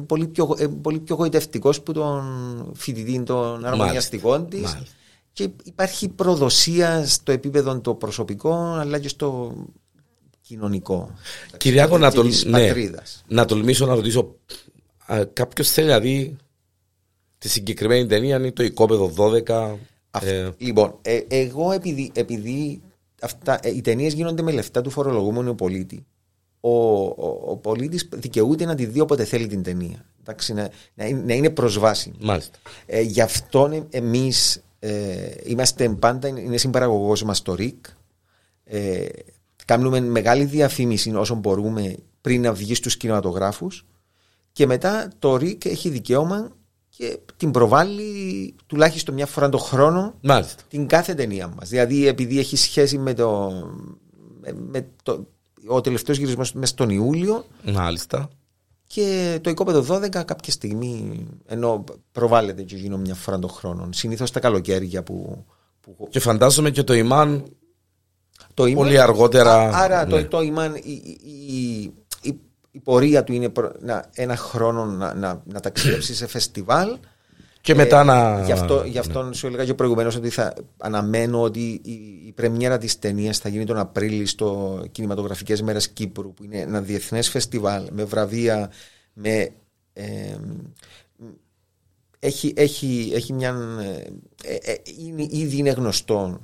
πολύ 0.05 0.27
πιο, 0.27 0.57
πολύ 0.81 0.99
πιο 0.99 1.15
γοητευτικός 1.15 1.81
που 1.81 1.91
τον 1.91 2.71
φοιτητή 2.75 3.23
των 3.23 3.65
αραβωνιαστικών 3.65 4.49
της 4.49 4.77
και 5.33 5.49
υπάρχει 5.63 6.09
προδοσία 6.09 7.05
στο 7.05 7.31
επίπεδο 7.31 7.79
το 7.79 7.93
προσωπικό 7.93 8.53
αλλά 8.53 8.99
και 8.99 9.07
στο 9.07 9.55
κοινωνικό. 10.41 11.13
Κυριάκο, 11.57 11.97
να, 11.97 12.11
τολ... 12.11 12.31
ναι, 12.45 12.73
να 13.27 13.45
τολμήσω 13.45 13.85
να 13.85 13.95
ρωτήσω, 13.95 14.35
κάποιος 15.33 15.71
θέλει 15.71 15.87
να 15.87 15.99
δει 15.99 16.35
τη 17.37 17.49
συγκεκριμένη 17.49 18.05
ταινία, 18.05 18.35
είναι 18.35 18.51
το 18.51 18.63
οικόπεδο 18.63 19.13
12. 19.47 19.75
Ε... 20.21 20.49
Λοιπόν, 20.57 20.97
ε, 21.01 21.19
εγώ 21.27 21.71
επειδή, 21.71 22.11
επειδή 22.13 22.81
αυτά, 23.25 23.59
ε, 23.61 23.69
οι 23.75 23.81
ταινίες 23.81 24.13
γίνονται 24.13 24.41
με 24.41 24.51
λεφτά 24.51 24.81
του 24.81 24.89
φορολογούμενου 24.89 25.55
πολίτη, 25.55 26.05
ο, 26.59 26.69
ο, 27.05 27.41
ο 27.45 27.57
πολίτης 27.57 28.09
δικαιούται 28.13 28.65
να 28.65 28.75
τη 28.75 28.85
δει 28.85 28.99
όποτε 28.99 29.23
θέλει 29.23 29.47
την 29.47 29.63
ταινία. 29.63 30.05
Εντάξει, 30.19 30.53
να, 30.53 30.69
να, 31.13 31.33
είναι 31.33 31.49
προσβάσιμη. 31.49 32.15
Μάλιστα. 32.21 32.57
Ε, 32.85 33.01
γι' 33.01 33.21
αυτό 33.21 33.85
εμείς 33.89 34.63
ε, 34.79 35.33
είμαστε 35.43 35.89
πάντα, 35.89 36.27
είναι 36.27 36.57
συμπαραγωγός 36.57 37.23
μας 37.23 37.41
το 37.41 37.55
ΡΙΚ. 37.55 37.85
Ε, 38.63 39.05
Κάνουμε 39.65 39.99
μεγάλη 39.99 40.45
διαφήμιση 40.45 41.15
όσο 41.15 41.35
μπορούμε 41.35 41.95
πριν 42.21 42.41
να 42.41 42.53
βγει 42.53 42.75
στους 42.75 42.97
κινηματογράφους 42.97 43.85
και 44.51 44.65
μετά 44.65 45.11
το 45.19 45.37
ΡΙΚ 45.37 45.65
έχει 45.65 45.89
δικαίωμα 45.89 46.51
και 46.97 47.19
την 47.37 47.51
προβάλλει 47.51 48.55
τουλάχιστον 48.65 49.13
μια 49.13 49.25
φορά 49.25 49.49
το 49.49 49.57
χρόνο 49.57 50.13
Μάλιστα. 50.21 50.63
την 50.69 50.87
κάθε 50.87 51.13
ταινία 51.13 51.47
μας. 51.47 51.69
Δηλαδή, 51.69 52.07
επειδή 52.07 52.39
έχει 52.39 52.57
σχέση 52.57 52.97
με 52.97 53.13
το. 53.13 53.51
Με 54.71 54.87
το 55.03 55.27
ο 55.67 55.81
τελευταίος 55.81 56.17
γυρισμός 56.17 56.53
μέσα 56.53 56.73
στον 56.73 56.89
Ιούλιο. 56.89 57.45
Μάλιστα. 57.63 58.29
Και 58.87 59.39
το 59.41 59.49
οικόπεδο 59.49 59.95
12 59.95 60.09
κάποια 60.09 60.51
στιγμή 60.51 61.25
ενώ 61.45 61.83
προβάλλεται 62.11 62.63
και 62.63 62.75
γίνω 62.75 62.97
μια 62.97 63.15
φορά 63.15 63.39
το 63.39 63.47
χρόνο. 63.47 63.89
Συνήθως 63.91 64.31
τα 64.31 64.39
καλοκαίρια 64.39 65.03
που, 65.03 65.45
που. 65.81 66.07
Και 66.09 66.19
φαντάζομαι 66.19 66.71
και 66.71 66.83
το 66.83 66.93
Ιμάν 66.93 67.45
το 68.53 68.71
Πολύ 68.73 68.99
αργότερα. 68.99 69.69
άρα 69.75 70.05
το, 70.05 70.15
ναι. 70.15 70.23
το 70.23 70.41
Ιμάν, 70.41 70.75
η, 70.75 70.91
η, 70.91 71.55
η, 71.55 71.93
η, 72.75 72.79
πορεία 72.79 73.23
του 73.23 73.33
είναι 73.33 73.51
να, 73.79 74.05
ένα 74.13 74.35
χρόνο 74.35 74.85
να, 74.85 75.13
να, 75.13 75.41
να 75.45 75.59
ταξιδέψει 75.59 76.15
σε 76.15 76.27
φεστιβάλ. 76.27 76.97
Και 77.61 77.75
μετά 77.75 77.99
ε, 77.99 78.03
να. 78.03 78.43
Γι' 78.45 78.51
αυτό, 78.51 78.83
γι 78.83 78.97
αυτό 78.97 79.23
ναι. 79.23 79.33
σου 79.33 79.47
έλεγα 79.47 79.65
και 79.65 79.73
προηγουμένως 79.73 80.15
ότι 80.15 80.29
θα 80.29 80.53
αναμένω 80.77 81.41
ότι 81.41 81.81
η, 81.83 81.91
η 82.25 82.31
πρεμιέρα 82.31 82.77
της 82.77 82.99
ταινίας 82.99 83.37
θα 83.37 83.49
γίνει 83.49 83.65
τον 83.65 83.77
Απρίλιο 83.77 84.25
στο 84.25 84.81
Κινηματογραφικές 84.91 85.61
Μέρες 85.61 85.89
Κύπρου, 85.89 86.33
που 86.33 86.43
είναι 86.43 86.59
ένα 86.59 86.81
διεθνές 86.81 87.29
φεστιβάλ 87.29 87.87
με 87.91 88.03
βραβεία, 88.03 88.71
με. 89.13 89.49
Ε, 89.93 90.35
έχει, 92.19 92.53
έχει, 92.55 93.11
έχει 93.13 93.33
μια. 93.33 93.55
Ε, 94.43 94.71
ε, 94.71 94.75
είναι, 95.05 95.27
ήδη 95.29 95.57
είναι 95.57 95.69
γνωστό 95.69 96.39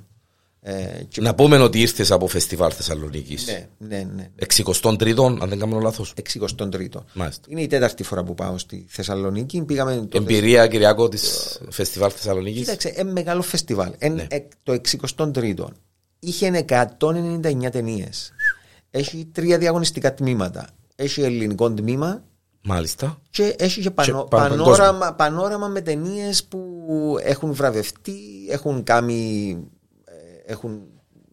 ε, 0.64 1.08
να 1.18 1.36
πούμε 1.36 1.58
ότι 1.58 1.82
ήρθες 1.82 2.12
από 2.12 2.28
φεστιβάλ 2.28 2.72
Θεσσαλονίκης. 2.76 3.48
Ναι, 3.48 3.68
ναι, 3.78 4.08
ναι. 4.16 4.30
63ο, 4.48 5.38
αν 5.42 5.50
δεν 5.50 5.60
κάνω 5.60 5.80
λάθος. 5.80 6.14
63ο. 6.34 7.02
Είναι 7.48 7.62
η 7.62 7.68
τέταρτη 7.68 8.04
φορά 8.04 8.24
που 8.24 8.34
πάω 8.34 8.58
στη 8.58 8.86
Θεσσαλονίκη. 8.90 9.62
Πήγαμε 9.62 10.06
το 10.10 10.18
Εμπειρία, 10.18 10.68
Κυριακό, 10.68 11.10
της 11.10 11.58
φεστιβάλ 11.70 12.12
Θεσσαλονίκης. 12.16 12.60
Κοίταξε, 12.60 12.94
ένα 12.96 13.12
μεγάλο 13.12 13.42
φεστιβάλ. 13.42 13.92
Ναι. 14.12 14.28
το 14.64 14.82
63ο. 15.14 15.66
Είχε 16.20 16.66
199 16.68 17.72
ταινίες. 17.72 18.34
Έχει 18.92 19.30
τρία 19.32 19.58
διαγωνιστικά 19.58 20.14
τμήματα. 20.14 20.68
Έχει 20.96 21.22
ελληνικό 21.22 21.72
τμήμα. 21.72 22.24
Μάλιστα. 22.64 23.22
Και 23.30 23.56
έχει 23.58 23.82
και, 23.82 23.92
πανό, 23.92 24.24
και 24.24 24.36
πανόραμα, 24.36 25.14
πανόραμα 25.14 25.68
με 25.68 25.82
ταινίες 25.82 26.44
που 26.44 27.16
έχουν 27.24 27.54
βραβευτεί, 27.54 28.20
έχουν 28.50 28.84
κάνει 28.84 29.58
έχουν, 30.52 30.82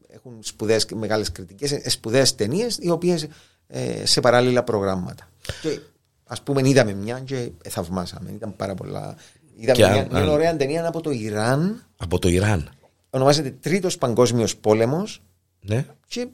έχουν 0.08 0.38
σπουδαίες, 0.40 0.86
μεγάλες 0.94 1.32
κριτικές, 1.32 1.72
ε, 1.72 1.88
σπουδαίες 1.90 2.34
ταινίες 2.34 2.78
οι 2.80 2.90
οποίες 2.90 3.26
ε, 3.66 4.06
σε 4.06 4.20
παράλληλα 4.20 4.64
προγράμματα. 4.64 5.28
Και 5.62 5.80
ας 6.24 6.42
πούμε 6.42 6.68
είδαμε 6.68 6.94
μια 6.94 7.20
και 7.20 7.50
θαυμάσαμε, 7.68 8.30
ήταν 8.30 8.56
πάρα 8.56 8.74
πολλά. 8.74 9.16
Είδαμε 9.56 9.90
μια, 9.92 10.08
μια 10.10 10.32
ωραία 10.32 10.56
ταινία 10.56 10.86
από 10.86 11.00
το 11.00 11.10
Ιράν. 11.10 11.82
Από 11.96 12.18
το 12.18 12.28
Ιράν. 12.28 12.70
Ονομάζεται 13.10 13.50
Τρίτος 13.50 13.98
Παγκόσμιος 13.98 14.56
Πόλεμος. 14.56 15.22
Ναι. 15.60 15.86
Και 16.06 16.28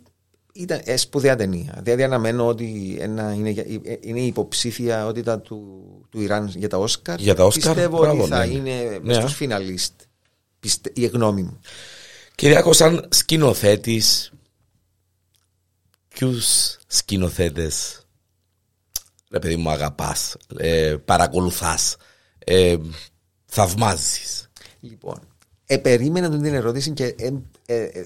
ήταν 0.52 0.80
ε, 0.84 0.96
σπουδαία 0.96 1.36
ταινία. 1.36 1.80
Δηλαδή 1.82 2.02
αναμένω 2.02 2.46
ότι 2.46 2.96
ένα, 3.00 3.32
είναι, 3.32 3.50
ε, 3.50 3.96
είναι 4.00 4.20
η 4.20 4.26
υποψήφια 4.26 5.12
του, 5.42 5.62
του 6.10 6.20
Ιράν 6.20 6.52
για 6.56 6.68
τα 6.68 6.78
Όσκαρ. 6.78 7.20
Για 7.20 7.34
τα 7.34 7.44
Όσκαρ. 7.44 7.74
Πιστεύω 7.74 7.98
ότι 7.98 8.28
θα 8.28 8.46
ναι. 8.46 8.52
είναι 8.52 9.00
ναι. 9.02 9.14
στους 9.14 9.34
φιναλίστ. 9.34 9.92
η 10.92 11.06
γνώμη 11.06 11.42
μου. 11.42 11.60
Κυριακό, 12.34 12.72
σαν 12.72 13.08
σκηνοθέτης, 13.10 14.32
Ποιους 16.08 16.76
σκηνοθέτες, 16.86 18.06
ρε 19.30 19.38
παιδί 19.38 19.56
μου, 19.56 19.70
αγαπάς, 19.70 20.36
ε, 20.56 20.96
παρακολουθάς, 21.04 21.96
ε, 22.38 22.76
θαυμάζεις; 23.46 24.50
Λοιπόν, 24.80 25.18
επερίμενα 25.66 26.30
τον 26.30 26.42
την 26.42 26.54
ερώτηση 26.54 26.90
και 26.90 27.04
ε, 27.04 27.30
ε, 27.66 27.82
ε, 27.82 28.04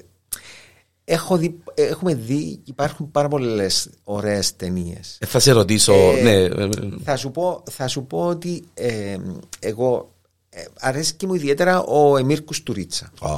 έχω 1.04 1.36
δει, 1.36 1.58
έχουμε 1.74 2.14
δει, 2.14 2.60
υπάρχουν 2.64 3.10
πάρα 3.10 3.28
πολλές 3.28 3.90
ωραίες 4.04 4.56
ταινίες. 4.56 5.18
Ε, 5.20 5.26
θα 5.26 5.38
σε 5.38 5.52
ρωτήσω, 5.52 5.92
Ε, 5.92 6.22
ναι. 6.22 6.62
ε, 6.64 6.68
Θα 7.04 7.16
σου 7.16 7.30
πω, 7.30 7.62
θα 7.70 7.88
σου 7.88 8.06
πω 8.06 8.26
ότι 8.26 8.64
ε, 8.74 9.16
εγώ 9.58 10.14
ε, 10.58 10.64
αρέσει 10.80 11.14
και 11.14 11.26
μου 11.26 11.34
ιδιαίτερα 11.34 11.82
ο 11.82 12.16
Εμίρ 12.16 12.44
Κουστουρίτσα. 12.44 13.10
α, 13.20 13.30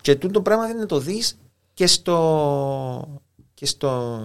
Και 0.00 0.14
τούτο 0.14 0.32
το 0.32 0.42
πράγμα 0.42 0.66
δεν 0.66 0.76
είναι 0.76 0.86
το 0.86 0.98
δεις 0.98 1.38
και 1.74 1.86
στο, 1.86 3.20
και 3.54 3.66
στο, 3.66 4.20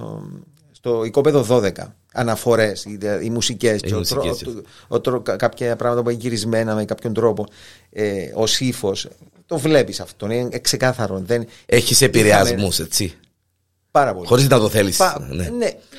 στο 0.72 1.04
οικόπεδο 1.04 1.45
12. 1.49 1.72
Αναφορές, 2.14 2.86
οι, 2.86 2.97
οι 3.24 3.30
μουσικές, 3.30 3.82
και 3.82 3.93
ο 3.93 3.97
μουσικές, 3.97 4.38
τρό- 4.38 4.54
το- 4.56 4.62
ο 4.88 4.99
τρό- 5.01 5.22
κα- 5.24 5.36
κάποια 5.36 5.76
πράγματα 5.76 6.04
που 6.04 6.10
είναι 6.10 6.20
γυρισμένα 6.22 6.76
με 6.76 6.86
κάποιον 6.86 7.14
τρόπο. 7.14 7.45
Ε, 7.89 8.24
ο 8.36 8.43
ύφο. 8.60 8.93
Το 9.45 9.58
βλέπεις 9.58 9.99
αυτό, 9.99 10.32
είναι 10.32 10.60
ξεκάθαρο. 10.60 11.20
Δεν, 11.26 11.45
Έχεις 11.66 12.01
επηρεασμούς, 12.01 12.80
έτσι. 12.80 13.18
πάρα 13.91 14.14
πολύ. 14.14 14.28
Χωρίς 14.28 14.47
να 14.47 14.60
το 14.60 14.70
θέλεις. 14.70 14.97
Πα- 14.97 15.28
Ναι. 15.30 15.43
ναι, 15.43 15.49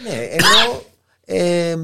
ναι, 0.08 0.28
ενώ 0.30 0.82
ε, 1.24 1.76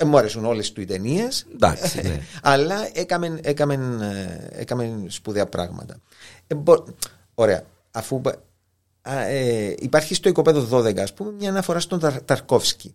ε, 0.00 0.04
μου 0.04 0.18
αρέσουν 0.18 0.44
όλες 0.44 0.72
του 0.72 0.80
οι 0.80 0.84
ταινίες. 0.84 1.46
Εντάξει, 1.54 2.00
ναι. 2.02 2.20
αλλά 2.42 2.88
έκαμε, 2.92 3.40
έκαμε, 3.42 3.74
ε, 4.54 4.60
έκαμε 4.60 5.04
σπουδαία 5.06 5.46
πράγματα. 5.46 5.96
Ε, 6.46 6.54
μπο- 6.54 6.84
ωραία. 7.34 7.64
Αφού 7.90 8.20
πα- 8.20 8.42
α, 9.02 9.20
ε, 9.20 9.74
υπάρχει 9.78 10.14
στο 10.14 10.28
οικοπαίδο 10.28 10.78
12, 10.78 10.98
ας 10.98 11.14
πούμε, 11.14 11.32
μια 11.32 11.48
αναφορά 11.48 11.80
στον 11.80 11.98
Ταρ, 12.00 12.22
Ταρκόφσκι. 12.22 12.94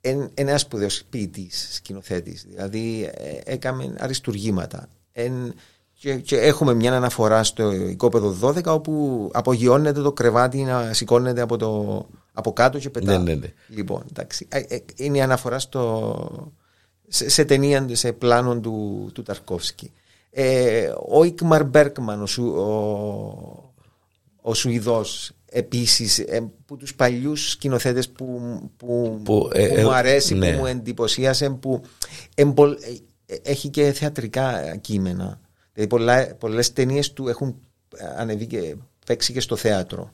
Εν, 0.00 0.30
ένα 0.34 0.58
σπουδαίος 0.58 1.02
ποιητής, 1.10 1.68
σκηνοθέτης. 1.72 2.44
Δηλαδή, 2.48 3.10
ε, 3.14 3.40
έκαμε 3.44 3.94
αριστουργήματα. 3.98 4.88
Εν, 5.12 5.54
και, 6.00 6.14
και 6.14 6.36
έχουμε 6.36 6.74
μια 6.74 6.96
αναφορά 6.96 7.44
στο 7.44 7.72
οικόπεδο 7.72 8.36
12 8.42 8.64
όπου 8.64 9.28
απογειώνεται 9.32 10.00
το 10.00 10.12
κρεβάτι 10.12 10.62
να 10.62 10.92
σηκώνεται 10.92 11.40
από, 11.40 11.56
το, 11.56 12.06
από 12.32 12.52
κάτω 12.52 12.78
και 12.78 12.90
πετά. 12.90 13.18
Ναι, 13.18 13.32
ναι, 13.32 13.34
ναι. 13.38 13.52
Λοιπόν, 13.68 14.02
εντάξει. 14.10 14.46
Ε, 14.50 14.58
ε, 14.68 14.84
είναι 14.96 15.18
η 15.18 15.20
αναφορά 15.20 15.58
στο, 15.58 16.52
σε, 17.08 17.28
σε 17.28 17.44
ταινία, 17.44 17.86
σε 17.92 18.12
πλάνο 18.12 18.60
του, 18.60 19.10
του 19.14 19.22
Ταρκόφσκι. 19.22 19.92
Ε, 20.30 20.92
ο 21.08 21.24
Ικμαρ 21.24 21.64
Μπέρκμαν, 21.64 22.22
ο, 22.22 22.26
Σου, 22.26 22.44
ο, 22.44 23.72
ο 24.42 24.54
Σουηδός, 24.54 25.32
επίσης, 25.50 26.18
ε, 26.18 26.50
που 26.66 26.76
τους 26.76 26.94
παλιούς 26.94 27.50
σκηνοθέτες 27.50 28.08
που, 28.08 28.40
που, 28.76 29.20
Που, 29.24 29.50
ε, 29.52 29.68
που 29.68 29.74
ε, 29.76 29.82
μου 29.82 29.92
αρέσει, 29.92 30.34
ναι. 30.34 30.52
που 30.52 30.58
μου 30.58 30.66
εντυπωσίασε, 30.66 31.50
που 31.50 31.82
εμπολ- 32.34 32.78
ε, 32.82 33.34
ε, 33.34 33.38
έχει 33.42 33.68
και 33.68 33.92
θεατρικά 33.92 34.76
κείμενα. 34.76 35.40
Δηλαδή 35.78 35.96
πολλά, 35.96 36.34
πολλές 36.34 36.72
ταινίες 36.72 37.12
του 37.12 37.28
έχουν 37.28 37.56
ανεβεί 38.16 38.46
και 38.46 38.74
παίξει 39.06 39.32
και 39.32 39.40
στο 39.40 39.56
θέατρο. 39.56 40.12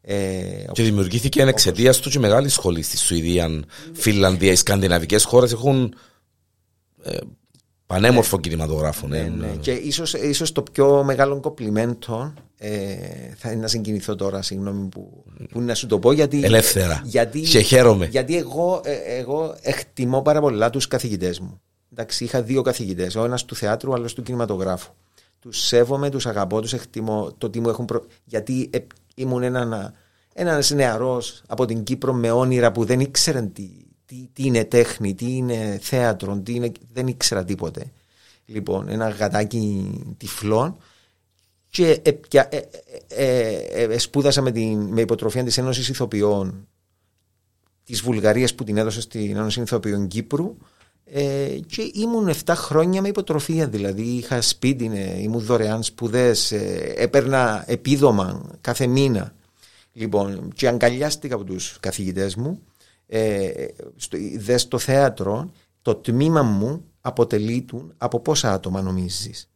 Ε, 0.00 0.64
Και 0.72 0.82
δημιουργήθηκε 0.82 1.42
εξαιτίας 1.42 1.98
του 1.98 2.10
και 2.10 2.18
μεγάλη 2.18 2.48
σχολή 2.48 2.82
στη 2.82 2.96
Σουηδία, 2.98 3.64
Φιλανδία, 3.92 4.52
οι 4.52 4.56
σκανδιναβικές 4.56 5.24
χώρες 5.24 5.52
έχουν 5.52 5.94
ε, 7.02 7.16
πανέμορφο 7.86 8.40
κινηματογράφο. 8.40 9.06
Ναι, 9.06 9.18
Ναι, 9.22 9.46
ναι. 9.46 9.56
Και 9.56 9.72
ίσως, 9.72 10.14
ίσως 10.14 10.52
το 10.52 10.62
πιο 10.62 11.02
μεγάλο 11.04 11.40
κοπλιμέντο 11.40 12.34
ε, 12.58 12.96
θα 13.36 13.50
είναι 13.50 13.60
να 13.60 13.68
συγκινηθώ 13.68 14.14
τώρα, 14.14 14.42
συγγνώμη 14.42 14.88
που, 14.88 15.24
που 15.50 15.60
να 15.60 15.74
σου 15.74 15.86
το 15.86 15.98
πω 15.98 16.12
γιατί, 16.12 16.40
Ελεύθερα. 16.44 17.02
γιατί, 17.04 17.40
Και 17.40 17.60
χαίρομαι. 17.60 18.06
γιατί 18.06 18.36
εγώ, 18.36 18.80
ε, 18.84 18.94
εγώ 19.18 19.56
εκτιμώ 19.60 20.22
πάρα 20.22 20.40
πολλά 20.40 20.70
τους 20.70 20.88
καθηγητές 20.88 21.40
μου 21.40 21.60
εντάξει, 21.92 22.24
είχα 22.24 22.42
δύο 22.42 22.62
καθηγητές 22.62 23.14
ο 23.14 23.24
ένας 23.24 23.44
του 23.44 23.54
θεάτρου, 23.54 23.90
ο 23.90 23.94
άλλος 23.94 24.14
του 24.14 24.22
κινηματογράφου. 24.22 24.92
Τους 25.40 25.58
σέβομαι, 25.58 26.10
τους 26.10 26.26
αγαπώ, 26.26 26.60
τους 26.60 26.72
εκτιμώ. 26.72 27.32
Το 27.38 27.50
τι 27.50 27.60
μου 27.60 27.68
έχουν 27.68 27.84
προ... 27.84 28.04
γιατί 28.24 28.70
ε, 28.72 28.78
ήμουν 29.14 29.42
ένα, 29.42 29.92
ένας 30.32 30.70
νεαρός 30.70 31.42
από 31.46 31.64
την 31.64 31.82
Κύπρο 31.82 32.12
με 32.12 32.30
όνειρα 32.30 32.72
που 32.72 32.84
δεν 32.84 33.00
ήξεραν 33.00 33.52
τι, 33.52 33.70
τι, 34.06 34.28
τι 34.32 34.44
είναι 34.44 34.64
τέχνη, 34.64 35.14
τι 35.14 35.36
είναι 35.36 35.78
θέατρο, 35.82 36.38
τι 36.38 36.54
είναι, 36.54 36.72
δεν 36.92 37.06
ήξερα 37.06 37.44
τίποτε. 37.44 37.92
Λοιπόν, 38.44 38.88
ένα 38.88 39.08
γατάκι 39.08 39.90
τυφλών 40.16 40.76
και 41.68 42.00
ε, 42.02 42.12
πια- 42.12 42.48
ε, 42.50 42.68
ε, 43.08 43.56
ε, 43.72 43.82
ε, 43.82 43.98
σπούδασα 43.98 44.42
με, 44.42 44.50
την, 44.50 44.80
με 44.80 45.00
υποτροφία 45.00 45.44
της 45.44 45.58
Ένωσης 45.58 45.88
Ηθοποιών 45.88 46.68
της 47.84 48.00
Βουλγαρίας 48.00 48.54
που 48.54 48.64
την 48.64 48.76
έδωσε 48.76 49.00
στην 49.00 49.36
Ένωση 49.36 49.60
Ηθοποιών 49.60 50.08
Κύπρου 50.08 50.56
ε, 51.14 51.58
και 51.66 51.90
ήμουν 51.94 52.28
7 52.44 52.52
χρόνια 52.54 53.02
με 53.02 53.08
υποτροφία 53.08 53.68
δηλαδή 53.68 54.02
είχα 54.02 54.40
σπίτι, 54.40 54.90
ε, 54.94 55.22
ήμουν 55.22 55.40
δωρεάν 55.40 55.82
σπουδές 55.82 56.52
ε, 56.52 56.94
έπαιρνα 56.96 57.64
επίδομα 57.66 58.50
κάθε 58.60 58.86
μήνα. 58.86 59.34
Λοιπόν 59.92 60.52
και 60.54 60.68
αγκαλιάστηκα 60.68 61.34
από 61.34 61.44
τους 61.44 61.76
καθηγητές 61.80 62.34
μου. 62.34 62.62
Ε, 63.06 63.50
στο, 63.96 64.18
δες 64.38 64.60
στο 64.60 64.78
θέατρο 64.78 65.50
το 65.82 65.94
τμήμα 65.94 66.42
μου 66.42 66.84
αποτελεί 67.00 67.66
από 67.98 68.20
πόσα 68.20 68.52
άτομα 68.52 68.82
νομίζεις; 68.82 69.50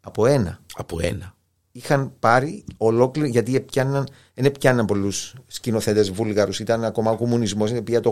Από 0.00 0.26
ένα. 0.26 0.60
Από 0.74 0.98
ένα. 1.00 1.34
είχαν 1.72 2.12
πάρει 2.18 2.64
ολόκληρο, 2.76 3.28
γιατί 3.28 3.56
έπιαναν, 3.56 4.08
δεν 4.34 4.44
έπιαναν 4.44 4.86
πολλούς 4.86 5.34
σκηνοθέτες 5.46 6.10
Βούλγαρους, 6.10 6.60
ήταν 6.60 6.84
ακόμα 6.84 7.10
ο 7.10 7.16
κομμουνισμός, 7.16 7.70
είναι 7.70 7.82
πια 7.82 8.00
το 8.00 8.10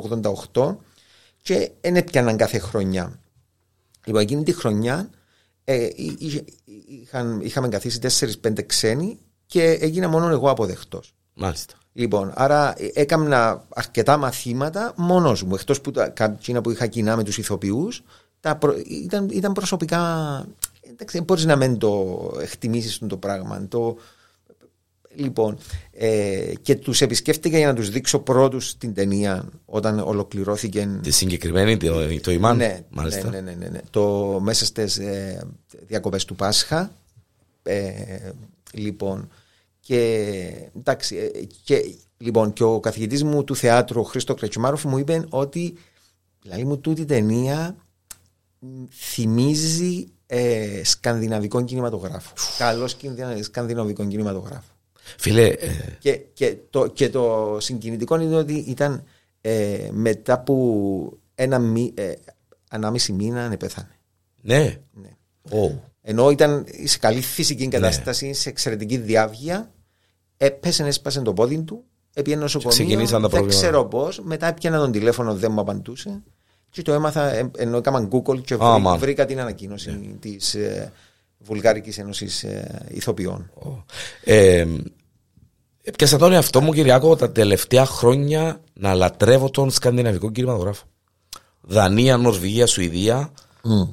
88 0.53 0.77
και 1.45 1.71
δεν 1.81 1.97
έπιαναν 1.97 2.37
κάθε 2.37 2.59
χρονιά. 2.59 3.21
Λοιπόν, 4.05 4.23
εκείνη 4.23 4.43
τη 4.43 4.53
χρονιά 4.53 5.11
ε, 5.65 5.85
εί- 5.85 6.17
εί- 6.19 6.45
είχαν, 6.87 7.41
είχαμε 7.41 7.69
καθίσει 7.69 7.99
4-5 8.43 8.67
ξένοι 8.67 9.19
και 9.47 9.63
έγινα 9.63 10.09
μόνο 10.09 10.29
εγώ 10.29 10.51
αποδεκτός. 10.51 11.15
Μάλιστα. 11.35 11.75
Λοιπόν, 11.93 12.33
άρα 12.35 12.75
ε, 12.77 12.91
έκανα 12.95 13.67
αρκετά 13.69 14.17
μαθήματα 14.17 14.93
μόνος 14.97 15.43
μου. 15.43 15.55
Εκτός 15.55 15.81
που 15.81 15.91
τα 15.91 16.13
εκείνα 16.19 16.61
που 16.61 16.71
είχα 16.71 16.87
κοινά 16.87 17.17
με 17.17 17.23
τους 17.25 17.39
ηθοποιούς, 17.39 18.03
ήταν, 18.89 19.29
ήταν 19.33 19.53
προσωπικά. 19.53 20.01
Εντάξει, 20.81 21.17
δεν 21.17 21.25
μπορείς 21.25 21.45
να 21.45 21.57
μην 21.57 21.79
το 21.79 22.19
εκτιμήσεις 22.41 22.99
το 23.07 23.17
πράγμα. 23.17 23.67
Το, 23.69 23.97
λοιπόν, 25.15 25.59
ε, 25.93 26.53
και 26.63 26.75
τους 26.75 27.01
επισκέφτηκα 27.01 27.59
για 27.59 27.67
να 27.67 27.75
τους 27.75 27.91
δείξω 27.91 28.19
πρώτους 28.19 28.77
την 28.77 28.95
ταινία 28.95 29.49
όταν 29.65 29.99
ολοκληρώθηκε. 29.99 30.99
Τη 31.03 31.11
συγκεκριμένη, 31.11 31.77
το, 31.77 32.21
το 32.21 32.31
Ιμάν. 32.31 32.57
Ναι, 32.57 32.81
Μάλιστα. 32.89 33.31
ναι, 33.31 33.41
ναι, 33.41 33.53
ναι, 33.53 33.69
ναι. 33.69 33.81
Το, 33.91 34.39
μέσα 34.43 34.65
στις 34.65 34.99
ε, 34.99 35.47
διακοπές 35.87 36.25
του 36.25 36.35
Πάσχα. 36.35 36.93
Ε, 37.63 38.31
λοιπόν, 38.73 39.29
και 39.81 40.51
εντάξει, 40.77 41.17
ε, 41.17 41.45
και, 41.65 41.95
λοιπόν, 42.17 42.53
και 42.53 42.63
ο 42.63 42.81
καθηγητής 42.81 43.25
μου 43.25 43.45
του 43.45 43.57
θεάτρου, 43.57 44.01
ο 44.01 44.05
Χρήστο 44.05 44.35
Κρετσουμάροφ, 44.35 44.85
μου 44.85 44.99
είπε 44.99 45.25
ότι 45.29 45.75
δηλαδή 46.43 46.65
μου 46.65 46.79
τούτη 46.79 47.05
ταινία 47.05 47.77
μ, 48.59 48.85
θυμίζει 48.91 50.07
ε, 50.27 50.81
σκανδιναβικό 50.85 51.65
κινηματογράφο. 51.65 52.33
Καλός 52.59 52.97
σκανδιναβικό 53.41 54.07
κινηματογράφο. 54.07 54.74
Φίλε, 55.19 55.47
ε, 55.47 55.69
Και, 55.99 56.13
και, 56.33 56.57
το, 56.71 56.87
και 56.87 57.09
το 57.11 57.57
συγκινητικό 57.61 58.21
είναι 58.21 58.37
ότι 58.37 58.55
ήταν 58.55 59.05
ε, 59.41 59.89
μετά 59.93 60.33
από 60.33 61.19
ένα 61.35 61.59
μη, 61.59 61.93
ε, 61.97 62.13
ανάμιση 62.71 63.13
μήνα 63.13 63.57
πέθανε. 63.57 63.89
ναι. 64.41 64.79
Ναι. 64.93 65.09
Ω, 65.59 65.73
Ενώ 66.01 66.31
ήταν 66.31 66.67
σε 66.85 66.99
καλή 66.99 67.21
φυσική 67.21 67.69
κατάσταση, 67.69 68.33
σε 68.33 68.49
εξαιρετική 68.49 68.97
διάβγεια, 68.97 69.73
έπεσε, 70.37 70.85
έσπασε 70.87 71.21
το 71.21 71.33
πόδι 71.33 71.63
του, 71.63 71.85
έπιανε 72.15 72.43
νοσοκομείο. 72.43 72.77
ξεκινήσαν 72.77 73.23
τα 73.23 73.29
δεν 73.29 73.31
προβλήματα. 73.39 73.67
ξέρω 73.67 73.85
πώς. 73.85 74.21
Μετά 74.23 74.47
έπιανα 74.47 74.79
τον 74.79 74.93
τηλέφωνο, 74.93 75.35
δεν 75.35 75.53
μου 75.53 75.61
απαντούσε. 75.61 76.23
Και 76.71 76.83
το 76.83 76.93
έμαθα, 76.93 77.31
ε, 77.35 77.51
ενώ 77.57 77.77
έκανα 77.77 78.09
Google 78.11 78.43
και 78.43 78.55
Α, 78.55 78.59
βρή- 78.73 78.83
μαν. 78.83 78.99
βρήκα 78.99 79.25
την 79.25 79.41
ανακοίνωση 79.41 80.17
της 80.21 80.57
ε, 81.45 81.47
Βουλγάρικης 81.47 81.99
Ένωσης 81.99 82.43
ε, 82.43 82.87
Ηθοποιών. 82.89 83.51
ω. 83.55 83.85
Ε, 84.25 84.67
Έπιασα 85.87 86.19
τον 86.19 86.33
εαυτό 86.33 86.61
μου, 86.61 86.73
Κυριακό, 86.73 87.17
τα 87.17 87.33
τελευταία 87.33 87.87
χρόνια 87.87 88.61
να 88.73 88.95
λατρεύω 88.95 89.51
τον 89.51 89.71
σκανδιναβικό 89.71 90.31
κινηματογράφο. 90.31 90.85
Δανία, 91.61 92.17
Νορβηγία, 92.17 92.67
Σουηδία. 92.67 93.33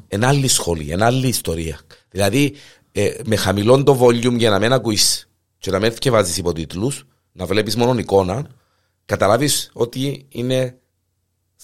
Ένα 0.07 0.27
άλλη 0.27 0.47
σχολή, 0.47 0.91
ένα 0.91 1.05
άλλη 1.05 1.27
ιστορία. 1.27 1.79
Δηλαδή, 2.09 2.53
ε, 2.91 3.11
με 3.25 3.35
χαμηλόν 3.35 3.83
το 3.83 3.99
volume 4.01 4.37
για 4.37 4.49
να 4.49 4.59
μην 4.59 4.73
ακούεις 4.73 5.29
και 5.57 5.71
να 5.71 5.79
μην 5.79 5.91
θυκευάζεις 5.91 6.37
υποτίτλους, 6.37 7.05
να 7.31 7.45
βλέπεις 7.45 7.75
μόνο 7.75 7.99
εικόνα, 7.99 8.47
καταλάβεις 9.05 9.69
ότι 9.73 10.25
είναι 10.29 10.79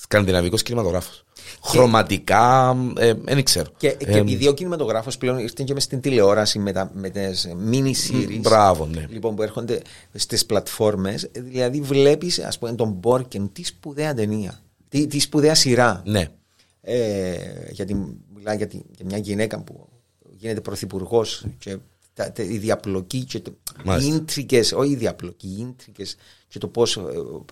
σκανδιναβικός 0.01 0.63
κινηματογράφος. 0.63 1.23
Χρωματικά, 1.63 2.75
ε, 2.97 3.13
δεν 3.13 3.43
ξέρω. 3.43 3.69
Και, 3.77 3.91
και 3.91 4.05
Ε, 4.05 4.17
επειδή 4.17 4.47
ο 4.47 4.53
κινηματογράφο 4.53 5.09
πλέον 5.19 5.37
ήρθε 5.37 5.63
και 5.63 5.73
μες 5.73 5.83
στην 5.83 6.01
τηλεόραση 6.01 6.59
με, 6.59 6.71
τα, 6.71 6.91
με 6.93 7.09
τις 7.09 7.47
mini 7.71 7.91
series. 8.11 8.39
Μπράβο, 8.39 8.85
ναι. 8.85 9.05
Λοιπόν, 9.09 9.35
που 9.35 9.41
έρχονται 9.41 9.81
στις 10.13 10.45
πλατφόρμες, 10.45 11.29
δηλαδή 11.33 11.81
βλέπεις, 11.81 12.39
ας 12.39 12.59
πούμε, 12.59 12.73
τον 12.73 12.89
Μπόρκεν, 12.89 13.49
τι 13.53 13.63
σπουδαία 13.63 14.13
ταινία. 14.13 14.59
Τι, 14.89 15.07
τι 15.07 15.19
σπουδαία 15.19 15.55
σειρά. 15.55 16.01
Ναι. 16.05 16.27
Ε, 16.81 17.35
γιατί 17.71 18.17
μιλάει 18.35 18.57
για, 18.57 18.67
τη- 18.67 18.81
για 18.95 19.05
μια 19.05 19.17
γυναίκα 19.17 19.59
που 19.59 19.87
γίνεται 20.37 20.61
πρωθυπουργός 20.61 21.45
και 21.59 21.77
τα, 22.17 22.31
τα- 22.31 22.43
η 22.43 22.57
διαπλοκή 22.57 23.23
και 23.23 23.39
το, 23.39 23.51
οι 23.79 23.81
Μάλιστα. 23.85 24.15
ίντρικες, 24.15 24.71
όχι 24.71 24.91
η 24.91 24.95
διαπλοκή, 24.95 25.47
οι 25.47 25.59
ίντρικες 25.59 26.15
και 26.47 26.59
το 26.59 26.67
πώς, 26.67 26.97
ε, 26.97 27.01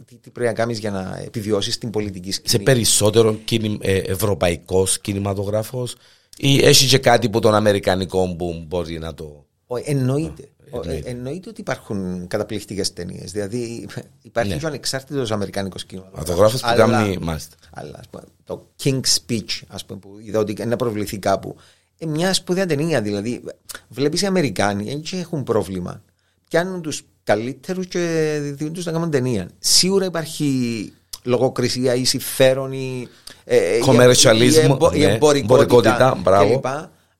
τι, 0.05 0.15
τι 0.15 0.29
πρέπει 0.29 0.47
να 0.49 0.53
κάνεις 0.53 0.79
για 0.79 0.91
να 0.91 1.17
επιβιώσεις 1.25 1.77
την 1.77 1.89
πολιτική 1.89 2.31
σκηνή. 2.31 2.49
Σε 2.49 2.59
περισσότερο 2.59 3.33
κινη, 3.33 3.77
ε, 3.81 3.97
ευρωπαϊκός 3.97 4.99
κινηματογράφος 4.99 5.95
ή 6.37 6.65
έχει 6.65 6.87
και 6.87 6.97
κάτι 6.97 7.29
που 7.29 7.39
τον 7.39 7.55
αμερικανικό 7.55 8.35
που 8.35 8.63
μπορεί 8.67 8.99
να 8.99 9.13
το. 9.13 9.45
Ο, 9.67 9.75
εννοείται. 9.83 10.49
Ο, 10.71 10.79
εννοείται. 10.81 11.09
ε, 11.09 11.11
εννοείται 11.11 11.49
ότι 11.49 11.61
υπάρχουν 11.61 12.27
καταπληκτικές 12.27 12.93
ταινίες. 12.93 13.31
Δηλαδή 13.31 13.87
υπάρχει 14.21 14.51
Ναι. 14.51 14.57
και 14.57 14.65
ο 14.65 14.67
ανεξάρτητος 14.67 15.31
Αμερικανικός 15.31 15.85
κινηματογράφος. 15.85 16.53
Αυτογράφο 16.53 16.87
που 16.87 16.91
κάνει. 16.91 17.17
Μάλιστα. 17.21 17.55
Αλλά 17.73 17.97
ας 17.99 18.07
πούμε, 18.09 18.23
το 18.43 18.67
King's 18.83 19.17
Speech, 19.27 19.61
ας 19.67 19.85
πούμε, 19.85 19.99
που 19.99 20.17
είδα 20.23 20.39
ότι 20.39 20.51
είναι 20.51 20.65
να 20.65 20.75
προβληθεί 20.75 21.17
κάπου. 21.17 21.55
Ε, 21.97 22.05
μια 22.05 22.33
σπουδαία 22.33 22.65
ταινία. 22.65 23.01
Δηλαδή, 23.01 23.43
βλέπεις 23.87 24.21
οι 24.21 24.25
Αμερικάνοι 24.25 24.83
δεν 24.83 25.19
έχουν 25.19 25.43
πρόβλημα. 25.43 26.01
Πιάνουν 26.49 26.81
τους 26.81 27.01
καλύτερους 27.23 27.87
και 27.87 27.99
δίνουν 28.41 28.73
τους 28.73 28.85
να 28.85 28.91
κάνουν 28.91 29.09
ταινία. 29.11 29.49
Σίγουρα 29.59 30.05
υπάρχει 30.05 30.93
λογοκρισία 31.23 31.95
ή 31.95 32.03
συμφέρον 32.03 32.71
ή. 32.71 33.07
ε, 33.43 33.57
ε, 33.57 33.77
η- 33.77 33.81
Commercialism, 33.85 34.53
η 34.53 34.59
εμπο- 34.59 34.93
η 34.93 34.99
ναι, 34.99 35.05
εμπορικότητα 35.05 35.37
εμπορικότητα, 35.53 36.15
μπράβο. 36.23 36.59
κλπ. 36.59 36.65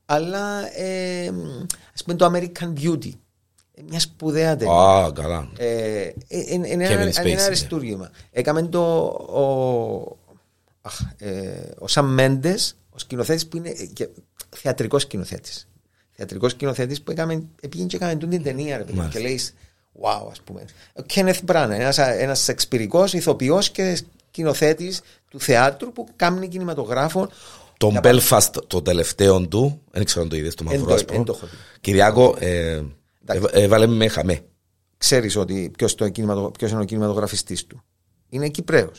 Αλλά 0.06 0.78
ε, 0.78 1.32
ας 1.94 2.04
πούμε 2.04 2.18
το 2.18 2.32
American 2.34 2.74
Beauty. 2.82 3.10
Ε, 3.74 3.82
Μια 3.90 4.00
σπουδαία 4.00 4.56
ταινία. 4.56 4.74
Α, 4.74 5.12
καλά. 5.12 5.50
Ε, 5.58 5.68
ε, 5.68 6.14
ε, 6.28 6.54
είναι 6.54 6.68
ένα- 6.68 6.88
Kevin 6.88 7.02
είναι 7.02 7.12
Spacey, 7.12 7.26
ένα 7.26 7.36
ναι. 7.36 7.42
αριστούργημα. 7.42 8.10
Έκαμε 8.32 8.62
το 8.62 8.82
ο, 9.30 10.18
αχ, 10.82 11.00
ε, 11.18 11.72
ο 11.80 11.88
Σαν 11.88 12.06
Μέντε, 12.06 12.56
ο 12.90 13.00
σκηνοθέτης 13.00 13.48
που 13.48 13.58
είναι 13.58 13.70
ε, 13.70 13.86
και 13.86 14.10
θεατρικός 14.58 15.01
σκηνοθέτης. 15.01 15.68
Θεατρικός 16.12 16.51
σκηνοθέτης 16.51 17.01
που 17.01 17.12
έκαμε, 17.12 17.43
πήγαινε 17.70 17.88
και 17.88 17.95
έκαμε 17.95 18.16
τούτη 18.16 18.36
την 18.36 18.43
ταινία, 18.43 18.78
ρε 18.78 18.84
παιδί, 18.84 18.97
Μάλιστα. 18.97 19.20
και 19.20 19.26
λέει 19.26 19.39
Wow, 20.01 20.28
ας 20.32 20.41
πούμε. 20.41 20.66
Ο 20.93 21.01
Κένεθ 21.01 21.39
Μπράνα, 21.43 21.76
ένας 21.76 21.97
ένας 21.97 22.39
σεξπυρικό 22.39 23.06
ηθοποιός 23.12 23.70
και 23.70 23.99
σκηνοθέτης 24.30 25.01
του 25.30 25.39
θεάτρου 25.39 25.91
που 25.91 26.08
κάνει 26.16 26.47
κινηματογράφο. 26.47 27.30
Τον 27.78 27.93
Να 27.93 27.99
Belfast, 28.03 28.49
το 28.68 28.82
τελευταίο 28.82 29.47
του, 29.47 29.82
δεν 29.91 30.03
ξέρω 30.06 30.22
αν 30.22 30.30
το 30.30 30.36
είδες, 30.36 30.53
το 30.56 30.64
Εν 30.68 30.72
μαύρο 30.72 30.88
το- 30.89 30.93
άσπρο. 30.95 31.16
εν 31.16 31.24
το 31.24 31.34
έχω 31.38 31.45
δει. 31.45 31.56
Κυριάκο, 31.82 32.36
ε, 32.39 32.82
Εντάξει. 33.28 33.49
ε, 33.53 33.62
έβαλε 33.64 33.88
με 33.88 34.08
χαμέ. 34.08 34.39
Ξέρεις 34.97 35.36
ότι 35.36 35.72
ποιος 35.78 35.91
είναι 36.72 36.80
ο 36.82 36.84
κινηματογραφιστής 36.86 37.66
του. 37.68 37.84
Είναι 38.30 38.49
Κυπραίο. 38.49 38.91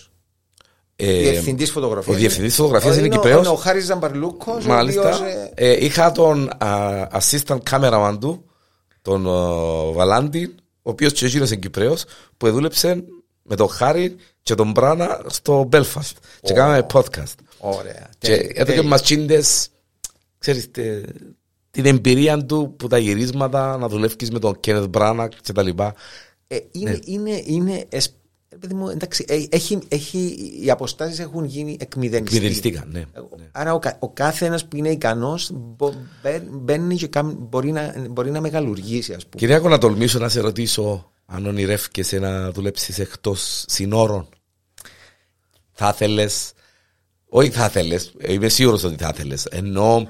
Ε, 0.98 1.20
Διευθυντής 1.30 1.70
φωτογραφίας. 1.70 2.16
ο 2.16 2.18
διευθυντής 2.18 2.54
φωτογραφίας 2.54 2.96
είναι 2.96 3.06
ο- 3.06 3.10
Κυπρέος. 3.10 3.38
Είναι 3.38 3.48
ο 3.48 3.54
Χάρης 3.56 3.84
Ζαμπαρλούκος. 3.84 4.66
Μάλιστα. 4.66 5.18
Ε, 5.54 5.84
είχα 5.84 6.12
τον 6.12 6.48
α, 6.64 7.08
assistant 7.20 7.58
cameraman 7.70 8.16
του, 8.20 8.44
τον 9.02 9.26
ο, 9.26 9.92
Βαλάντι, 9.92 10.54
ο 10.82 10.90
οποίος 10.90 11.12
και 11.12 11.26
εκείνος 11.26 11.50
είναι 11.50 11.60
Κυπρέος, 11.60 12.04
που 12.36 12.50
δούλεψε 12.50 13.04
με 13.42 13.56
τον 13.56 13.68
Χάρη 13.68 14.16
και 14.42 14.54
τον 14.54 14.70
Μπράνα 14.70 15.20
στο 15.26 15.68
Belfast. 15.72 16.12
Και 16.40 16.52
κάναμε 16.52 16.86
podcast. 16.92 17.34
Ωραία. 17.58 18.08
Και 18.18 18.26
Τέλεια, 18.28 18.50
έδωκε 18.54 18.64
τέλεια. 18.64 18.82
μας 18.82 19.02
τσίντες, 19.02 19.68
ξέρεις, 20.38 20.70
τε- 20.70 21.04
την 21.70 21.86
εμπειρία 21.86 22.44
του 22.44 22.74
που 22.78 22.86
τα 22.86 22.98
γυρίσματα, 22.98 23.76
να 23.78 23.88
δουλεύεις 23.88 24.30
με 24.30 24.38
τον 24.38 24.60
Κένεθ 24.60 24.84
Μπράνα 24.86 25.28
και 25.28 25.52
τα 25.52 25.62
λοιπά. 25.62 25.94
Ε, 26.46 26.56
είναι, 26.70 26.90
Ναι. 26.90 26.98
είναι, 27.04 27.42
είναι, 27.44 27.84
εσ- 27.88 28.14
ε, 28.56 28.58
παιδί 28.60 28.74
μου, 28.74 28.88
εντάξει, 28.88 29.24
ε, 29.28 29.44
έχει, 29.48 29.78
έχει, 29.88 30.18
οι 30.62 30.70
αποστάσεις 30.70 31.18
έχουν 31.18 31.44
γίνει 31.44 31.76
εκμηδενιστικέ. 31.80 32.36
Εκμηδενιστήκαν, 32.36 32.88
ναι. 32.92 33.04
Άρα 33.52 33.74
ο, 33.74 33.78
κα- 33.78 33.96
ο 34.00 34.10
κάθε 34.10 34.46
ένας 34.46 34.66
που 34.66 34.76
είναι 34.76 34.88
ικανός 34.88 35.50
μπαίνει 36.50 36.96
και 36.96 37.06
κάμ- 37.06 37.36
μπορεί, 37.38 37.72
να, 37.72 37.94
μπορεί 38.10 38.30
να 38.30 38.40
μεγαλουργήσει, 38.40 39.12
ας 39.12 39.22
πούμε. 39.22 39.36
Κυριάκο, 39.36 39.68
να 39.68 39.78
τολμήσω 39.78 40.18
να 40.18 40.28
σε 40.28 40.40
ρωτήσω 40.40 41.10
αν 41.26 41.46
ονειρεύκεσαι 41.46 42.18
να 42.18 42.50
δουλέψεις 42.50 42.98
εκτός 42.98 43.64
συνόρων. 43.68 44.28
Θα 45.72 45.90
ήθελες, 45.94 46.52
όχι 47.28 47.50
θα 47.50 47.64
ήθελες, 47.64 48.12
είμαι 48.28 48.48
σίγουρος 48.48 48.84
ότι 48.84 48.96
θα 49.02 49.10
ήθελες, 49.14 49.44
ενώ 49.44 50.08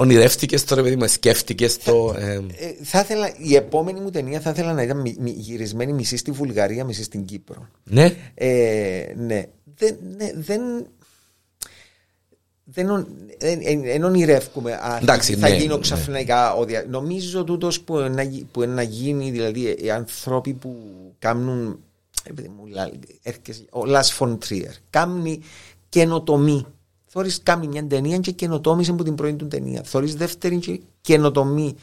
ονειρεύτηκες 0.00 0.64
τώρα, 0.64 0.82
παιδί 0.82 0.96
μου, 0.96 1.08
σκέφτηκες 1.08 1.78
το... 1.78 2.14
ε, 2.18 2.32
Ε, 2.34 2.40
θα 2.82 3.00
ήθελα, 3.00 3.32
η 3.38 3.54
επόμενη 3.54 4.00
μου 4.00 4.10
ταινία 4.10 4.40
θα 4.40 4.50
ήθελα 4.50 4.72
να 4.72 4.82
ήταν 4.82 5.00
μι- 5.00 5.18
μι- 5.18 5.36
γυρισμένη 5.36 5.92
μισή 5.92 6.16
στη 6.16 6.30
Βουλγαρία, 6.30 6.84
μισή 6.84 7.02
στην 7.02 7.24
Κύπρο. 7.24 7.68
ναι, 7.84 8.14
Ε, 8.34 9.12
ναι. 9.16 9.44
Δεν, 9.76 9.96
ναι, 10.16 10.32
δεν, 10.34 10.60
δεν, 12.64 12.90
ον- 12.90 13.06
εν- 13.38 13.60
εν- 13.62 13.84
εν 13.86 14.04
ονειρεύκουμε 14.04 14.72
α, 14.72 14.98
Εντάξει, 15.02 15.34
θα 15.36 15.48
ναι, 15.48 15.56
γίνω 15.56 15.74
ναι. 15.74 15.80
ξαφνικά 15.80 16.54
ο 16.54 16.64
δια... 16.64 16.84
νομίζω 16.88 17.44
τούτος 17.44 17.80
που, 17.80 17.96
είναι 17.98 18.08
να 18.08 18.22
γι- 18.22 18.46
που 18.52 18.62
είναι 18.62 18.72
να 18.74 18.82
γίνει 18.82 19.30
δηλαδή 19.30 19.76
οι 19.80 19.90
άνθρωποι 19.90 20.52
που 20.52 20.76
κάνουν 21.18 21.80
ε, 22.24 22.32
παιδί 22.32 22.48
μου, 22.48 22.66
λα- 22.66 22.90
έρχεσαι- 23.22 23.66
ο 23.70 23.84
Λας 23.84 24.12
Φον 24.12 24.38
Τρίερ 24.38 24.72
κάνει 24.90 25.40
καινοτομή 25.88 26.66
Θόρεις 27.18 27.40
κάνει 27.42 27.68
μια 27.68 27.86
ταινία 27.86 28.18
και 28.18 28.30
καινοτόμησε 28.30 28.90
από 28.90 29.02
την 29.04 29.14
πρώτη 29.14 29.34
του 29.34 29.48
ταινία. 29.48 29.82
Θόρεις 29.82 30.14
δεύτερη 30.14 30.58
και 30.58 30.80
καινοτομή. 31.00 31.74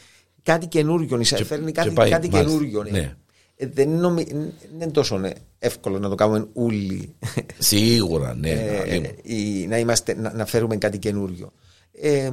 Κάτι 0.43 0.67
καινούριο. 0.67 1.17
Και, 1.17 1.43
φέρνει 1.43 1.71
κάτι, 1.71 1.91
πάει, 1.91 2.09
κάτι 2.09 2.29
μάλιστα, 2.29 2.51
καινούριο. 2.53 2.83
ναι. 2.83 2.89
ναι. 2.89 3.15
Ε, 3.55 3.67
δεν, 3.67 3.89
είναι, 3.89 3.99
νομι- 3.99 4.27
δεν 4.31 4.51
είναι 4.81 4.91
τόσο 4.91 5.17
ναι, 5.17 5.31
εύκολο 5.59 5.99
να 5.99 6.09
το 6.09 6.15
κάνουμε 6.15 6.47
όλοι. 6.53 7.15
σίγουρα, 7.57 8.35
ναι. 8.35 8.49
Ε, 8.49 8.79
αλλήμον. 8.79 9.11
ή 9.23 9.67
να, 9.67 9.77
είμαστε, 9.77 10.15
να, 10.15 10.33
να 10.33 10.45
φέρουμε 10.45 10.75
κάτι 10.77 10.97
καινούριο. 10.97 11.51
Ε, 11.91 12.29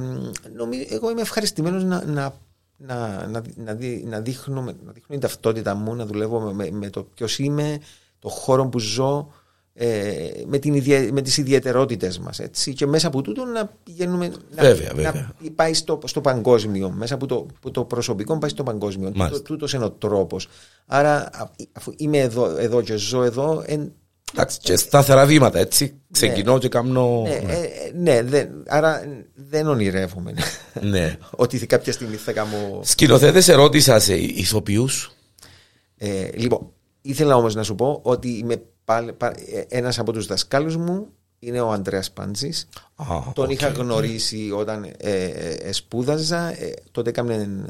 νομίζω, 0.55 0.83
εγώ 0.89 1.11
είμαι 1.11 1.21
ευχαριστημένος 1.21 1.83
να, 1.83 2.03
να, 2.05 2.33
να, 2.77 3.27
να, 3.27 3.41
να, 3.55 3.73
δι- 3.73 4.05
να, 4.07 4.19
δείχνω, 4.19 4.61
με- 4.61 4.75
να 4.85 4.91
δείχνω 4.91 5.07
την 5.09 5.19
ταυτότητα 5.19 5.75
μου, 5.75 5.95
να 5.95 6.05
δουλεύω 6.05 6.39
με, 6.39 6.53
με, 6.53 6.71
με 6.71 6.89
το 6.89 7.03
ποιος 7.03 7.39
είμαι, 7.39 7.79
το 8.19 8.29
χώρο 8.29 8.67
που 8.67 8.79
ζω, 8.79 9.31
ε, 9.75 10.29
με, 10.45 10.57
την 10.57 10.73
ιδια, 10.73 11.09
με 11.13 11.21
τις 11.21 11.37
ιδιαιτερότητες 11.37 12.19
μας 12.19 12.39
έτσι, 12.39 12.73
και 12.73 12.85
μέσα 12.87 13.07
από 13.07 13.21
τούτο 13.21 13.45
να 13.45 13.65
πηγαίνουμε 13.83 14.31
Βέβαια, 14.49 14.87
να, 14.87 14.93
βέβαια. 14.95 15.33
να 15.41 15.51
πάει 15.55 15.73
στο, 15.73 15.99
στο 16.05 16.21
παγκόσμιο 16.21 16.89
μέσα 16.89 17.13
από 17.13 17.25
το, 17.25 17.47
από 17.57 17.71
το 17.71 17.83
προσωπικό 17.83 18.37
πάει 18.37 18.49
στο 18.49 18.63
παγκόσμιο 18.63 19.11
Μάλιστα. 19.15 19.27
Τούτος, 19.29 19.41
τούτος 19.47 19.73
είναι 19.73 19.85
ο 19.85 19.91
τρόπος 19.91 20.47
άρα 20.85 21.15
α- 21.33 21.49
αφού 21.71 21.93
είμαι 21.97 22.17
εδώ, 22.17 22.57
εδώ 22.57 22.81
και 22.81 22.95
ζω 22.95 23.23
εδώ 23.23 23.63
εν, 23.65 23.91
Εντάξει, 24.33 24.59
και 24.59 24.75
σταθερά 24.75 25.25
βήματα, 25.25 25.59
έτσι. 25.59 25.95
Ξεκινώ 26.11 26.57
και 26.57 26.67
κάνω... 26.69 27.21
ναι, 27.21 27.29
ε, 27.29 27.59
ε, 27.61 27.91
ναι 27.95 28.23
δεν, 28.23 28.49
άρα 28.67 29.03
ε, 29.03 29.25
δεν 29.35 29.67
ονειρεύομαι 29.67 30.33
Ναι. 30.81 31.17
ότι 31.35 31.65
κάποια 31.65 31.93
στιγμή 31.93 32.15
θα 32.15 32.31
κάνω. 32.31 32.79
Σκηνοθέτες 32.83 33.47
ερώτησα 33.47 33.99
σε 33.99 34.15
ηθοποιούς. 34.15 35.11
Ε, 35.97 36.27
λοιπόν, 36.33 36.71
ήθελα 37.01 37.35
όμως 37.35 37.55
να 37.55 37.63
σου 37.63 37.75
πω 37.75 37.99
ότι 38.03 38.27
είμαι 38.29 38.55
πάλι, 38.55 38.61
πα- 38.61 38.61
ε, 38.61 38.72
ένας 39.67 39.99
από 39.99 40.11
τους 40.11 40.25
δασκάλους 40.25 40.75
μου 40.77 41.07
είναι 41.39 41.61
ο 41.61 41.71
Αντρέας 41.71 42.11
Πάντζης. 42.11 42.67
Α, 42.95 43.05
Τον 43.33 43.45
οκ, 43.45 43.51
είχα 43.51 43.67
οκ. 43.67 43.75
γνωρίσει 43.75 44.51
όταν 44.55 44.83
ε, 44.97 45.23
ε, 45.25 45.71
σπούδαζα. 45.71 46.61
Ε, 46.61 46.73
τότε 46.91 47.09
έκαμε 47.09 47.65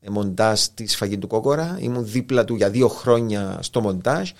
ε, 0.00 0.10
μοντάζ 0.10 0.60
της 0.74 0.92
σφαγή 0.92 1.18
του 1.18 1.26
Κόκορα. 1.26 1.76
Ήμουν 1.80 2.06
δίπλα 2.06 2.44
του 2.44 2.54
για 2.54 2.70
δύο 2.70 2.88
χρόνια 2.88 3.58
στο 3.62 3.80
μοντάζ 3.80 4.30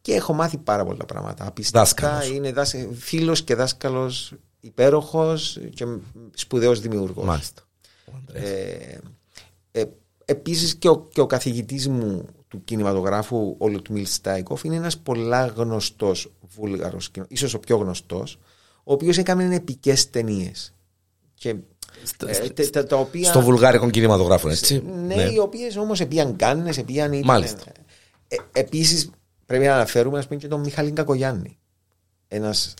και 0.00 0.12
έχω 0.14 0.32
μάθει 0.32 0.58
πάρα 0.58 0.84
πολλά 0.84 1.04
πράγματα. 1.04 1.46
Απίστευτα. 1.46 1.80
Δάσκαλος. 1.80 2.28
Είναι 2.28 2.52
δάσκ- 2.52 2.94
φίλος 2.94 3.42
και 3.42 3.54
δάσκαλος 3.54 4.32
υπέροχος 4.60 5.58
και 5.74 5.86
σπουδαίος 6.34 6.80
δημιουργός. 6.80 7.24
Μάλιστα. 7.24 7.62
Ο 8.06 8.12
Ανδρέας. 8.16 8.48
Ε, 8.50 9.00
ε, 9.72 9.84
επίσης 10.24 10.74
και 10.74 10.88
ο, 10.88 11.08
και 11.12 11.20
ο 11.20 11.26
καθηγητής 11.26 11.88
μου 11.88 12.26
του 12.52 12.64
κινηματογράφου 12.64 13.54
ο 13.58 13.68
Λουτμίλ 13.68 14.06
Στάικοφ 14.06 14.64
είναι 14.64 14.76
ένας 14.76 14.98
πολλά 14.98 15.46
γνωστός 15.46 16.32
βούλγαρος 16.54 17.10
κινο- 17.10 17.26
ίσως 17.28 17.54
ο 17.54 17.58
πιο 17.58 17.76
γνωστός 17.76 18.38
ο 18.84 18.92
οποίος 18.92 19.18
έκανε 19.18 19.54
επικές 19.54 20.10
ταινίες 20.10 20.74
και 21.34 21.54
Στα- 22.02 22.28
ε, 22.28 22.32
στα- 22.32 22.52
τε- 22.52 22.70
τα, 22.70 22.84
τα 22.86 22.96
οποία, 22.96 23.28
Στο 23.28 23.40
βουλγάρικο 23.40 23.90
κινηματογράφο, 23.90 24.48
έτσι. 24.48 24.82
ναι, 25.06 25.14
οι 25.22 25.38
οποίες 25.38 25.76
όμως 25.76 26.00
επίαν 26.00 26.36
Κάνες 26.36 26.78
επίαν 26.78 27.12
ήταν- 27.12 27.24
Μάλιστα. 27.26 27.62
Ε, 28.28 28.36
επίσης 28.52 29.10
πρέπει 29.46 29.64
να 29.64 29.74
αναφέρουμε 29.74 30.18
ας 30.18 30.26
πούμε, 30.26 30.40
και 30.40 30.48
τον 30.48 30.60
Μιχάλη 30.60 30.90
Κακογιάννη 30.90 31.58
ένας 32.28 32.74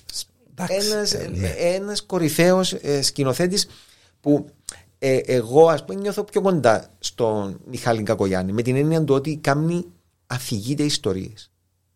Εντάξει, 0.54 0.90
ένας, 0.90 1.12
ε, 1.14 1.30
ναι. 1.34 1.48
ένας 1.48 2.02
κορυφαίος 2.02 2.72
ε, 2.72 3.02
σκηνοθέτης 3.02 3.66
που 4.20 4.48
ε, 5.04 5.16
εγώ 5.16 5.68
ας 5.68 5.84
πούμε 5.84 6.00
νιώθω 6.00 6.24
πιο 6.24 6.40
κοντά 6.40 6.88
στον 6.98 7.60
Μιχάλη 7.66 8.02
Κακογιάννη 8.02 8.52
με 8.52 8.62
την 8.62 8.76
έννοια 8.76 9.04
του 9.04 9.14
ότι 9.14 9.36
κάνει 9.36 9.84
αφηγείται 10.26 10.82
ιστορίες. 10.82 11.50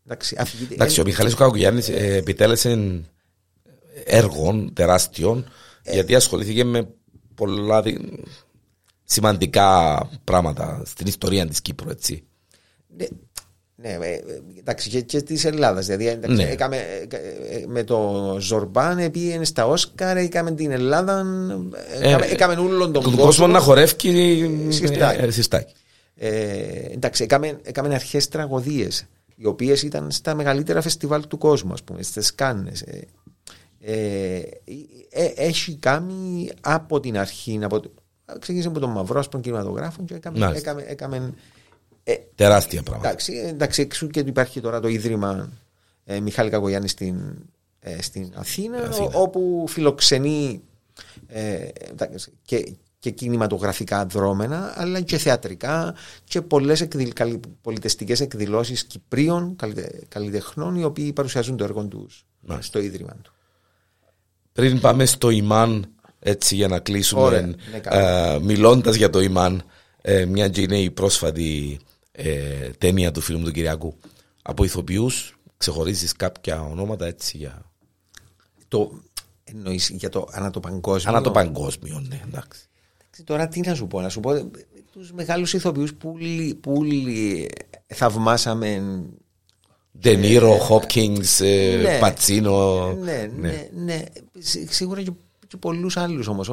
Εντάξει, 0.05 0.37
αφηγείται- 0.39 0.73
Εντάξει, 0.73 1.01
ο 1.01 1.05
Μιχαλής 1.05 1.33
ο 1.33 1.37
Κακογιάννης 1.37 1.89
ε, 1.89 2.15
επιτέλεσε 2.17 3.03
έργων 4.05 4.73
τεράστιων 4.73 5.47
γιατί 5.93 6.15
ασχολήθηκε 6.15 6.65
με 6.65 6.89
πολλά 7.35 7.83
δι- 7.83 8.23
σημαντικά 9.05 9.99
πράγματα 10.25 10.83
στην 10.85 11.07
ιστορία 11.07 11.47
της 11.47 11.61
Κύπρου, 11.61 11.91
έτσι. 11.91 12.25
Ναι, 13.79 13.97
ναι, 13.99 14.07
ε, 14.07 14.13
ε, 14.15 14.23
εντάξει, 14.59 14.89
και, 14.91 15.01
και 15.01 15.23
της 15.23 15.45
Ελλάδας. 15.45 15.87
Δηλαδή, 15.87 16.07
εντάξει, 16.09 16.37
Ναι. 16.37 16.49
έκαμε, 16.51 16.77
ε, 16.77 17.17
ε, 17.57 17.65
με 17.67 17.85
το 17.85 18.37
Ζορμπάν 18.41 19.11
πήγαινε 19.11 19.45
στα 19.45 19.67
Όσκαρ, 19.67 20.17
έκαμε 20.17 20.53
την 20.53 20.71
Ελλάδα, 20.71 21.25
ε, 22.01 22.09
έκαμε, 22.09 22.27
έκαμε 22.27 22.55
όλον 22.55 22.93
τον, 22.93 23.03
Τον 23.03 23.17
κόσμο 23.17 23.47
να 23.47 23.59
χορεύει 23.61 23.89
Συστάκι. 24.69 25.21
ε, 25.25 25.31
συστάκι. 25.31 25.73
Ε, 26.17 26.31
εντάξει, 26.93 27.23
έκαμε, 27.23 27.59
έκαμε 27.63 27.95
αρχές 27.95 28.29
τραγωδίες, 28.29 29.07
οι 29.37 29.47
οποίες 29.47 29.83
ήταν 29.83 30.11
στα 30.11 30.35
μεγαλύτερα 30.35 30.81
φεστιβάλ 30.81 31.27
του 31.27 31.39
κόσμου, 31.39 31.73
ας 31.73 31.83
πούμε, 31.83 32.03
στις 32.03 32.35
Κάνε. 32.35 32.73
Ε, 32.85 32.99
ε, 33.81 34.39
ε, 35.11 35.33
έχει 35.37 35.77
κάνει 35.77 36.51
από 36.61 37.01
την 37.01 37.19
αρχή, 37.19 37.59
από, 37.63 37.81
το- 37.81 37.93
ξεκίνησε 38.39 38.69
από 38.69 38.81
τον 38.81 38.91
Μαυρό 38.91 39.19
ας 39.19 39.29
πούμε, 39.29 39.43
κινηματογράφο 39.43 40.05
και 40.05 40.15
έκαμε, 40.15 40.39
Μάλιστα. 40.39 40.71
έκαμε, 40.71 40.85
έκαμε 40.89 41.35
ε, 42.09 42.15
Τεράστια 42.35 42.83
πράγματα. 42.83 43.09
Εντάξει, 43.09 43.33
εντάξει, 43.47 43.81
εξού 43.83 44.07
και 44.07 44.21
υπάρχει 44.21 44.61
τώρα 44.61 44.81
το 44.81 44.89
Ίδρυμα 44.89 45.53
ε, 46.05 46.21
Μιχάλη 46.21 46.51
Κακογιάννης 46.51 46.91
στην, 46.91 47.17
ε, 47.81 48.03
στην 48.03 48.33
Αθήνα, 48.35 48.79
Αθήνα. 48.79 49.07
ο- 49.07 49.21
όπου 49.21 49.65
φιλοξενεί 49.69 50.61
ε, 51.27 51.69
εντάξει, 51.91 52.33
και, 52.45 52.73
και 52.99 53.11
κινηματογραφικά 53.11 54.07
δρόμενα, 54.07 54.73
αλλά 54.77 55.01
και 55.01 55.19
θεατρικά 55.19 55.95
και 56.25 56.41
πολλές 56.43 56.81
εκδηλ, 56.81 57.13
καλυ- 57.13 57.45
πολιτιστικές 57.63 58.21
εκδηλώσεις 58.21 58.85
Κυπρίων 58.85 59.57
καλλιτε- 59.57 60.05
καλλιτεχνών 60.09 60.77
οι 60.77 60.85
οποίοι 60.85 61.13
παρουσιάζουν 61.13 61.57
το 61.57 61.65
έργο 61.65 61.85
τους 61.85 62.25
Μάλιστα. 62.41 62.67
στο 62.69 62.79
Ίδρυμα 62.87 63.17
του. 63.23 63.33
Πριν 64.53 64.81
πάμε 64.81 65.05
στο 65.07 65.31
Ιμάν, 65.31 65.87
έτσι 66.19 66.55
για 66.55 66.69
να 66.69 66.79
κλείσουμε, 66.79 67.21
Ωραία, 67.23 67.41
ναι, 67.41 67.79
καλά. 67.83 68.33
ε, 68.33 68.39
μιλώντας 68.41 68.95
για 68.97 69.11
το 69.11 69.21
Ιμάν, 69.21 69.63
ε, 70.03 70.25
μια 70.25 70.49
και 70.49 70.61
είναι 70.61 70.81
η 70.81 70.91
πρόσφατη 70.91 71.79
ε, 72.17 72.71
ταινία 72.79 73.11
του 73.11 73.21
φίλου 73.21 73.39
μου 73.39 73.45
του 73.45 73.51
Κυριακού. 73.51 73.95
Από 74.43 74.65
ηθοποιούς 74.65 75.39
ξεχωρίζεις 75.57 76.13
κάποια 76.13 76.63
ονόματα 76.63 77.07
έτσι 77.07 77.37
για... 77.37 77.71
Το, 78.69 79.01
εννοείς 79.45 79.89
για 79.89 80.09
το 80.09 80.29
ανατοπαγκόσμιο. 80.31 81.13
Ανά 81.15 81.23
το 81.23 81.31
παγκόσμιο, 81.31 82.01
ναι, 82.09 82.21
εντάξει. 82.27 82.69
Εντάξει, 83.05 83.25
Τώρα 83.25 83.49
τι 83.49 83.61
να 83.61 83.75
σου 83.75 83.87
πω, 83.87 84.01
να 84.01 84.09
σου 84.09 84.21
πω 84.21 84.33
ε, 84.35 84.51
τους 84.93 85.13
μεγάλους 85.13 85.53
ηθοποιούς 85.53 85.95
που 85.95 86.11
όλοι, 86.15 86.55
που 86.55 86.73
όλοι 86.73 87.49
θαυμάσαμε 87.87 89.03
Ντενίρο, 89.99 90.53
Χόπκινγκς, 90.53 91.41
ε, 91.41 91.79
ναι. 91.83 91.99
Πατσίνο. 91.99 92.93
ναι, 92.93 93.31
ναι, 93.37 93.69
ναι. 93.75 94.05
Σί- 94.39 94.73
Σίγουρα 94.73 95.03
και, 95.03 95.13
και 95.47 95.57
πολλούς 95.57 95.97
άλλους 95.97 96.27
όμως. 96.27 96.49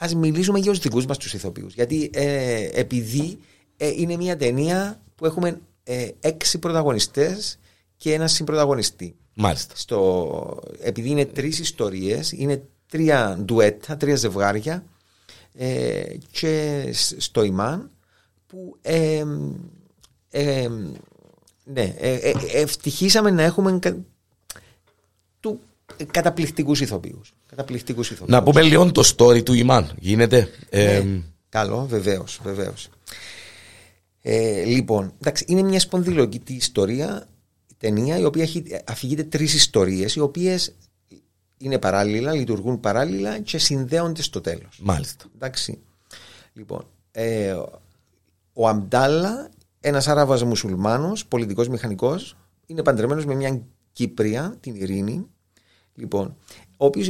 Ο, 0.00 0.04
ο, 0.04 0.08
ο, 0.08 0.12
κα- 0.12 0.12
εν- 0.12 0.12
ας 0.12 0.14
μιλήσουμε 0.14 0.58
για 0.58 0.70
τους 0.70 0.80
δικούς 0.80 1.06
μας 1.06 1.18
τους 1.18 1.34
ηθοποιούς. 1.34 1.74
Γιατί 1.74 2.10
ε, 2.12 2.68
επειδή 2.72 3.38
ε, 3.76 3.88
είναι 3.88 4.16
μια 4.16 4.36
ταινία 4.36 5.02
που 5.14 5.26
έχουμε 5.26 5.60
ε, 5.82 6.08
έξι 6.20 6.58
πρωταγωνιστές 6.58 7.58
και 7.96 8.12
ένα 8.12 8.28
συμπροταγωνιστή. 8.28 9.16
Μάλιστα. 9.34 9.76
Στο, 9.76 10.60
επειδή 10.80 11.10
είναι 11.10 11.24
τρεις 11.24 11.58
ιστορίες, 11.58 12.32
είναι 12.32 12.62
τρία 12.88 13.38
ντουέτα, 13.44 13.96
τρία 13.96 14.16
ζευγάρια 14.16 14.84
ε, 15.54 16.02
και 16.30 16.84
σ- 16.92 17.14
στο 17.20 17.42
Ιμάν 17.42 17.90
που 18.46 18.76
ε, 18.82 19.24
ε, 20.30 20.68
ναι, 21.64 21.94
ε, 21.98 22.14
ε, 22.14 22.32
ευτυχήσαμε 22.52 23.30
να 23.30 23.42
έχουμε 23.42 23.78
κα, 25.86 25.94
του, 25.96 26.02
ε, 26.02 26.04
καταπληκτικούς 26.04 26.80
ηθοποιούς. 26.80 27.34
Καταπληκτικούς 27.46 28.10
ηθοποιούς. 28.10 28.30
Να 28.30 28.42
πούμε 28.42 28.62
λίγο 28.62 28.92
το 28.92 29.12
story 29.16 29.42
του 29.44 29.52
Ιμάν. 29.52 29.92
Γίνεται. 29.98 30.48
Ε, 30.70 31.00
Ναι. 31.00 31.20
Καλό, 31.48 31.86
βεβαίως, 31.86 32.40
βεβαίως. 32.42 32.88
Ε, 34.22 34.64
λοιπόν, 34.64 35.12
εντάξει, 35.20 35.44
είναι 35.48 35.62
μια 35.62 35.80
σπονδυλογική 35.80 36.52
ιστορία, 36.52 37.28
η 37.70 37.74
ταινία, 37.78 38.18
η 38.18 38.24
οποία 38.24 38.42
έχει, 38.42 38.64
αφηγείται 38.86 39.22
τρεις 39.24 39.54
ιστορίες, 39.54 40.14
οι 40.14 40.20
οποίες 40.20 40.74
είναι 41.58 41.78
παράλληλα, 41.78 42.32
λειτουργούν 42.32 42.80
παράλληλα 42.80 43.38
και 43.40 43.58
συνδέονται 43.58 44.22
στο 44.22 44.40
τέλος. 44.40 44.78
Μάλιστα. 44.82 45.24
Εντάξει. 45.34 45.78
Λοιπόν, 46.52 46.86
ε, 47.10 47.56
ο 48.52 48.68
Αμπτάλα, 48.68 49.50
ένας 49.80 50.08
Άραβας 50.08 50.42
μουσουλμάνος, 50.42 51.26
πολιτικός 51.26 51.68
μηχανικός, 51.68 52.36
είναι 52.66 52.82
παντρεμένος 52.82 53.24
με 53.24 53.34
μια 53.34 53.62
Κύπρια, 53.92 54.56
την 54.60 54.74
Ειρήνη, 54.74 55.26
λοιπόν, 55.96 56.36
ο 56.76 56.84
οποίος 56.86 57.08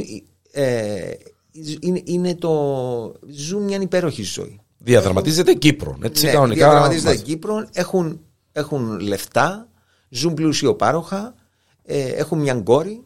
ε, 0.51 1.11
είναι, 1.79 2.01
είναι 2.05 2.35
το, 2.35 3.13
ζουν 3.27 3.63
μια 3.63 3.81
υπέροχη 3.81 4.23
ζωή. 4.23 4.59
Διαδραματίζεται 4.77 5.53
Κύπρο. 5.53 5.97
Έτσι, 6.01 6.25
Ναι, 6.25 6.31
κανονικά. 6.31 6.65
διαδραματίζεται 6.65 7.09
μαζί. 7.09 7.21
Κύπρο, 7.23 7.67
έχουν, 7.73 8.19
έχουν 8.51 8.99
λεφτά, 8.99 9.69
ζουν 10.09 10.33
πλούσιο 10.33 10.75
πάροχα, 10.75 11.35
ε, 11.83 12.07
έχουν 12.07 12.39
μια 12.39 12.53
κόρη. 12.55 13.03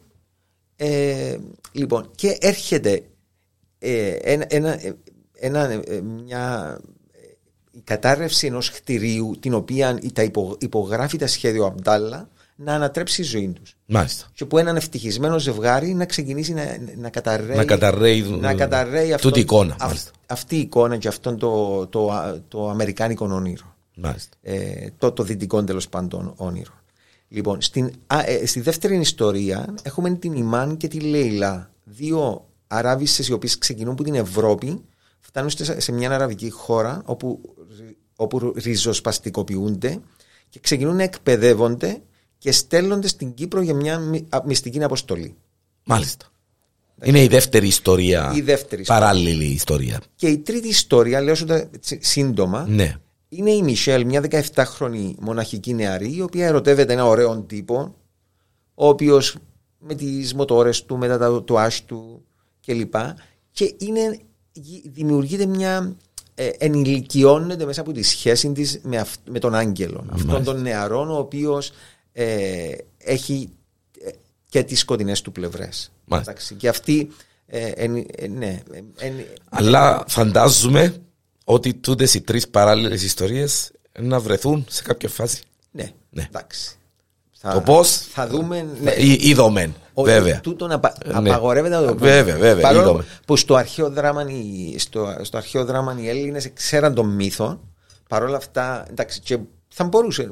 Ε, 0.76 1.36
λοιπόν, 1.72 2.10
και 2.14 2.36
έρχεται 2.40 3.02
ε, 3.78 4.10
ένα, 4.10 4.44
ένα, 4.48 4.84
ε, 4.84 4.96
ένα, 5.34 5.70
ε, 5.70 6.00
μια 6.00 6.78
ε, 7.12 7.26
η 7.70 7.80
κατάρρευση 7.84 8.46
ενός 8.46 8.70
κτηρίου 8.70 9.36
την 9.40 9.54
οποία 9.54 9.98
τα 10.12 10.22
υπο- 10.22 10.56
υπογράφει 10.60 11.16
τα 11.18 11.26
σχέδιο 11.26 11.64
Αμπτάλα 11.64 12.28
να 12.64 12.74
ανατρέψει 12.74 13.20
η 13.20 13.24
ζωή 13.24 13.48
τους 13.48 13.76
Μάλιστα. 13.86 14.26
και 14.34 14.44
που 14.44 14.58
έναν 14.58 14.76
ευτυχισμένο 14.76 15.38
ζευγάρι 15.38 15.94
να 15.94 16.04
ξεκινήσει 16.04 16.52
να, 16.52 16.62
να 16.96 17.10
καταρρέει, 17.10 17.56
Να 17.56 17.64
καταρρέει, 17.64 18.22
να 18.22 18.54
καταρρέει 18.54 19.02
τούτη 19.02 19.14
αυτόν- 19.14 19.36
εικόνα, 19.36 19.72
αυ- 19.72 19.82
μάλιστα. 19.82 20.10
αυτή 20.26 20.56
η 20.56 20.60
εικόνα 20.60 20.96
και 20.96 21.08
αυτό 21.08 21.34
το, 21.36 21.86
το, 21.86 22.10
το 22.48 22.68
αμερικάνικο 22.68 23.26
όνειρο. 23.30 23.74
Μάλιστα. 23.96 24.36
Ε, 24.42 24.86
το, 24.98 25.12
το 25.12 25.22
δυτικό 25.22 25.64
τέλος 25.64 25.88
πάντων 25.88 26.32
όνειρο. 26.36 26.72
Λοιπόν, 27.28 27.60
στην, 27.60 27.92
α, 28.06 28.20
ε, 28.26 28.46
στη 28.46 28.60
δεύτερη 28.60 28.96
ιστορία 28.98 29.74
έχουμε 29.82 30.10
την 30.14 30.32
Ιμάν 30.32 30.76
και 30.76 30.88
τη 30.88 31.00
Λέιλα. 31.00 31.70
Δύο 31.84 32.46
Αράβισσες 32.66 33.28
οι 33.28 33.32
οποίες 33.32 33.58
ξεκινούν 33.58 33.92
από 33.92 34.02
την 34.04 34.14
Ευρώπη, 34.14 34.82
φτάνουν 35.20 35.50
σε, 35.50 35.80
σε 35.80 35.92
μια 35.92 36.10
αραβική 36.10 36.50
χώρα 36.50 37.02
όπου, 37.04 37.40
όπου 38.16 38.52
ριζοσπαστικοποιούνται 38.56 39.98
και 40.48 40.58
ξεκινούν 40.60 40.96
να 40.96 41.02
εκπαιδεύονται 41.02 42.00
και 42.42 42.52
στέλνονται 42.52 43.08
στην 43.08 43.34
Κύπρο 43.34 43.60
για 43.60 43.74
μια 43.74 43.98
μυ- 43.98 44.34
α- 44.34 44.42
μυστική 44.46 44.82
αποστολή. 44.82 45.34
Μάλιστα. 45.84 46.26
Είναι 47.02 47.22
η 47.22 47.26
δεύτερη 47.26 47.66
ιστορία. 47.66 48.32
Η 48.34 48.40
δεύτερη 48.40 48.80
ιστορία. 48.82 49.00
Παράλληλη 49.00 49.44
ιστορία. 49.44 50.00
Και 50.14 50.28
η 50.28 50.38
τρίτη 50.38 50.68
ιστορία, 50.68 51.20
λέω 51.20 51.34
σου 51.34 51.44
τα 51.44 51.68
τσι- 51.80 52.04
σύντομα, 52.04 52.66
Ναι. 52.68 52.94
είναι 53.28 53.50
η 53.50 53.62
Μισελ, 53.62 54.04
μια 54.06 54.20
17χρονη 54.20 55.14
μοναχική 55.20 55.74
νεαρή, 55.74 56.16
η 56.16 56.22
οποία 56.22 56.46
ερωτεύεται 56.46 56.92
ένα 56.92 57.06
ωραίο 57.06 57.40
τύπο, 57.40 57.94
ο 58.74 58.88
οποίος 58.88 59.36
με 59.78 59.94
τις 59.94 60.34
μοτόρες 60.34 60.84
του, 60.84 60.96
με 60.96 61.08
τα 61.08 61.18
τατουάζ 61.18 61.76
του 61.86 62.24
κλπ. 62.66 62.94
Και 63.50 63.74
είναι, 63.78 64.18
γι- 64.52 64.82
δημιουργείται 64.88 65.46
μια. 65.46 65.96
Ε, 66.34 66.48
ενηλικιώνεται 66.58 67.64
μέσα 67.64 67.80
από 67.80 67.92
τη 67.92 68.02
σχέση 68.02 68.52
της 68.52 68.80
με, 68.82 68.96
αυ- 68.98 69.28
με 69.30 69.38
τον 69.38 69.54
άγγελο. 69.54 70.04
Αυτόν 70.10 70.44
τον 70.44 70.62
νεαρόν, 70.62 71.10
ο 71.10 71.16
οποίος 71.16 71.72
ε, 72.12 72.72
έχει 72.98 73.48
ε, 74.04 74.10
και 74.48 74.62
τις 74.62 74.78
σκοτεινέ 74.78 75.12
του 75.22 75.32
πλευρές. 75.32 75.92
Μάλιστα. 76.04 76.34
Και 76.56 76.68
αυτή. 76.68 77.10
Ε, 77.46 77.66
εν- 77.68 78.06
ε, 78.16 78.26
ναι, 78.28 78.62
ε, 78.72 79.06
εν- 79.06 79.24
Αλλά 79.50 80.04
φαντάζομαι 80.08 80.96
ότι 81.44 81.74
τούτε 81.74 82.08
οι 82.14 82.20
τρεις 82.20 82.48
παράλληλες 82.48 83.02
ιστορίες 83.02 83.72
να 83.98 84.20
βρεθούν 84.20 84.64
σε 84.68 84.82
κάποια 84.82 85.08
φάση. 85.08 85.42
ναι, 85.70 85.90
Ναι. 86.10 86.26
εντάξει. 86.28 86.76
Το 87.52 87.60
πώς; 87.60 87.96
Θα 87.96 88.26
δούμε. 88.28 88.66
Ναι. 88.82 88.92
Είδομεν. 88.98 89.74
Ότι 89.94 90.10
Βέβαια. 90.10 90.40
Τούτον 90.40 90.70
απα... 90.72 90.94
Ναι. 91.06 91.30
απαγορεύεται 91.30 91.74
να 91.74 91.86
το 91.86 91.94
πούμε. 91.94 92.10
Βέβαια, 92.10 92.36
βέβαια, 92.36 92.62
Παρόλο 92.62 92.82
είδαμε. 92.88 93.04
που 93.26 93.36
στο 93.36 93.54
αρχαίο 93.54 93.90
δράμα, 93.90 94.24
οι- 94.30 94.78
στο, 94.78 95.16
στο 95.22 95.36
αρχαίο 95.36 95.64
δράμα 95.64 95.96
οι 96.00 96.08
Έλληνες 96.08 96.50
ξέραν 96.54 96.94
τον 96.94 97.08
μύθο. 97.14 97.60
Παρόλα 98.08 98.36
αυτά, 98.36 98.86
εντάξει, 98.90 99.20
και 99.20 99.38
θα 99.68 99.84
μπορούσε. 99.84 100.30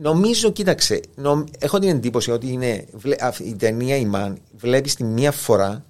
Νομίζω, 0.00 0.50
κοίταξε, 0.52 1.00
νομ- 1.14 1.48
έχω 1.58 1.78
την 1.78 1.88
εντύπωση 1.88 2.30
ότι 2.30 2.52
είναι, 2.52 2.84
βλέ- 2.92 3.22
αυ- 3.22 3.40
η 3.40 3.54
ταινία 3.56 3.96
η 3.96 4.04
Μαν 4.04 4.38
βλέπεις 4.56 4.94
τη 4.94 5.04
μία 5.04 5.32
φορά, 5.32 5.84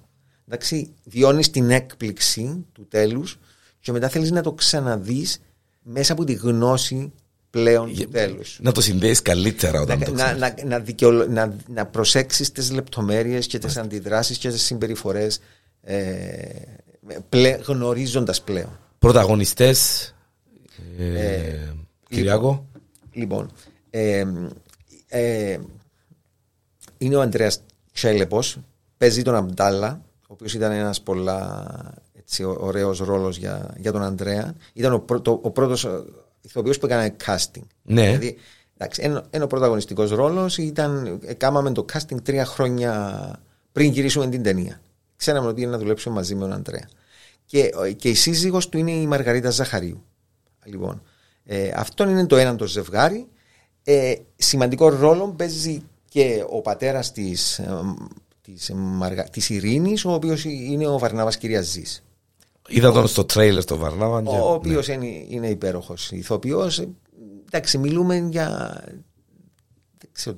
εντάξει, 0.47 0.93
βιώνεις 1.03 1.49
την 1.49 1.69
έκπληξη 1.69 2.65
του 2.73 2.87
τέλους 2.87 3.39
και 3.79 3.91
μετά 3.91 4.09
θέλεις 4.09 4.31
να 4.31 4.41
το 4.41 4.51
ξαναδείς 4.53 5.39
μέσα 5.83 6.13
από 6.13 6.23
τη 6.23 6.33
γνώση 6.33 7.11
πλέον 7.49 7.93
του 7.95 8.09
τέλους 8.09 8.59
Να 8.61 8.71
το 8.71 8.81
συνδέεις 8.81 9.21
καλύτερα 9.21 9.81
όταν 9.81 9.99
να, 9.99 10.05
το 10.05 10.11
να, 10.11 10.23
ξέρεις. 10.23 10.41
να, 10.41 10.53
να, 10.65 10.79
δικαιολο- 10.79 11.27
να, 11.27 11.57
να 11.67 11.85
προσέξεις 11.85 12.51
τις 12.51 12.71
λεπτομέρειες 12.71 13.47
και 13.47 13.59
τις 13.59 13.77
αντιδράσεις 13.77 14.37
και 14.37 14.49
τις 14.49 14.61
συμπεριφορές 14.61 15.39
ε, 15.81 16.35
πλε, 17.29 17.49
γνωρίζοντας 17.65 18.41
πλέον. 18.41 18.79
Πρωταγωνιστές. 18.99 20.07
Ε, 20.97 21.73
Κυριακό. 22.09 22.65
Λοιπόν, 23.11 23.51
ε, 23.95 24.25
ε, 25.07 25.57
είναι 26.97 27.15
ο 27.15 27.21
Αντρέα 27.21 27.51
Τσέλεπος. 27.93 28.57
Παίζει 28.97 29.21
τον 29.21 29.35
Αμπτάλα, 29.35 30.01
ο 30.21 30.33
οποίος 30.33 30.53
ήταν 30.53 30.71
ένας 30.71 31.01
πολλά 31.01 31.67
ωραίος 32.57 32.99
ρόλος 32.99 33.37
για, 33.37 33.73
για 33.77 33.91
τον 33.91 34.03
Αντρέα. 34.03 34.55
Ήταν 34.73 34.93
ο, 34.93 34.99
πρώτο, 34.99 35.39
ο 35.41 35.51
πρώτος 35.51 35.87
ηθοποιός 36.41 36.77
που 36.77 36.85
έκανε 36.85 37.15
casting. 37.25 37.61
Ναι. 37.81 38.05
Δηλαδή, 38.05 38.37
εντάξει, 38.77 39.01
ένα, 39.03 39.25
ένα 39.29 39.47
πρωταγωνιστικός 39.47 40.11
ρόλος 40.11 40.57
ήταν. 40.57 41.19
Κάμαμε 41.37 41.71
το 41.71 41.85
casting 41.93 42.21
τρία 42.23 42.45
χρόνια 42.45 43.19
πριν 43.71 43.91
γυρίσουμε 43.91 44.29
την 44.29 44.43
ταινία. 44.43 44.81
Ξέραμε 45.15 45.47
ότι 45.47 45.61
είναι 45.61 45.71
να 45.71 45.77
δουλέψουμε 45.77 46.15
μαζί 46.15 46.35
με 46.35 46.41
τον 46.41 46.53
Αντρέα. 46.53 46.89
Και, 47.45 47.71
και 47.95 48.09
η 48.09 48.13
σύζυγος 48.13 48.69
του 48.69 48.77
είναι 48.77 48.91
η 48.91 49.07
Μαργαρίτα 49.07 49.49
Ζαχαρίου. 49.49 50.03
Λοιπόν, 50.63 51.01
ε, 51.45 51.71
αυτό 51.75 52.09
είναι 52.09 52.25
το 52.25 52.37
ένα 52.37 52.55
το 52.55 52.67
ζευγάρι. 52.67 53.27
Ε, 53.83 54.15
σημαντικό 54.35 54.89
ρόλο 54.89 55.33
παίζει 55.37 55.83
και 56.09 56.45
ο 56.49 56.61
πατέρας 56.61 57.11
της, 57.11 57.59
ε, 57.59 57.79
της, 58.41 58.71
Μαργα... 58.75 59.23
της 59.23 59.49
Ειρήνης, 59.49 60.05
ο 60.05 60.13
οποίος 60.13 60.43
είναι 60.45 60.87
ο 60.87 60.97
Βαρνάβας 60.97 61.37
Κυριαζής. 61.37 62.03
Είδα 62.67 62.91
τον 62.91 63.07
στο 63.07 63.25
τρέιλερ 63.25 63.61
στο 63.61 63.77
Βαρνάβα. 63.77 64.21
Ο, 64.25 64.49
ο 64.49 64.53
οποίος 64.53 64.87
ναι. 64.87 64.93
είναι, 64.93 65.25
είναι 65.29 65.47
υπέροχος 65.47 66.11
ηθοποιός. 66.11 66.87
Εντάξει, 67.45 67.77
μιλούμε 67.77 68.17
για... 68.17 68.79
Ξέρω, 70.11 70.37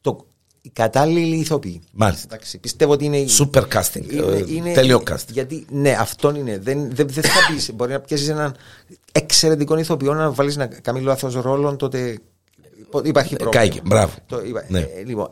το, 0.00 0.26
η 0.60 0.70
κατάλληλη 0.70 1.36
ηθοποιή. 1.36 1.80
Μάλιστα. 1.92 2.26
Εντάξει, 2.26 2.58
πιστεύω 2.58 2.92
ότι 2.92 3.04
είναι. 3.04 3.24
Super 3.38 3.62
casting. 3.68 4.12
Είναι, 4.12 4.44
είναι, 4.48 4.72
τέλειο 4.72 5.02
casting. 5.10 5.30
Γιατί, 5.30 5.66
ναι, 5.70 5.90
αυτό 5.90 6.34
είναι. 6.34 6.58
Δεν, 6.58 6.94
δεν, 6.94 7.08
δεν 7.08 7.22
θα 7.22 7.52
πεις. 7.52 7.72
μπορεί 7.74 7.92
να 7.92 8.00
πιάσει 8.00 8.30
έναν 8.30 8.56
εξαιρετικό 9.12 9.78
ηθοποιό 9.78 10.14
να 10.14 10.30
βάλεις 10.32 10.56
να 10.56 10.66
κάνει 10.66 11.00
λάθος 11.00 11.34
ρόλο, 11.34 11.76
τότε 11.76 12.18
Υπάρχει 13.04 13.34
ε, 13.34 13.36
πρόβλημα. 13.36 13.64
Κάηκε, 13.64 13.80
μπράβο. 13.84 14.14
Το, 14.26 14.40
ναι. 14.68 14.78
ε, 14.78 15.02
λοιπόν, 15.04 15.30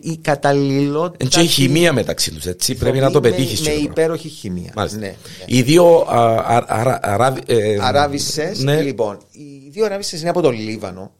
η 0.00 0.16
καταλληλότητα. 0.16 1.24
Και 1.24 1.40
η 1.40 1.46
χημεία 1.46 1.92
μεταξύ 1.92 2.30
τους, 2.30 2.46
έτσι. 2.46 2.74
Πρέπει 2.74 2.98
να 2.98 3.10
το 3.10 3.20
πετύχει. 3.20 3.62
Με, 3.62 3.74
με 3.74 3.80
υπέροχη 3.80 4.28
χημεία. 4.28 4.72
Ναι, 4.74 4.98
ναι. 4.98 5.14
Οι 5.46 5.62
δύο 5.62 6.06
ε, 7.46 7.78
αράβισε, 7.80 8.52
ναι. 8.56 8.82
λοιπόν, 8.82 9.18
οι 9.30 9.68
δύο 9.70 9.84
αράβισε 9.84 10.16
είναι 10.16 10.28
από 10.28 10.40
το 10.40 10.50
Λίβανο. 10.50 11.12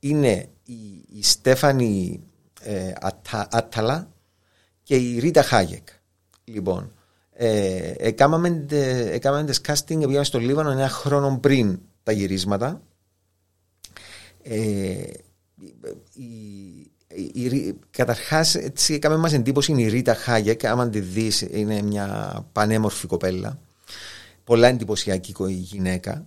Είναι 0.00 0.48
η, 0.64 0.74
η 1.18 1.22
Στέφανη 1.22 2.20
ε, 2.62 2.92
Άταλα 3.50 4.08
και 4.82 4.96
η 4.96 5.18
Ρίτα 5.18 5.42
Χάγεκ. 5.42 5.88
Λοιπόν, 6.44 6.92
ε, 7.32 7.92
έκαναμε 7.98 9.44
τις 9.46 9.60
casting 9.66 9.98
πήγαμε 9.98 10.24
στο 10.24 10.38
Λίβανο 10.38 10.70
ένα 10.70 10.88
χρόνο 10.88 11.38
πριν 11.40 11.78
τα 12.02 12.12
γυρίσματα 12.12 12.82
ε, 14.44 15.02
καταρχάς 17.90 18.54
έτσι 18.54 18.94
έκαμε 18.94 19.16
μας 19.16 19.32
εντύπωση 19.32 19.72
η 19.72 19.88
Ρίτα 19.88 20.14
Χάγεκ 20.14 20.64
άμα 20.64 20.88
τη 20.88 21.00
δεις 21.00 21.40
είναι 21.40 21.82
μια 21.82 22.38
πανέμορφη 22.52 23.06
κοπέλα 23.06 23.58
πολλά 24.44 24.68
εντυπωσιακή 24.68 25.34
γυναίκα 25.48 26.26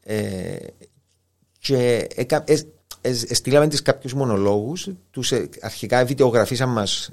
ε, 0.00 0.56
και 1.58 2.08
έκα, 2.14 2.44
ε, 2.46 2.56
ε, 3.00 3.14
στείλαμε 3.34 3.68
τις 3.68 3.82
κάποιους 3.82 4.14
μονολόγους 4.14 4.88
τους 5.10 5.32
ε, 5.32 5.48
αρχικά 5.60 6.04
βιντεογραφήσαμε 6.04 6.72
μας 6.72 7.10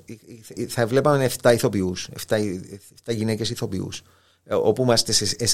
θα 0.67 0.87
βλέπαμε 0.87 1.29
7 1.41 1.53
ηθοποιούς 1.53 2.09
7, 2.27 2.35
7 3.05 3.15
γυναίκες 3.15 3.49
ηθοποιούς 3.49 4.01
όπου 4.49 4.85
μας 4.85 5.03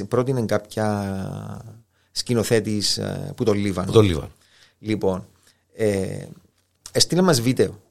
πρότεινε 0.07 0.45
κάποια 0.45 1.65
σκηνοθέτης 2.11 2.99
που 3.35 3.43
το 3.43 3.53
Λίβανο. 3.53 3.87
Που 3.87 3.93
το 3.93 4.01
Λίβανο. 4.01 4.31
Λοιπόν, 4.79 5.27
ε, 5.75 6.25
έστειλε 6.91 7.21
μας 7.21 7.41
βίντεο. 7.41 7.81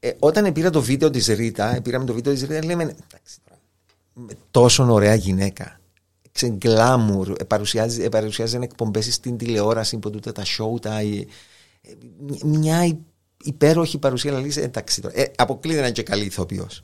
Ε, 0.00 0.12
όταν 0.18 0.52
πήρα 0.52 0.70
το 0.70 0.82
βίντεο 0.82 1.10
της 1.10 1.26
Ρίτα, 1.26 1.80
πήραμε 1.82 2.04
το 2.04 2.12
βίντεο 2.12 2.32
της 2.32 2.42
Ρίτα, 2.42 2.64
λέμε 2.64 2.82
εντάξει 2.82 3.40
τόσο 4.50 4.92
ωραία 4.92 5.14
γυναίκα. 5.14 5.80
Ξεγκλάμουρ, 6.32 7.32
παρουσιάζει, 7.32 8.08
παρουσιάζει 8.08 8.58
εκπομπές 8.62 9.14
στην 9.14 9.36
τηλεόραση 9.36 9.98
που 9.98 10.10
τούτα 10.10 10.32
τα 10.32 10.42
show, 10.42 10.80
τα, 10.80 10.98
ε, 11.00 11.26
μια 12.44 12.98
υπέροχη 13.44 13.98
παρουσία. 13.98 14.32
λέει, 14.32 14.52
εντάξει, 14.56 15.02
ε, 15.12 15.24
αποκλείται 15.36 15.80
να 15.80 15.86
είναι 15.86 15.92
και 15.94 16.02
καλή 16.02 16.24
ηθοποιός. 16.24 16.82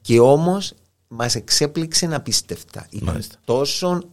Και 0.00 0.20
όμως 0.20 0.74
μας 1.08 1.34
εξέπληξε 1.34 2.14
απίστευτα. 2.14 2.86
Ήταν 2.90 3.22
τόσο 3.44 4.08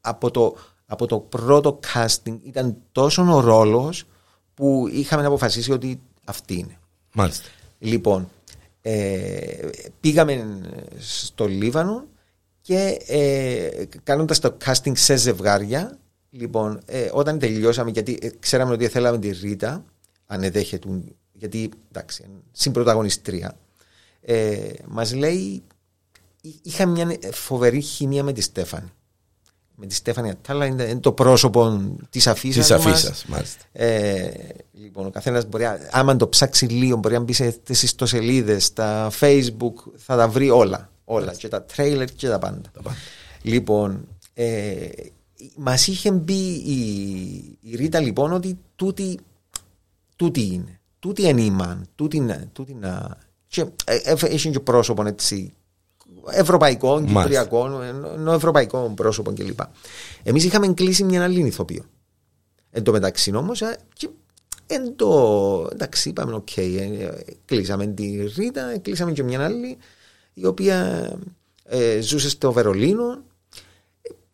από 0.00 0.30
το 0.30 0.56
από 0.92 1.06
το 1.06 1.18
πρώτο 1.18 1.80
casting 1.94 2.38
ήταν 2.42 2.76
τόσο 2.92 3.34
ο 3.34 3.40
ρόλος 3.40 4.04
που 4.54 4.88
είχαμε 4.92 5.26
αποφασίσει 5.26 5.72
ότι 5.72 6.00
αυτή 6.24 6.54
είναι. 6.54 6.78
Μάλιστα. 7.12 7.48
Λοιπόν, 7.78 8.28
ε, 8.82 9.68
πήγαμε 10.00 10.60
στο 10.98 11.46
Λίβανο 11.46 12.04
και 12.60 12.98
ε, 13.06 13.84
κάνοντας 14.02 14.38
το 14.38 14.56
casting 14.64 14.92
σε 14.92 15.16
ζευγάρια 15.16 15.98
λοιπόν, 16.30 16.80
ε, 16.86 17.10
όταν 17.12 17.38
τελειώσαμε 17.38 17.90
γιατί 17.90 18.18
ε, 18.22 18.28
ξέραμε 18.38 18.72
ότι 18.72 18.88
θέλαμε 18.88 19.18
τη 19.18 19.30
Ρίτα 19.30 19.84
αν 20.26 20.42
εδέχεται 20.42 20.88
γιατί 21.32 21.70
εντάξει, 21.88 22.24
συμπροταγωνιστρία 22.52 23.56
ε, 24.20 24.70
μας 24.86 25.14
λέει 25.14 25.62
είχαμε 26.62 26.92
μια 26.92 27.18
φοβερή 27.32 27.80
χημία 27.80 28.22
με 28.22 28.32
τη 28.32 28.40
Στέφανη 28.40 28.92
με 29.74 29.86
τη 29.86 29.94
Στέφανη 29.94 30.30
Ατάλα 30.30 30.66
είναι 30.66 31.00
το 31.00 31.12
πρόσωπο 31.12 31.80
της 32.10 32.26
αφίσα. 32.26 32.60
Της 32.60 32.70
αφίσα, 32.70 33.14
μάλιστα. 33.26 33.64
Ε, 33.72 34.30
λοιπόν, 34.72 35.06
ο 35.06 35.10
καθένας 35.10 35.46
μπορεί, 35.46 35.64
άμα 35.90 36.16
το 36.16 36.28
ψάξει 36.28 36.66
λίγο, 36.66 36.96
μπορεί 36.96 37.14
να 37.14 37.20
μπει 37.20 37.32
σε 37.32 37.60
ιστοσελίδες, 37.68 38.64
στα 38.64 39.10
Facebook, 39.20 39.74
θα 39.96 40.16
τα 40.16 40.28
βρει 40.28 40.50
όλα. 40.50 40.90
Όλα. 41.04 41.34
Και 41.34 41.48
τα 41.48 41.62
τρέιλερ 41.62 42.12
και 42.12 42.28
τα 42.28 42.38
πάντα. 42.38 42.60
Τα 42.72 42.82
πάντα. 42.82 42.96
Λοιπόν, 43.42 44.08
ε, 44.34 44.88
μας 45.56 45.86
είχε 45.86 46.10
μπει 46.10 46.52
η, 46.52 46.78
η 47.60 47.76
Ρίτα 47.76 48.00
λοιπόν 48.00 48.32
ότι 48.32 48.58
τούτη, 48.76 49.18
τούτη 50.16 50.40
είναι. 50.40 50.80
Τούτη 50.98 51.28
είναι 51.28 51.42
η 51.42 51.50
μαν. 51.50 51.86
Τούτη, 51.94 52.48
τούτη, 52.52 52.76
και 53.46 53.60
ε, 53.84 53.96
ε, 53.96 54.14
έχει 54.20 54.50
και 54.50 54.60
πρόσωπο 54.60 55.06
έτσι 55.06 55.52
ευρωπαϊκών, 56.30 57.06
κυπριακών, 57.06 57.82
ευρωπαϊκών 58.28 58.94
πρόσωπων 58.94 59.34
κλπ. 59.34 59.60
Εμείς 60.22 60.44
είχαμε 60.44 60.68
κλείσει 60.68 61.04
μια 61.04 61.24
άλλη 61.24 61.46
ηθοποιό. 61.46 61.84
Εν 62.70 62.82
τω 62.82 62.92
μεταξύ 62.92 63.34
όμως, 63.36 63.62
ε, 63.62 63.78
εν 64.66 64.96
το. 64.96 65.68
Εντάξει, 65.72 66.08
είπαμε, 66.08 66.34
OK, 66.34 66.48
okay, 66.56 66.76
ε, 66.98 67.10
κλείσαμε 67.44 67.86
τη 67.86 68.26
Ρίτα, 68.36 68.78
κλείσαμε 68.78 69.12
και 69.12 69.22
μια 69.22 69.44
άλλη, 69.44 69.76
η 70.34 70.46
οποία 70.46 71.10
ε, 71.64 72.00
ζούσε 72.00 72.28
στο 72.28 72.52
Βερολίνο. 72.52 73.22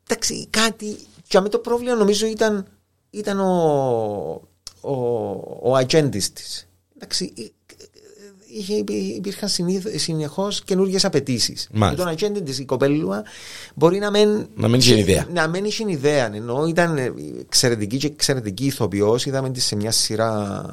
Εντάξει, 0.07 0.47
κάτι. 0.51 0.97
Και 1.29 1.41
με 1.41 1.49
το 1.49 1.59
πρόβλημα 1.59 1.95
νομίζω 1.95 2.27
ήταν, 2.27 2.67
ήταν 3.11 3.41
ο, 3.41 3.53
ο, 4.81 4.93
ο 5.63 5.75
ατζέντης 5.77 6.33
της. 6.33 6.69
Εντάξει, 6.97 7.53
είχε, 8.49 8.85
υπήρχαν 9.17 9.49
συνεχώς 9.97 10.63
καινούργιες 10.65 11.05
απαιτήσεις. 11.05 11.69
Τον 11.97 12.09
ατζέντη 12.09 12.41
της 12.41 12.59
η 12.59 12.65
κοπέλουα 12.65 13.25
μπορεί 13.75 13.99
να 13.99 14.11
μην. 14.11 14.47
Να 14.55 14.69
μην 14.69 14.81
είχε 14.81 14.99
ιδέα. 14.99 15.27
Να 15.33 15.49
μην 15.49 15.65
είχε 15.65 15.85
ιδέα. 15.91 16.35
Ενώ 16.35 16.67
ήταν 16.67 16.97
εξαιρετική 17.41 17.97
και 17.97 18.07
εξαιρετική 18.07 18.65
ηθοποιός, 18.65 19.27
είδαμε 19.27 19.51
τη 19.51 19.61
σε 19.61 19.77
μια 19.77 19.91
σειρά 19.91 20.65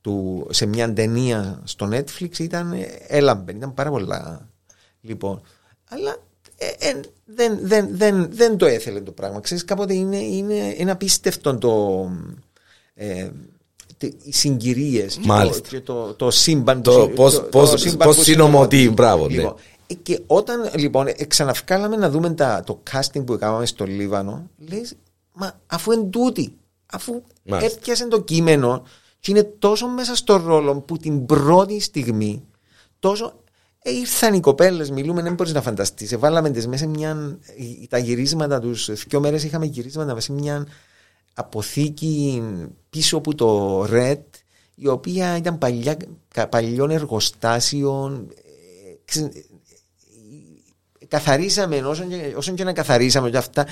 του, 0.00 0.46
σε 0.50 0.66
μια 0.66 0.92
ταινία 0.92 1.60
στο 1.64 1.88
Netflix, 1.92 2.38
ήταν 2.38 2.74
έλαμπεν, 3.06 3.56
ήταν 3.56 3.74
πάρα 3.74 3.90
πολλά. 3.90 4.48
Λοιπόν, 5.00 5.40
αλλά 5.88 6.16
ε, 6.56 6.88
ε, 6.88 7.00
δεν, 7.24 7.58
δεν, 7.62 7.88
δεν, 7.90 8.28
δεν 8.30 8.56
το 8.56 8.66
έθελε 8.66 9.00
το 9.00 9.12
πράγμα. 9.12 9.40
Ξέρεις, 9.40 9.64
κάποτε 9.64 9.94
είναι, 9.94 10.16
είναι 10.16 10.74
ένα 10.76 10.92
απίστευτο 10.92 11.58
το. 11.58 12.10
Ε, 12.94 13.30
οι 14.22 14.32
συγκυρίες 14.32 15.20
και 15.68 15.80
το, 15.80 16.14
το 16.14 16.30
σύμπαν. 16.30 16.82
Το 16.82 17.10
πώ 18.00 18.12
συνομωτεί, 18.12 18.90
μπράβο. 18.90 19.26
Ναι. 19.28 19.34
Λοιπόν, 19.34 19.54
ε, 19.86 19.94
και 19.94 20.20
όταν 20.26 20.70
λοιπόν 20.74 21.06
ε, 21.06 21.24
ξαναυκάλαμε 21.28 21.96
να 21.96 22.10
δούμε 22.10 22.30
τα, 22.30 22.62
το 22.66 22.82
casting 22.92 23.24
που 23.26 23.32
έκαναμε 23.32 23.66
στο 23.66 23.84
Λίβανο, 23.84 24.50
λες, 24.68 24.94
μα 25.32 25.60
αφού 25.66 25.92
είναι 25.92 26.04
τούτη, 26.04 26.56
αφού 26.92 27.22
έπιασε 27.44 28.08
το 28.08 28.20
κείμενο 28.20 28.82
και 29.20 29.30
είναι 29.30 29.42
τόσο 29.42 29.88
μέσα 29.88 30.16
στο 30.16 30.36
ρόλο 30.36 30.80
που 30.80 30.96
την 30.96 31.26
πρώτη 31.26 31.80
στιγμή 31.80 32.42
τόσο 32.98 33.32
ε, 33.82 33.90
ήρθαν 33.90 34.34
οι 34.34 34.40
κοπέλες, 34.40 34.90
μιλούμε, 34.90 35.22
δεν 35.22 35.34
μπορείς 35.34 35.52
να 35.52 35.62
φανταστείς. 35.62 36.18
Βάλαμε 36.18 36.50
τις 36.50 36.66
μέσα 36.66 36.86
μια. 36.86 37.38
Τα 37.88 37.98
γυρίσματα 37.98 38.60
τους, 38.60 38.90
δύο 38.92 39.20
μέρες 39.20 39.44
είχαμε 39.44 39.66
γυρίσματα 39.66 40.14
μέσα 40.14 40.32
μια 40.32 40.66
αποθήκη 41.34 42.42
πίσω 42.90 43.16
από 43.16 43.34
το 43.34 43.80
RED 43.90 44.20
η 44.74 44.88
οποία 44.88 45.36
ήταν 45.36 45.58
παλιά, 45.58 45.96
παλιών 46.48 46.90
εργοστάσεων 46.90 48.28
ε, 49.14 49.26
καθαρίσαμε 51.08 51.76
όσο 51.76 52.04
και, 52.04 52.34
όσο 52.36 52.52
και 52.52 52.64
να 52.64 52.72
καθαρίσαμε 52.72 53.30
και 53.30 53.36
αυτά 53.36 53.66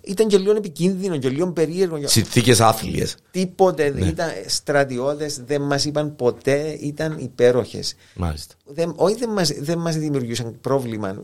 ήταν 0.00 0.28
και 0.28 0.38
λίγο 0.38 0.56
επικίνδυνο 0.56 1.16
και 1.18 1.28
λίγο 1.28 1.52
περίεργο. 1.52 2.08
Συνθήκες 2.08 2.60
άθλιες. 2.60 3.16
Τίποτε. 3.30 3.90
Ναι. 3.90 4.06
Ήταν 4.06 4.28
στρατιώτες, 4.46 5.40
δεν 5.46 5.62
μας 5.62 5.84
είπαν 5.84 6.16
ποτέ, 6.16 6.76
ήταν 6.80 7.18
υπέροχες. 7.18 7.94
Μάλιστα. 8.14 8.54
όχι, 8.94 9.14
δεν 9.14 9.28
μας 9.28 9.52
δεν 9.60 9.78
μας 9.78 9.96
δημιουργούσαν 9.96 10.60
πρόβλημα. 10.60 11.22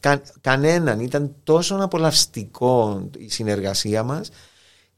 Κα, 0.00 0.22
κανέναν. 0.40 1.00
Ήταν 1.00 1.34
τόσο 1.44 1.78
απολαυστικό 1.80 3.08
η 3.18 3.28
συνεργασία 3.28 4.02
μας. 4.02 4.30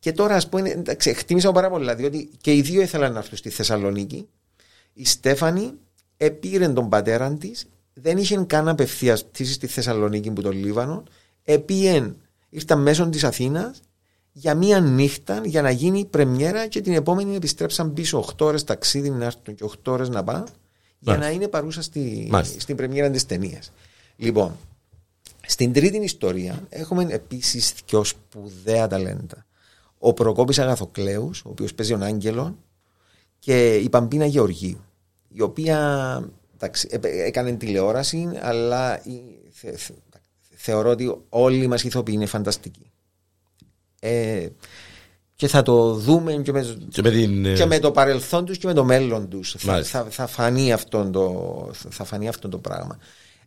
Και 0.02 0.12
τώρα, 0.12 0.34
ας 0.34 0.48
πούμε, 0.48 0.70
εντάξει, 0.70 1.10
εκτίμησα 1.10 1.52
πάρα 1.52 1.70
πολλά, 1.70 1.94
διότι 1.94 2.30
και 2.40 2.54
οι 2.54 2.62
δύο 2.62 2.82
ήθελαν 2.82 3.12
να 3.12 3.18
έρθουν 3.18 3.36
στη 3.38 3.50
Θεσσαλονίκη. 3.50 4.28
Η 4.92 5.04
Στέφανη 5.04 5.72
επήρε 6.16 6.68
τον 6.68 6.88
πατέρα 6.88 7.34
της, 7.34 7.66
δεν 7.94 8.16
είχε 8.16 8.44
καν 8.46 8.68
απευθείας 8.68 9.24
πτήση 9.24 9.52
στη 9.52 9.66
Θεσσαλονίκη 9.66 10.30
που 10.30 10.42
τον 10.42 10.52
Λίβανο. 10.52 11.02
Επίεν, 11.44 12.16
ήρθαν 12.48 12.82
μέσω 12.82 13.08
της 13.08 13.24
Αθήνας 13.24 13.80
για 14.32 14.54
μία 14.54 14.80
νύχτα 14.80 15.40
για 15.44 15.62
να 15.62 15.70
γίνει 15.70 15.98
η 15.98 16.04
πρεμιέρα 16.04 16.66
και 16.66 16.80
την 16.80 16.92
επόμενη 16.92 17.34
επιστρέψαν 17.34 17.92
πίσω 17.92 18.18
8 18.18 18.46
ώρες 18.46 18.64
ταξίδι 18.64 19.10
να 19.10 19.24
έρθουν 19.24 19.54
και 19.54 19.64
8 19.64 19.92
ώρες 19.92 20.08
να 20.08 20.24
πάνε 20.24 20.44
για 20.98 21.16
να 21.16 21.30
είναι 21.30 21.48
παρούσα 21.48 21.82
στη, 21.82 22.30
στην 22.58 22.76
πρεμιέρα 22.76 23.10
της 23.10 23.26
ταινίας. 23.26 23.72
Λοιπόν, 24.16 24.56
στην 25.46 25.72
τρίτη 25.72 25.96
ιστορία 25.96 26.66
έχουμε 26.68 27.06
επίσης 27.10 27.74
δυο 27.86 28.04
σπουδαία 28.04 28.86
ταλέντα. 28.86 29.46
Ο 30.04 30.12
Προκόπης 30.12 30.58
Αγαθοκλέους, 30.58 31.42
ο 31.44 31.48
οποίος 31.48 31.74
παίζει 31.74 31.92
τον 31.92 32.02
Άγγελο 32.02 32.58
και 33.38 33.74
η 33.74 33.88
Παμπίνα 33.88 34.26
Γεωργίου, 34.26 34.84
η 35.28 35.42
οποία 35.42 35.78
εντάξει, 36.54 36.88
έκανε 37.02 37.52
τηλεόραση, 37.52 38.28
αλλά 38.40 39.02
θεωρώ 40.56 40.90
ότι 40.90 41.16
όλοι 41.28 41.66
μας 41.66 41.82
οι 41.82 41.86
ηθοποιοί 41.86 42.14
είναι 42.16 42.26
φανταστικοί. 42.26 42.90
Ε, 44.00 44.48
και 45.34 45.48
θα 45.48 45.62
το 45.62 45.94
δούμε 45.94 46.32
και 46.32 46.52
με, 46.52 46.76
και 46.88 47.02
με, 47.02 47.10
την... 47.10 47.54
και 47.54 47.66
με 47.66 47.78
το 47.78 47.90
παρελθόν 47.90 48.44
τους 48.44 48.58
και 48.58 48.66
με 48.66 48.72
το 48.72 48.84
μέλλον 48.84 49.28
τους. 49.28 49.54
Θα, 49.58 49.82
θα, 49.82 50.04
θα, 50.04 50.26
φανεί 50.26 50.72
αυτό 50.72 51.10
το, 51.10 51.70
θα 51.72 52.04
φανεί 52.04 52.28
αυτό 52.28 52.48
το 52.48 52.58
πράγμα. 52.58 52.98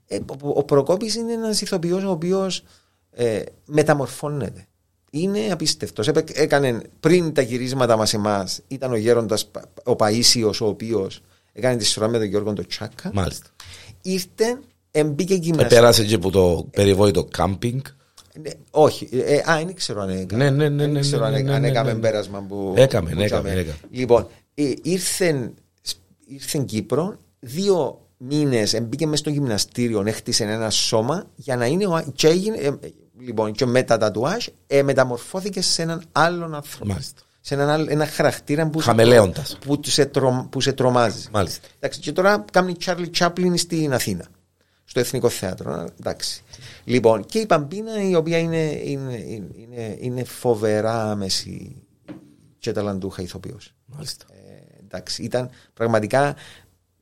Ε, 0.08 0.18
ο, 0.42 0.50
ο 0.50 0.64
Προκόπης 0.64 1.16
είναι 1.16 1.34
ένας 1.34 1.62
ηθοποιός 1.62 2.04
ο 2.04 2.10
οποίος 2.10 2.64
ε, 3.12 3.42
μεταμορφώνεται. 3.66 4.68
Είναι 5.18 5.40
απίστευτος. 5.52 6.08
Έκανε 6.34 6.82
πριν 7.00 7.34
τα 7.34 7.42
γυρίσματα 7.42 7.98
μας 7.98 8.14
εμάς, 8.14 8.62
ήταν 8.68 8.92
ο 8.92 8.96
γέροντας 8.96 9.52
ο 9.84 9.96
Παίσιο, 9.96 10.54
ο 10.62 10.66
οποίος 10.66 11.22
έκανε 11.54 11.78
τη 11.78 11.86
σειρά 11.86 12.08
με 12.08 12.18
τον 12.18 12.28
Γιώργο 12.28 12.54
τον 12.54 12.68
Τσάκα. 12.68 13.12
Μάλιστα. 13.14 13.48
Ήρθε, 14.02 14.60
εμπήκε 14.92 15.36
γυμναστή. 15.36 15.76
Επέρασε 15.76 16.06
και 16.06 16.16
από 16.16 16.30
το 16.30 16.68
περιβόητο 16.72 17.24
κάμπινγκ. 17.24 17.82
Ναι, 18.42 18.50
όχι. 18.72 19.10
Ε, 19.12 19.52
α, 19.52 19.64
δεν 19.66 19.74
ξέρω 19.76 20.02
αν 20.02 20.10
έκανε. 20.10 20.50
Ναι, 20.50 20.70
ναι, 20.70 20.70
ναι. 20.70 20.92
Δεν 20.92 21.02
ξέρω 21.02 21.30
ναι, 21.30 21.40
ναι, 21.40 21.54
αν 21.54 21.62
ναι, 21.62 21.68
έκαμε 21.68 21.94
ναι. 21.94 22.00
πέρασμα 22.00 22.46
που. 22.48 22.74
Έκαμε, 22.78 23.10
που 23.10 23.16
ναι, 23.16 23.24
έκαμε. 23.24 23.50
έκαμε, 23.50 23.62
έκαμε. 23.62 23.78
Λοιπόν, 23.92 24.28
ε, 24.54 24.74
ήρθε, 24.82 25.52
ήρθε 26.28 26.64
Κύπρο, 26.66 27.16
δύο 27.40 28.02
μήνες 28.18 28.82
μπήκε 28.82 29.06
μέσα 29.06 29.18
στο 29.18 29.30
γυμναστήριο, 29.30 30.04
έχτισε 30.06 30.44
ένα 30.44 30.70
σώμα 30.70 31.26
για 31.36 31.56
να 31.56 31.66
είναι. 31.66 31.88
Ο, 31.88 32.04
και 32.16 32.28
έγινε, 32.28 32.58
ε, 32.58 32.72
λοιπόν, 33.20 33.52
και 33.52 33.66
με 33.66 33.84
τα 33.84 33.98
τατουάζ 33.98 34.46
ε, 34.68 34.84
μεταμορφώθηκε 34.84 35.62
σε 35.62 35.82
έναν 35.82 36.04
άλλον 36.12 36.56
άνθρωπο. 36.56 36.92
Μάλιστα. 36.92 37.22
Σε 37.42 37.54
έναν 37.54 37.70
άλλο, 37.70 37.86
ένα 37.90 38.06
χαρακτήρα 38.06 38.70
που, 38.70 38.80
Χαμελέοντας. 38.80 39.58
που, 39.66 39.80
σε, 39.84 40.06
τρο, 40.06 40.48
που 40.52 40.62
σε 40.62 40.74
τρομάζει. 40.74 41.28
Μάλιστα. 41.32 41.68
Εντάξει, 41.80 42.00
και 42.00 42.12
τώρα 42.12 42.46
κάνει 42.52 42.76
Τσάρλι 42.76 43.10
Τσάπλιν 43.10 43.58
στην 43.58 43.94
Αθήνα. 43.94 44.26
Στο 44.86 45.00
Εθνικό 45.00 45.30
Θέατρο. 45.30 45.88
Εντάξει. 46.00 46.44
Λοιπόν, 46.84 47.26
και 47.26 47.40
η 47.40 47.46
Παμπίνα 47.46 48.10
η 48.10 48.16
οποία 48.16 48.38
είναι, 48.38 48.82
είναι, 48.84 49.18
είναι, 49.56 49.98
είναι 50.00 50.24
φοβερά 50.24 51.12
άμεση 51.12 51.84
και 52.60 52.72
ταλαντούχα 52.72 53.22
ηθοποιός. 53.22 53.74
Μάλιστα. 53.86 54.26
Ε, 54.30 54.84
εντάξει, 54.84 55.24
ήταν 55.24 55.50
πραγματικά 55.74 56.36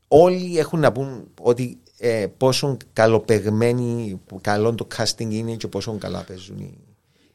όλοι 0.08 0.58
έχουν 0.58 0.80
να 0.80 0.92
πούν 0.92 1.28
ότι 1.42 1.78
ε, 2.06 2.28
πόσο 2.38 2.78
καλοπεγμένοι, 2.94 4.22
καλό 4.42 4.76
το 4.76 4.88
casting 4.98 5.30
είναι 5.30 5.56
και 5.56 5.68
πόσο 5.68 5.98
καλά 6.00 6.24
παίζουν 6.24 6.60
οι, 6.60 6.78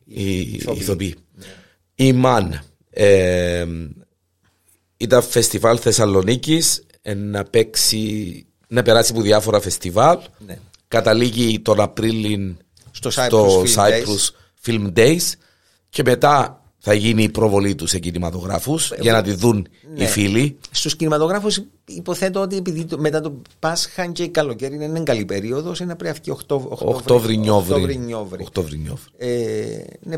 οι 0.05 0.61
ηθοποιοί. 0.77 1.15
Η 1.95 2.13
ΜΑΝ 2.13 2.63
ε, 2.91 3.67
ήταν 4.97 5.23
φεστιβάλ 5.23 5.79
Θεσσαλονίκης 5.81 6.87
να 7.17 7.45
παίξει, 7.45 8.47
να 8.69 8.83
περάσει 8.83 9.13
από 9.13 9.23
διάφορα 9.23 9.61
φεστιβάλ. 9.61 10.19
Ναι. 10.47 10.59
Καταλήγει 10.89 11.61
τον 11.61 11.81
Απρίλιο 11.81 12.57
Στο 12.91 13.11
στο 13.11 13.63
Cyprus 13.63 13.75
Film 13.75 13.75
Cyprus 13.75 14.31
Film 14.67 14.93
Days 14.97 15.33
και 15.89 16.03
μετά 16.03 16.58
θα 16.79 16.95
γίνει 16.95 17.23
η 17.23 17.29
προβολή 17.29 17.75
τους 17.75 17.91
σε 17.91 17.99
κινηματογράφους 17.99 18.93
για 19.01 19.13
να 19.13 19.23
τη 19.23 19.33
δουν 19.35 19.69
οι 19.95 19.99
Ναι. 20.03 20.07
φίλοι. 20.07 20.57
Στους 20.71 20.97
κινηματογράφους 20.97 21.63
υποθέτω 21.85 22.41
ότι 22.41 22.57
επειδή 22.57 22.85
το- 22.85 22.99
μετά 22.99 23.21
το 23.21 23.43
Πάσχα 23.59 24.07
και 24.07 24.23
η 24.23 24.29
καλοκαίρι 24.29 24.75
είναι 24.75 24.89
μια 24.89 25.03
καλή 25.03 25.25
περίοδος, 25.25 25.81
είναι 25.81 25.95
πρέπει 25.97 26.19
να 26.19 26.23
βγει 26.23 26.41
Οκτώβρη-Νιόβρη. 26.79 27.73
Οκτώβρη-Νιόβρη. 27.73 28.43
Οκτώβρη-Νιόβρη. 28.43 29.11
Ε, 29.17 29.79
ναι, 30.01 30.17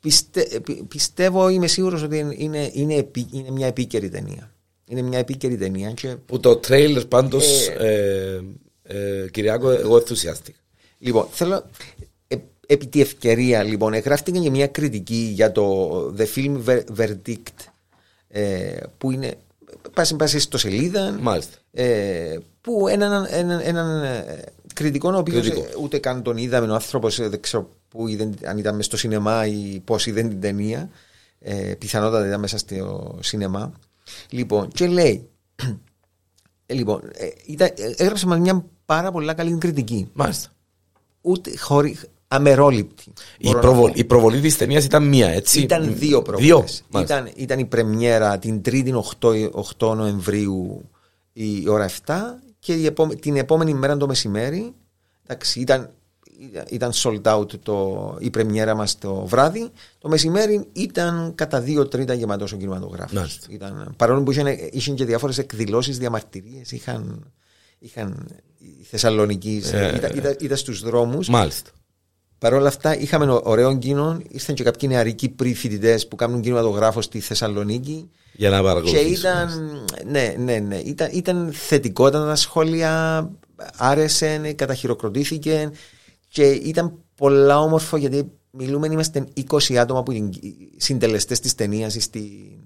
πιστε, 0.00 0.60
πι- 0.64 0.82
πιστεύω, 0.82 1.48
είμαι 1.48 1.66
σίγουρος 1.66 2.02
ότι 2.02 2.26
είναι, 2.36 2.70
είναι, 2.72 2.94
επί- 2.94 3.32
είναι 3.32 3.50
μια 3.50 3.66
επίκαιρη 3.66 4.08
ταινία. 4.08 4.52
Είναι 4.90 5.02
μια 5.02 5.18
επίκαιρη 5.18 5.56
ταινία 5.56 5.90
και 5.90 6.08
Που 6.08 6.40
το 6.40 6.56
τρέιλερ 6.56 7.04
πάντως, 7.06 7.66
ε, 7.66 8.40
ε, 8.82 9.26
Κυριάκο, 9.30 9.70
εγώ 9.70 9.96
ενθουσιάστηκα. 9.96 10.58
Λοιπόν, 10.98 11.26
θέλω. 11.30 11.64
Ε, 12.68 12.74
επί 12.74 12.86
τη 12.86 13.00
ευκαιρία, 13.00 13.62
λοιπόν, 13.62 13.92
εγγράφτηκε 13.92 14.38
και 14.38 14.50
μια 14.50 14.66
κριτική 14.66 15.30
για 15.34 15.52
το 15.52 15.90
The 16.18 16.26
Film 16.34 16.58
Ver- 16.66 16.84
Verdict, 16.98 17.66
ε, 18.28 18.76
που 18.98 19.10
είναι. 19.10 19.34
Πάση 19.94 20.16
πάση 20.16 20.38
στο 20.38 20.58
σελίδα. 20.58 21.16
Μάλιστα. 21.20 21.56
Ε, 21.72 22.36
που 22.60 22.88
έναν, 22.88 23.26
έναν, 23.30 23.60
έναν 23.64 24.02
ε, 24.04 24.44
κριτικό, 24.74 25.12
ο 25.12 25.16
οποίος 25.18 25.40
Κριτικό. 25.50 25.66
ούτε 25.82 25.98
καν 25.98 26.22
τον 26.22 26.36
είδαμε, 26.36 26.70
ο 26.70 26.74
άνθρωπος 26.74 27.16
δεν 27.28 27.40
ξέρω 27.40 27.70
που 27.88 28.08
είδε, 28.08 28.30
αν 28.44 28.58
ήταν 28.58 28.74
μέσα 28.74 28.88
στο 28.88 28.96
σινεμά 28.96 29.46
ή 29.46 29.80
πώς 29.84 30.06
είδε 30.06 30.22
την 30.22 30.40
ταινία. 30.40 30.88
Ε, 31.40 31.74
πιθανότατα 31.78 32.26
ήταν 32.26 32.40
μέσα 32.40 32.58
στο 32.58 33.18
σινεμά. 33.22 33.72
Λοιπόν, 34.30 34.68
και 34.68 34.86
λέει. 34.86 35.28
ε, 36.66 36.74
λοιπόν, 36.74 37.00
ε, 37.14 37.28
ήταν, 37.46 37.68
ε, 37.76 37.92
έγραψε 37.96 38.26
μας 38.26 38.38
μια 38.38 38.64
πάρα 38.84 39.10
πολύ 39.12 39.34
καλή 39.34 39.58
κριτική 39.58 40.10
Μάλιστα. 40.12 40.48
ούτε 41.20 41.56
χωρί, 41.56 41.98
αμερόληπτη. 42.28 43.04
Η, 43.38 43.46
μπορώ 43.46 43.54
να 43.54 43.60
προβολ, 43.60 43.90
πω. 43.90 43.94
η 43.98 44.04
προβολή 44.04 44.40
της 44.40 44.56
ταινίας 44.56 44.84
ήταν 44.84 45.08
μία, 45.08 45.28
έτσι; 45.28 45.60
Ήταν 45.60 45.94
δύο 45.98 46.22
προβολές. 46.22 46.46
Δύο. 46.48 46.64
Μάλιστα. 46.88 47.16
Ήταν, 47.18 47.32
ήταν 47.36 47.58
η 47.58 47.64
πρεμιέρα 47.64 48.38
την 48.38 48.60
3η 48.64 48.92
8, 49.20 49.50
8 49.78 49.94
Νοεμβρίου 49.96 50.88
η 51.32 51.68
ώρα 51.68 51.88
7 52.06 52.14
και 52.58 52.72
η 52.74 52.86
επόμε- 52.86 53.20
την 53.20 53.36
επόμενη 53.36 53.74
μέρα 53.74 53.96
το 53.96 54.06
μεσημέρι 54.06 54.72
εντάξει, 55.26 55.60
ήταν, 55.60 55.90
ήταν 56.68 56.90
sold 56.94 57.22
out 57.22 57.58
το, 57.62 58.16
η 58.18 58.30
πρεμιέρα 58.30 58.74
μας 58.74 58.98
το 58.98 59.14
βράδυ. 59.26 59.70
Το 59.98 60.08
μεσημέρι 60.08 60.66
ήταν 60.72 61.32
κατά 61.34 61.60
δύο 61.60 61.88
τρίτα 61.88 62.14
γεμάτος 62.14 62.52
ο 62.52 62.56
κινηματογράφος. 62.56 63.12
Μάλιστα. 63.12 63.46
Ήταν, 63.50 63.94
παρόλο 63.96 64.22
που 64.22 64.30
είχαν, 64.30 64.46
είχαν 64.70 64.94
και 64.94 65.04
διάφορες 65.04 65.38
εκδηλώσεις, 65.38 65.98
διαμαρτυρίες, 65.98 66.72
είχαν, 66.72 67.32
είχαν 67.78 68.26
οι 68.58 68.84
Θεσσαλονικοί, 68.84 69.62
Ε, 69.72 69.96
ήταν, 69.96 70.16
ήταν, 70.16 70.36
ήταν 70.40 70.56
στους 70.56 70.80
δρόμους. 70.82 71.28
Μάλιστα. 71.28 71.70
Παρ' 72.38 72.54
όλα 72.54 72.68
αυτά, 72.68 72.98
είχαμε 72.98 73.32
ω- 73.32 73.40
ωραίο 73.44 73.78
κοινό. 73.78 74.18
Ήρθαν 74.28 74.54
και 74.54 74.62
κάποιοι 74.62 74.88
νεαροί 74.92 75.14
Κύπροι 75.14 75.54
φοιτητέ 75.54 75.98
που 76.08 76.16
κάνουν 76.16 76.40
κινηματογράφο 76.40 77.00
στη 77.02 77.20
Θεσσαλονίκη. 77.20 78.10
Για 78.32 78.50
να 78.50 78.56
Και 78.56 78.62
παρακολουθήσουμε. 78.62 79.12
ήταν, 79.12 79.80
ναι, 80.06 80.34
ναι, 80.38 80.58
ναι, 80.58 80.76
ήταν, 80.76 81.08
ήταν 81.12 81.50
θετικό 81.52 82.10
τα 82.10 82.34
σχόλια, 82.34 83.30
άρεσε, 83.76 84.52
καταχειροκροτήθηκε 84.56 85.70
και 86.28 86.42
ήταν 86.50 86.94
πολλά 87.14 87.60
όμορφο 87.60 87.96
γιατί 87.96 88.30
μιλούμε, 88.50 88.86
είμαστε 88.90 89.24
20 89.50 89.74
άτομα 89.74 90.02
που 90.02 90.12
είναι 90.12 90.30
συντελεστές 90.76 91.40
της 91.40 91.54
ταινίας 91.54 91.96
στη, 91.98 92.56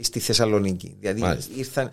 στη 0.00 0.18
Θεσσαλονίκη. 0.20 0.96
Δηλαδή 1.00 1.20
Μάλιστα. 1.20 1.52
ήρθαν, 1.56 1.90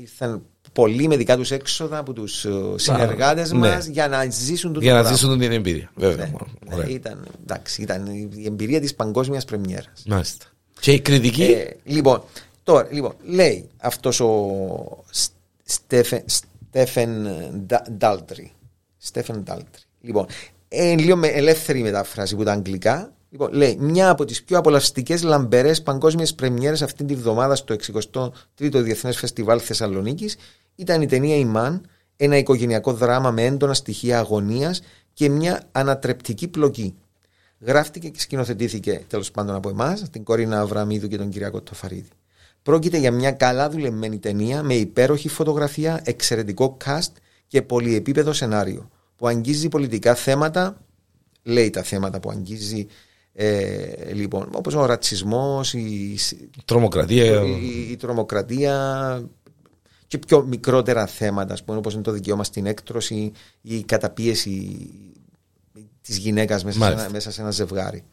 ήρθαν 0.00 0.42
πολλοί 0.76 1.08
με 1.08 1.16
δικά 1.16 1.36
τους 1.36 1.50
έξοδα 1.50 1.98
από 1.98 2.12
τους 2.12 2.46
συνεργάτες 2.74 3.52
ναι. 3.52 3.58
μας 3.58 3.86
για 3.86 4.08
να 4.08 4.30
ζήσουν 4.30 4.72
το 4.72 4.80
Για 4.80 4.92
να 4.92 4.98
πράγμα. 5.00 5.16
ζήσουν 5.16 5.38
την 5.38 5.52
εμπειρία. 5.52 5.90
Βέβαια. 5.94 6.26
Ναι, 6.26 6.32
Ωραία. 6.74 6.86
ναι, 6.86 6.92
ήταν, 6.92 7.26
εντάξει, 7.42 7.82
ήταν 7.82 8.06
η 8.34 8.44
εμπειρία 8.46 8.80
της 8.80 8.94
παγκόσμιας 8.94 9.44
πρεμιέρας. 9.44 10.02
Μάλιστα. 10.06 10.44
Και 10.80 10.92
η 10.92 11.00
κριτική; 11.00 11.42
Ε, 11.42 11.70
λοιπόν, 11.84 12.22
τώρα, 12.62 12.88
λοιπόν, 12.90 13.12
λέει 13.22 13.68
αυτός 13.76 14.20
ο 14.20 14.48
Σ- 15.10 15.30
Στέφεν, 15.64 16.22
Στέφεν 16.26 17.10
Ντα- 17.66 17.86
Ντάλτρι. 17.92 18.52
Στέφεν 18.98 19.42
Ντάλτρι. 19.42 19.82
Λοιπόν, 20.00 20.26
ε, 20.68 20.94
λίγο 20.94 21.16
με 21.16 21.26
ελεύθερη 21.28 21.80
μετάφραση 21.82 22.36
που 22.36 22.44
τα 22.44 22.52
αγγλικά. 22.52 23.10
Λοιπόν, 23.30 23.52
λέει, 23.52 23.76
μια 23.80 24.10
από 24.10 24.24
τις 24.24 24.42
πιο 24.44 24.58
απολαυστικές 24.58 25.22
λαμπερές 25.22 25.82
παγκόσμιες 25.82 26.34
πρεμιέρες 26.34 26.82
αυτή 26.82 27.04
τη 27.04 27.14
βδομάδα 27.14 27.54
στο 27.54 27.74
63ο 27.74 28.82
Διεθνές 28.82 29.16
Φεστιβάλ 29.16 29.60
Θεσσαλονίκης 29.64 30.36
ήταν 30.76 31.02
η 31.02 31.06
ταινία 31.06 31.36
«Ημάν», 31.36 31.86
ένα 32.16 32.36
οικογενειακό 32.36 32.92
δράμα 32.92 33.30
με 33.30 33.44
έντονα 33.44 33.74
στοιχεία 33.74 34.18
αγωνίας 34.18 34.82
και 35.12 35.28
μια 35.28 35.62
ανατρεπτική 35.72 36.48
πλοκή. 36.48 36.94
Γράφτηκε 37.60 38.08
και 38.08 38.20
σκηνοθετήθηκε 38.20 39.04
τέλος 39.06 39.30
πάντων 39.30 39.54
από 39.54 39.68
εμάς, 39.68 40.10
την 40.10 40.24
Κορίνα 40.24 40.60
Αβραμίδου 40.60 41.08
και 41.08 41.16
τον 41.16 41.28
Κυριακό 41.28 41.60
Τοφαρίδη. 41.60 42.08
Πρόκειται 42.62 42.98
για 42.98 43.12
μια 43.12 43.32
καλά 43.32 43.70
δουλεμένη 43.70 44.18
ταινία 44.18 44.62
με 44.62 44.74
υπέροχη 44.74 45.28
φωτογραφία, 45.28 46.00
εξαιρετικό 46.04 46.76
cast 46.84 47.12
και 47.46 47.62
πολυεπίπεδο 47.62 48.32
σενάριο 48.32 48.90
που 49.16 49.26
αγγίζει 49.26 49.68
πολιτικά 49.68 50.14
θέματα, 50.14 50.76
λέει 51.42 51.70
τα 51.70 51.82
θέματα 51.82 52.20
που 52.20 52.30
αγγίζει 52.30 52.86
ε, 53.32 54.12
λοιπόν, 54.12 54.48
όπως 54.52 54.74
ο 54.74 54.86
ρατσισμός, 54.86 55.74
η, 55.74 56.16
τρομοκρατία. 56.64 57.42
η, 57.42 57.90
η 57.90 57.96
τρομοκρατία 57.96 59.30
και 60.06 60.18
πιο 60.18 60.42
μικρότερα 60.42 61.06
θέματα, 61.06 61.52
ας 61.52 61.64
πούμε, 61.64 61.78
όπως 61.78 61.92
είναι 61.92 62.02
το 62.02 62.12
δικαίωμα 62.12 62.44
στην 62.44 62.66
έκτρωση 62.66 63.32
ή 63.60 63.76
η 63.76 63.84
καταπίεση 63.84 64.90
της 66.02 66.16
γυναίκας 66.16 66.64
μέσα, 66.64 66.78
σε 66.78 66.92
ένα, 66.92 67.08
μέσα 67.10 67.30
σε 67.30 67.40
ένα 67.40 67.50
ζευγάρι. 67.50 68.04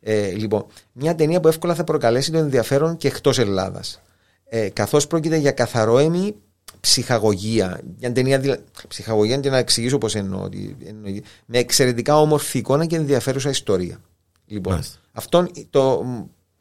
Ε, 0.00 0.30
λοιπόν, 0.30 0.66
μια 0.92 1.14
ταινία 1.14 1.40
που 1.40 1.48
εύκολα 1.48 1.74
θα 1.74 1.84
προκαλέσει 1.84 2.32
το 2.32 2.38
ενδιαφέρον 2.38 2.96
και 2.96 3.08
εκτός 3.08 3.38
Ελλάδας. 3.38 4.02
Ε, 4.44 4.68
καθώς 4.68 5.06
πρόκειται 5.06 5.36
για 5.36 5.50
καθαρόεμη 5.50 6.34
ψυχαγωγία. 6.80 7.80
Μια 7.98 8.12
ταινία, 8.12 8.60
ψυχαγωγία 8.88 9.36
και 9.36 9.50
να 9.50 9.58
εξηγήσω 9.58 9.98
πώς 9.98 10.14
εννοώ, 10.14 10.48
εννοώ. 10.84 11.12
Με 11.46 11.58
εξαιρετικά 11.58 12.20
όμορφη 12.20 12.58
εικόνα 12.58 12.86
και 12.86 12.96
ενδιαφέρουσα 12.96 13.50
ιστορία. 13.50 14.00
Λοιπόν, 14.46 14.82
αυτό 15.12 15.46
το 15.70 16.04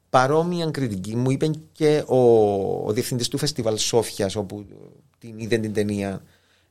παρόμοια 0.09 0.71
κριτική 0.71 1.15
μου 1.15 1.31
είπε 1.31 1.49
και 1.71 2.03
ο, 2.07 2.17
ο 2.87 2.91
διευθυντής 2.91 3.27
του 3.27 3.37
φεστιβάλ 3.37 3.77
Σόφιας, 3.77 4.35
όπου 4.35 4.65
την 5.17 5.39
είδε 5.39 5.57
την 5.57 5.73
ταινία 5.73 6.21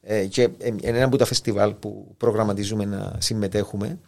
ε, 0.00 0.26
και 0.26 0.42
ε, 0.42 0.74
ένα 0.82 1.04
από 1.04 1.16
τα 1.16 1.24
φεστιβάλ 1.24 1.74
που 1.74 2.14
προγραμματίζουμε 2.16 2.84
να 2.84 3.16
συμμετέχουμε, 3.18 3.98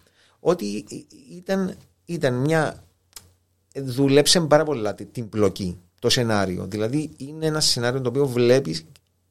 ότι 0.40 0.84
ήταν, 1.30 1.74
ήταν 2.04 2.34
μια. 2.34 2.84
Δουλέψε 3.74 4.40
πάρα 4.40 4.64
πολλά 4.64 4.94
την 4.94 5.28
πλοκή, 5.28 5.78
το 5.98 6.08
σενάριο. 6.08 6.66
Δηλαδή, 6.66 7.10
είναι 7.16 7.46
ένα 7.46 7.60
σενάριο 7.60 8.00
το 8.00 8.08
οποίο 8.08 8.26
βλέπεις, 8.26 8.84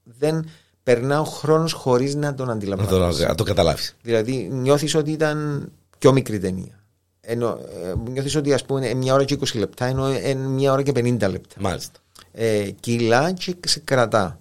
δεν 0.04 0.46
περνά 0.84 1.20
ο 1.20 1.24
χρόνος 1.24 1.74
χωρίς 1.74 2.16
να 2.16 2.34
τον 2.34 2.50
αντιλαμβάνεις. 2.50 3.20
Να 3.20 3.36
το, 3.36 3.44
καταλάβεις. 3.44 3.96
Δηλαδή, 4.02 4.50
νιώθεις 4.52 4.96
ότι 4.96 5.12
ήταν 5.12 5.70
πιο 5.98 6.14
μικρή 6.14 6.40
ταινία. 6.40 6.79
Ενώ 7.22 7.60
ε, 7.84 8.10
νιώθεις 8.10 8.36
ότι 8.36 8.54
ας 8.54 8.66
πούμε 8.66 8.94
μια 8.94 9.14
ώρα 9.14 9.24
και 9.24 9.38
20 9.40 9.60
λεπτά 9.60 9.86
ενώ 9.86 10.08
μια 10.50 10.72
ώρα 10.72 10.82
και 10.82 10.92
50 10.96 11.02
λεπτά. 11.20 11.56
Μάλιστα. 11.60 12.00
Ε, 12.32 12.70
κιλά 12.80 13.32
και 13.32 13.56
σε 13.66 13.80
κρατά. 13.80 14.40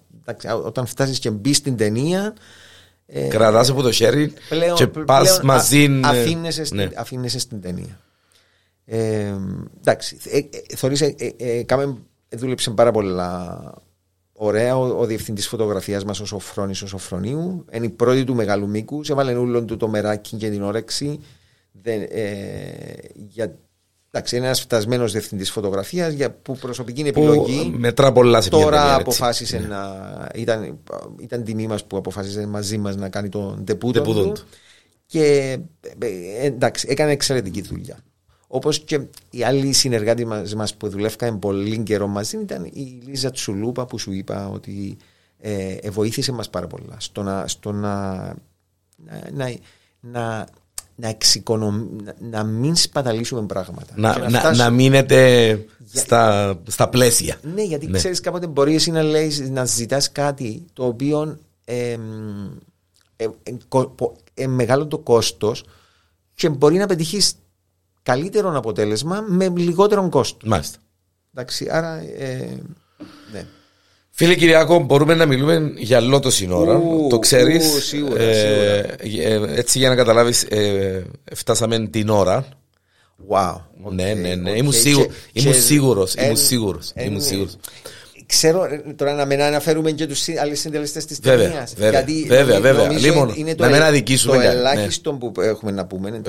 όταν 0.63 0.85
φτάσεις 0.85 1.19
και 1.19 1.29
μπεις 1.29 1.57
στην 1.57 1.77
ταινία. 1.77 2.33
Ε, 3.05 3.27
Κρατάς 3.27 3.69
από 3.69 3.81
το 3.81 3.91
χέρι 3.91 4.33
πλέον, 4.49 4.75
και 4.75 4.87
πας 4.87 5.41
μαζί. 5.41 5.87
Ναι. 5.87 6.07
Αφήνεσαι, 6.07 6.63
στην, 6.63 6.91
ναι. 7.19 7.27
στην 7.27 7.61
ταινία. 7.61 7.99
Ε, 8.85 9.33
εντάξει. 9.79 10.17
Ε, 10.23 10.37
ε, 11.37 11.59
ε, 11.59 11.65
ε, 11.67 11.95
δούλεψε 12.37 12.69
πάρα 12.71 12.91
πολλά 12.91 13.73
ωραία. 14.33 14.77
Ο, 14.77 14.99
ο 14.99 15.05
διευθυντής 15.05 15.47
φωτογραφίας 15.47 16.05
μας, 16.05 16.19
ο 16.19 16.25
Σοφρόνης 16.25 16.81
ο 16.81 16.87
Σοφρονίου, 16.87 17.65
είναι 17.71 17.85
η 17.85 17.89
πρώτη 17.89 18.23
του 18.23 18.35
μεγάλου 18.35 18.67
μήκου. 18.67 19.01
Έβαλε 19.09 19.33
όλον 19.33 19.65
του 19.65 19.77
το 19.77 19.87
μεράκι 19.87 20.35
και 20.37 20.49
την 20.49 20.63
όρεξη. 20.63 21.19
Δεν, 21.71 22.07
ε, 22.09 22.33
για, 23.13 23.55
εντάξει, 24.11 24.35
είναι 24.35 24.45
ένας 24.45 24.61
φτασμένος 24.61 25.11
διευθυντής 25.11 25.51
φωτογραφίας 25.51 26.15
που 26.41 26.57
προσωπική 26.57 26.99
είναι 26.99 27.09
επιλογή. 27.09 27.73
Μετρά 27.77 28.11
πολλά 28.11 28.41
σε 28.41 28.49
Τώρα 28.49 28.95
αποφάσισε 28.95 29.57
ναι. 29.57 29.67
να. 29.67 30.31
Ήταν, 30.35 30.79
ήταν 31.19 31.43
τιμή 31.43 31.67
μας 31.67 31.85
που 31.85 31.97
αποφάσισε 31.97 32.47
μαζί 32.47 32.77
μας 32.77 32.95
να 32.95 33.09
κάνει 33.09 33.29
τον 33.29 33.65
τεπούτο 33.65 34.01
του. 34.01 34.33
Και 35.05 35.57
ε, 35.99 36.45
εντάξει, 36.45 36.87
έκανε 36.89 37.11
εξαιρετική 37.11 37.61
δουλειά. 37.61 37.97
Όπως 38.51 38.79
και 38.79 39.01
οι 39.29 39.43
άλλοι 39.43 39.73
συνεργάτε 39.73 40.25
μας 40.55 40.75
που 40.75 40.89
δουλεύκαν 40.89 41.39
πολύ 41.39 41.79
καιρό 41.79 42.07
μαζί 42.07 42.37
ήταν 42.37 42.65
η 42.65 43.01
Λίζα 43.05 43.31
Τσουλούπα 43.31 43.85
που 43.85 43.97
σου 43.97 44.11
είπα 44.11 44.49
ότι 44.49 44.97
ε, 45.37 45.73
ε 45.73 45.89
βοήθησε 45.89 46.31
μας 46.31 46.49
πάρα 46.49 46.67
πολλά 46.67 46.95
στο 46.97 47.23
να, 47.23 47.47
στο 47.47 47.71
να, 47.71 48.15
να, 49.31 49.53
να 49.99 50.47
να, 50.99 51.07
εξοικονομ... 51.07 51.87
να 52.19 52.43
μην 52.43 52.75
σπαταλήσουμε 52.75 53.41
πράγματα. 53.41 53.93
Να, 53.95 54.17
να, 54.17 54.29
να, 54.29 54.55
να 54.55 54.69
μείνετε 54.69 55.49
για... 55.77 56.01
στα, 56.01 56.53
στα 56.67 56.89
πλαίσια. 56.89 57.39
Ναι, 57.53 57.63
γιατί 57.63 57.87
ναι. 57.87 57.97
ξέρεις 57.97 58.19
κάποτε 58.19 58.47
μπορείς 58.47 58.75
εσύ 58.75 58.91
να, 58.91 59.03
λέει, 59.03 59.49
να 59.51 59.65
ζητάς 59.65 60.11
κάτι 60.11 60.65
το 60.73 60.85
οποίο 60.85 61.37
ε, 61.65 61.97
ε, 63.15 63.27
ε, 64.33 64.47
μεγάλο 64.47 64.87
το 64.87 64.97
κόστος 64.97 65.63
και 66.33 66.49
μπορεί 66.49 66.77
να 66.77 66.85
πετύχει 66.85 67.21
καλύτερο 68.03 68.57
αποτέλεσμα 68.57 69.21
με 69.27 69.49
λιγότερο 69.49 70.09
κόστος. 70.09 70.49
Μάλιστα. 70.49 70.77
Εντάξει, 71.33 71.67
άρα 71.71 71.95
ε, 71.97 72.35
ναι. 72.35 72.57
Φίλε 74.19 74.35
Κυριακό, 74.35 74.79
μπορούμε 74.79 75.15
να 75.15 75.25
μιλούμε 75.25 75.71
για 75.75 75.99
λότο 76.01 76.31
σύνορα. 76.31 76.81
Το 77.09 77.19
ξέρεις; 77.19 77.93
Ε, 78.17 78.95
ε, 79.21 79.39
έτσι 79.55 79.79
για 79.79 79.89
να 79.89 79.95
καταλάβεις, 79.95 80.43
ε, 80.43 81.03
φτάσαμε 81.33 81.87
την 81.87 82.09
ώρα. 82.09 82.45
Wow. 83.29 83.55
Ναι, 83.91 84.13
ναι, 84.13 84.35
ναι. 84.35 84.51
Ήμουν 84.51 84.73
σίγουρος. 84.73 86.13
Ήμουν 86.13 86.35
σίγουρος. 87.21 87.57
Ξέρω 88.25 88.67
τώρα 88.95 89.13
να 89.13 89.25
μην 89.25 89.41
αναφέρουμε 89.41 89.91
και 89.91 90.07
τους 90.07 90.27
άλλου 90.41 90.55
συντελεστές 90.55 91.05
της 91.05 91.19
ταινίας. 91.19 91.73
Βέβαια, 91.77 92.03
βέβαια, 92.27 92.59
βέβαια. 92.59 92.91
Λοιπόν, 92.91 93.33
είναι 93.35 93.55
το, 93.55 93.63
το 93.63 93.69
ναι. 94.35 94.45
ελάχιστο 94.45 95.13
που 95.13 95.41
έχουμε 95.41 95.71
να 95.71 95.85
πούμε. 95.85 96.21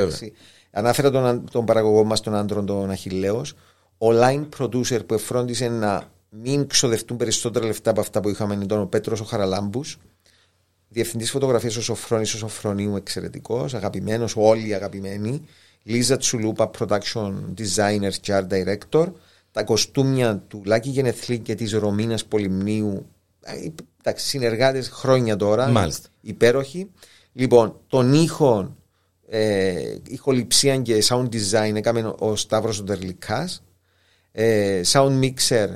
Ανάφερα 0.70 1.10
τον, 1.10 1.44
τον 1.50 1.64
παραγωγό 1.64 2.04
μας, 2.04 2.20
τον 2.20 2.34
άντρο, 2.34 2.64
τον 2.64 2.90
Αχηλέο. 2.90 3.42
Ο 3.98 4.06
line 4.10 4.48
producer 4.58 5.06
που 5.06 5.14
εφρόντισε 5.14 5.68
να 5.68 6.18
μην 6.30 6.66
ξοδευτούν 6.66 7.16
περισσότερα 7.16 7.66
λεφτά 7.66 7.90
από 7.90 8.00
αυτά 8.00 8.20
που 8.20 8.28
είχαμε 8.28 8.58
ήταν 8.62 8.80
ο 8.80 8.86
Πέτρος 8.86 9.20
ο 9.20 9.24
Χαραλάμπους. 9.24 9.98
Διευθυντής 10.88 11.30
φωτογραφίας 11.30 11.76
ο 11.76 11.82
Σοφρόνης 11.82 12.34
ο 12.34 12.38
Σοφρονίου, 12.38 12.96
εξαιρετικός, 12.96 13.74
αγαπημένος, 13.74 14.34
όλοι 14.36 14.74
αγαπημένοι. 14.74 15.42
Λίζα 15.82 16.16
Τσουλούπα, 16.16 16.70
production 16.78 17.32
designer 17.58 18.12
και 18.20 18.32
art 18.34 18.46
director. 18.48 19.12
Τα 19.52 19.64
κοστούμια 19.64 20.36
του 20.48 20.62
Λάκη 20.64 20.88
Γενεθλή 20.88 21.38
και 21.38 21.54
της 21.54 21.72
Ρωμίνας 21.72 22.24
Πολυμνίου. 22.24 23.06
Εντάξει, 24.00 24.26
συνεργάτες 24.26 24.88
χρόνια 24.88 25.36
τώρα. 25.36 25.68
Μάλιστα. 25.68 26.08
Υπέροχοι. 26.20 26.90
Λοιπόν, 27.32 27.80
τον 27.86 28.12
ήχο, 28.12 28.76
ε, 29.28 29.94
ηχοληψία 30.06 30.76
και 30.76 31.04
sound 31.08 31.28
design 31.28 31.74
έκαμε 31.74 32.14
ο 32.18 32.36
Σταύρος 32.36 32.78
ο 32.78 32.84
Τερλικάς. 32.84 33.62
Ε, 34.32 34.80
sound 34.92 35.20
mixer 35.20 35.68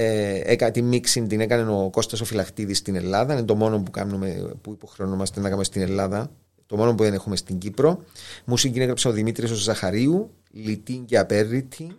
ε, 0.00 0.70
τη 0.70 0.82
μίξη 0.82 1.22
την 1.22 1.40
έκανε 1.40 1.70
ο 1.70 1.90
Κώστας 1.90 2.20
ο 2.20 2.24
Φυλαχτίδης 2.24 2.78
στην 2.78 2.94
Ελλάδα. 2.94 3.32
Είναι 3.32 3.42
το 3.42 3.54
μόνο 3.54 3.82
που, 3.82 3.90
κάνουμε, 3.90 4.52
που 4.60 4.72
υποχρεωνόμαστε 4.72 5.40
να 5.40 5.44
κάνουμε 5.44 5.64
στην 5.64 5.82
Ελλάδα. 5.82 6.30
Το 6.66 6.76
μόνο 6.76 6.94
που 6.94 7.02
δεν 7.02 7.14
έχουμε 7.14 7.36
στην 7.36 7.58
Κύπρο. 7.58 8.04
Μουσική 8.44 8.80
έγραψε 8.80 9.08
ο 9.08 9.10
Δημήτρης 9.10 9.50
ο 9.50 9.54
Ζαχαρίου, 9.54 10.30
Λιτίν 10.50 11.04
και 11.04 11.18
Απέρριτη. 11.18 11.96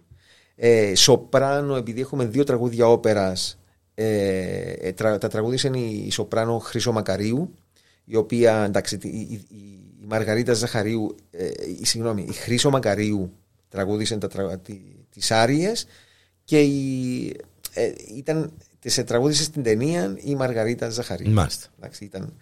Ε, 0.55 0.95
σοπράνο, 0.95 1.75
επειδή 1.75 2.01
έχουμε 2.01 2.25
δύο 2.25 2.43
τραγούδια 2.43 2.87
όπερας, 2.87 3.59
ε, 3.93 4.71
ε 4.79 4.91
τα 4.93 5.17
τραγούδια 5.17 5.69
είναι 5.69 5.85
η, 5.87 6.11
Σοπράνο 6.11 6.59
Χρυσό 6.59 6.91
Μακαρίου, 6.91 7.53
η 8.05 8.15
οποία, 8.15 8.63
εντάξει, 8.63 8.97
η, 9.01 9.07
η, 9.07 9.45
η 9.49 10.05
Μαργαρίτα 10.07 10.53
Ζαχαρίου, 10.53 11.15
ε, 11.31 11.49
η, 11.79 11.85
συγγνώμη, 11.85 12.25
η 12.29 12.33
Χρυσό 12.33 12.69
Μακαρίου 12.69 13.31
τραγούδισε 13.69 14.17
τα, 14.17 14.61
τις 15.09 15.31
άριες 15.31 15.85
και 16.43 16.61
η 16.61 17.33
ε, 17.73 17.91
ήταν, 18.15 18.51
σε 18.85 19.03
τραγούδισε 19.03 19.43
στην 19.43 19.63
ταινία 19.63 20.17
η 20.23 20.35
Μαργαρίτα 20.35 20.89
Ζαχαρή. 20.89 21.27
Μάλιστα. 21.27 21.67
ήταν, 21.99 22.33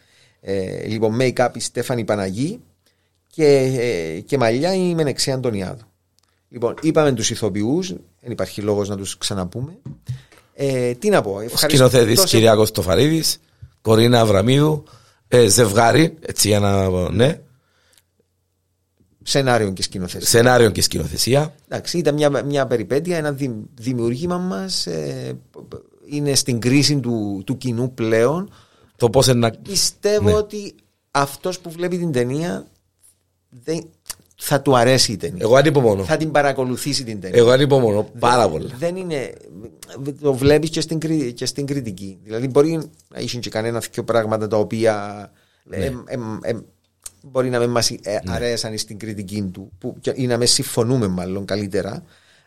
ε, 0.41 0.87
λοιπόν, 0.87 1.17
make-up 1.19 1.49
η 1.53 1.59
Στέφανη 1.59 2.03
Παναγή 2.03 2.59
και, 3.27 3.45
ε, 3.45 4.19
και 4.19 4.37
μαλλιά 4.37 4.73
η 4.73 4.95
Μενεξία 4.95 5.33
Αντωνιάδου. 5.33 5.85
Λοιπόν, 6.49 6.75
είπαμε 6.81 7.11
τους 7.11 7.29
ηθοποιούς, 7.29 7.87
δεν 8.21 8.31
υπάρχει 8.31 8.61
λόγος 8.61 8.89
να 8.89 8.97
τους 8.97 9.17
ξαναπούμε. 9.17 9.77
Ε, 10.53 10.93
τι 10.93 11.09
να 11.09 11.21
πω, 11.21 11.39
ευχαριστώ. 11.39 11.67
Σκηνοθέτης 11.67 12.23
Κυριάκος 12.23 12.71
Τοφαρίδη, 12.71 13.23
Κορίνα 13.81 14.19
Αβραμίδου, 14.19 14.83
ε, 15.27 15.47
ζευγάρι, 15.47 16.17
έτσι 16.21 16.47
για 16.47 16.59
να. 16.59 16.89
Ναι, 17.11 17.39
Σενάριο 19.29 19.71
και 19.71 19.81
σκηνοθεσία. 19.81 20.27
Σενάριο 20.27 20.69
και 20.69 20.81
σκηνοθεσία. 20.81 21.53
Εντάξει, 21.67 21.97
ήταν 21.97 22.13
μια, 22.13 22.43
μια 22.43 22.67
περιπέτεια, 22.67 23.17
ένα 23.17 23.35
δημιουργήμα 23.73 24.37
μας. 24.37 24.87
Ε, 24.87 25.37
είναι 26.05 26.35
στην 26.35 26.59
κρίση 26.59 26.99
του, 26.99 27.41
του 27.45 27.57
κοινού 27.57 27.93
πλέον. 27.93 28.51
Το 28.95 29.09
πώς 29.09 29.27
να... 29.27 29.51
Πιστεύω 29.51 30.29
ναι. 30.29 30.35
ότι 30.35 30.75
αυτός 31.11 31.59
που 31.59 31.69
βλέπει 31.69 31.97
την 31.97 32.11
ταινία 32.11 32.67
δεν, 33.49 33.89
θα 34.37 34.61
του 34.61 34.77
αρέσει 34.77 35.11
η 35.11 35.17
ταινία. 35.17 35.39
Εγώ 35.41 35.55
ανυπομονώ. 35.55 36.03
Θα 36.03 36.17
την 36.17 36.31
παρακολουθήσει 36.31 37.03
την 37.03 37.19
ταινία. 37.19 37.39
Εγώ 37.39 37.49
ανυπομονώ 37.49 38.09
πάρα 38.19 38.49
πολύ. 38.49 38.73
Δεν 38.77 38.95
είναι. 38.95 39.33
Το 40.21 40.33
βλέπεις 40.33 40.69
και, 40.69 40.81
στην, 40.81 40.99
και 41.33 41.45
στην 41.45 41.65
κριτική. 41.65 42.17
Δηλαδή, 42.23 42.47
μπορεί 42.47 42.89
να 43.07 43.19
είσαι 43.19 43.37
και 43.37 43.49
κανένας 43.49 43.87
δύο 43.91 44.03
πράγματα 44.03 44.47
τα 44.47 44.57
οποία. 44.57 45.31
Ναι. 45.63 45.77
Ε, 45.77 45.93
ε, 46.41 46.57
μπορεί 47.31 47.49
να 47.49 47.59
μην 47.59 47.69
μας 47.69 47.89
ε, 47.91 48.21
αρέσαν 48.27 48.77
στην 48.77 48.97
κριτική 48.99 49.41
του 49.53 49.71
που, 49.79 49.95
και- 50.01 50.13
ή 50.15 50.27
να 50.27 50.37
με 50.37 50.45
συμφωνούμε 50.45 51.07
μάλλον 51.07 51.45
καλύτερα. 51.45 52.03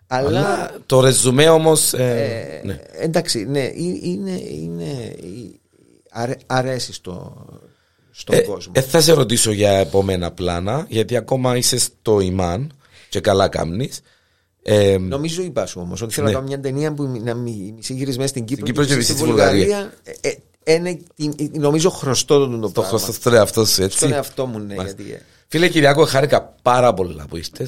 Αλλά, 0.06 0.28
Αλλά 0.28 0.70
το 0.86 1.00
ρεζουμέ 1.00 1.48
όμως. 1.48 1.92
ε, 1.92 2.60
ναι. 2.64 2.78
εντάξει, 2.98 3.44
ναι, 3.44 3.60
ε- 3.64 3.72
είναι, 4.02 4.30
είναι, 4.50 5.14
αρέ, 6.10 6.34
αρέσει 6.46 6.92
στο, 6.92 7.44
στον 8.10 8.36
Ε, 8.36 8.40
κόσμο. 8.40 8.72
ε, 8.76 8.80
θα 8.80 9.00
σε 9.00 9.12
ρωτήσω 9.12 9.52
για 9.52 9.70
επόμενα 9.70 10.30
πλάνα, 10.30 10.86
γιατί 10.88 11.16
ακόμα 11.16 11.56
είσαι 11.56 11.78
στο 11.78 12.20
Ιμάν 12.20 12.72
και 13.08 13.20
καλά 13.20 13.48
κάμνεις. 13.48 14.00
Ε, 14.62 14.96
Νομίζω 15.00 15.42
είπα 15.42 15.66
σου 15.66 15.80
όμως 15.80 16.02
ότι 16.02 16.14
θέλω 16.14 16.26
Ναι. 16.26 16.32
να 16.32 16.38
κάνω 16.38 16.48
μια 16.50 16.60
ταινία 16.60 16.92
που 16.94 17.20
να 17.24 17.34
μι- 17.34 17.72
μισή 17.76 17.94
γυρισμένη 17.94 18.28
στην 18.28 18.44
Κύπρο, 18.44 18.64
Κύπρο 18.64 18.84
και 18.84 18.94
μισή 18.94 19.12
μισή 19.12 19.20
στη 19.22 19.28
Βουλγαρία. 19.30 19.92
Ε, 20.22 20.28
ε, 20.28 20.34
είναι, 20.64 20.90
ε, 21.16 21.58
νομίζω 21.58 21.90
χρωστό 21.90 22.38
το, 22.38 22.46
το, 22.48 22.58
το 22.60 22.68
πράγμα. 22.68 22.88
χρωστό 22.90 23.12
στον 23.12 23.34
εαυτό 23.34 23.64
σου, 23.64 23.82
έτσι. 23.82 23.96
Στον 23.96 24.12
εαυτό 24.12 24.46
μου, 24.46 24.58
ναι. 24.58 24.74
Μάλιστα. 24.74 25.02
Γιατί, 25.02 25.16
ε, 25.18 25.24
Φίλε 25.48 25.68
Κυριακό, 25.68 26.04
χάρηκα 26.06 26.54
πάρα 26.62 26.94
πολλά 26.94 27.24
που 27.28 27.36
είστε. 27.36 27.66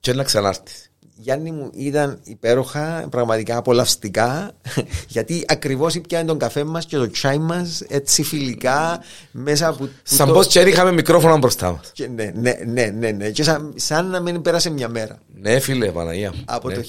Και 0.00 0.12
να 0.12 0.22
ξανάρθεις. 0.22 0.90
Γιάννη 1.18 1.50
μου 1.50 1.70
ήταν 1.74 2.18
υπέροχα, 2.24 3.06
πραγματικά 3.10 3.56
απολαυστικά, 3.56 4.52
γιατί 5.08 5.44
ακριβώς 5.48 6.00
πιάνε 6.08 6.24
τον 6.24 6.38
καφέ 6.38 6.64
μας 6.64 6.86
και 6.86 6.96
το 6.96 7.10
τσάι 7.10 7.38
μας 7.38 7.82
έτσι 7.88 8.22
φιλικά 8.22 9.02
μέσα 9.30 9.68
από... 9.68 9.88
Σαν 10.02 10.26
το- 10.26 10.32
πως 10.32 10.46
και 10.46 10.60
είχαμε 10.60 10.92
μικρόφωνα 10.92 11.36
μπροστά 11.36 11.70
μας. 11.72 11.90
και 11.92 12.08
ναι, 12.08 12.32
ναι, 12.34 12.58
ναι, 12.66 12.84
ναι, 12.86 13.10
ναι. 13.10 13.30
Και 13.30 13.42
σαν, 13.42 13.72
σαν 13.76 14.06
να 14.10 14.20
μην 14.20 14.42
πέρασε 14.42 14.70
μια 14.70 14.88
μέρα 14.88 15.18
Ναι, 15.34 15.58
φίλε, 15.60 15.90
Παναγία 15.90 16.32
μου. 16.34 16.42
από 16.46 16.68
Ναι. 16.68 16.74
το 16.74 16.82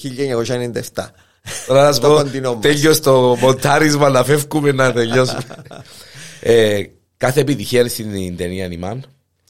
1997. 0.94 1.04
Τώρα 1.66 1.82
να 1.84 1.92
σου 1.92 2.00
το 2.00 2.08
πω, 2.08 2.14
κοντινό 2.14 2.52
μας. 2.54 2.62
τέλειος 2.62 3.00
το 3.00 3.36
μοντάρισμα 3.40 4.08
να 4.08 4.24
φεύγουμε 4.24 4.72
να 4.72 4.92
τελειώσουμε. 4.92 5.40
ε, 6.40 6.82
κάθε 7.16 7.40
επιτυχία 7.40 7.88
στην 7.88 8.36
ταινία 8.36 8.68
Νιμάν 8.68 9.04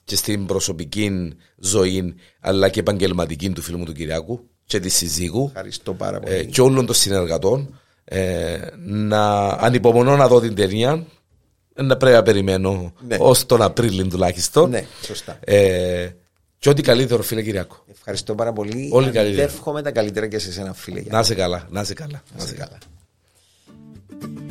και 0.05 0.17
στην 0.17 0.47
προσωπική 0.47 1.33
ζωή 1.59 2.15
αλλά 2.41 2.69
και 2.69 2.81
επαγγελματική 2.81 3.51
του 3.51 3.63
φίλου 3.63 3.79
μου 3.79 3.85
του 3.85 3.93
Κυριάκου 3.93 4.41
και 4.67 4.81
της 4.81 4.95
συζύγου 4.97 5.47
Ευχαριστώ 5.47 5.95
πάρα 5.95 6.21
πολύ. 6.21 6.35
ε, 6.35 6.45
και 6.45 6.61
όλων 6.61 6.87
των 6.87 6.95
συνεργατών 6.95 7.81
ε, 8.05 8.57
να 8.85 9.47
ανυπομονώ 9.47 10.17
να 10.17 10.29
δω 10.29 10.41
την 10.41 10.55
ταινία 10.55 11.07
ε, 11.75 11.83
να 11.83 11.97
πρέπει 11.97 12.17
να 12.17 12.23
περιμένω 12.23 12.93
Ναι. 13.09 13.17
ως 13.21 13.47
τον 13.47 13.63
Απρίλιο 13.63 14.07
τουλάχιστον 14.07 14.71
Ναι, 14.71 14.85
σωστά. 15.07 15.39
ε, 15.45 16.09
και 16.59 16.69
ό,τι 16.69 16.83
καλύτερο 16.83 17.23
φίλε 17.23 17.43
Κυριάκο 17.43 17.85
Ευχαριστώ 17.91 18.35
πάρα 18.35 18.53
πολύ. 18.53 18.89
Όλοι 18.93 19.11
καλύτερα. 19.11 19.43
Εύχομαι 19.43 19.83
τα 19.83 19.91
καλύτερα 19.91 20.27
και 20.27 20.39
σε 20.39 20.49
εσένα, 20.49 20.73
φίλε. 20.75 20.95
Γιάννη. 21.01 21.13
να 21.13 21.21
είσαι 21.21 21.35
καλά, 21.35 21.67
να 21.71 21.81
είσαι 21.81 21.95
καλά, 21.95 22.23
να 22.37 22.45
είσαι 22.45 22.45
Να 22.45 22.45
είσαι 22.45 22.55
καλά. 22.55 22.79
καλά. 24.21 24.48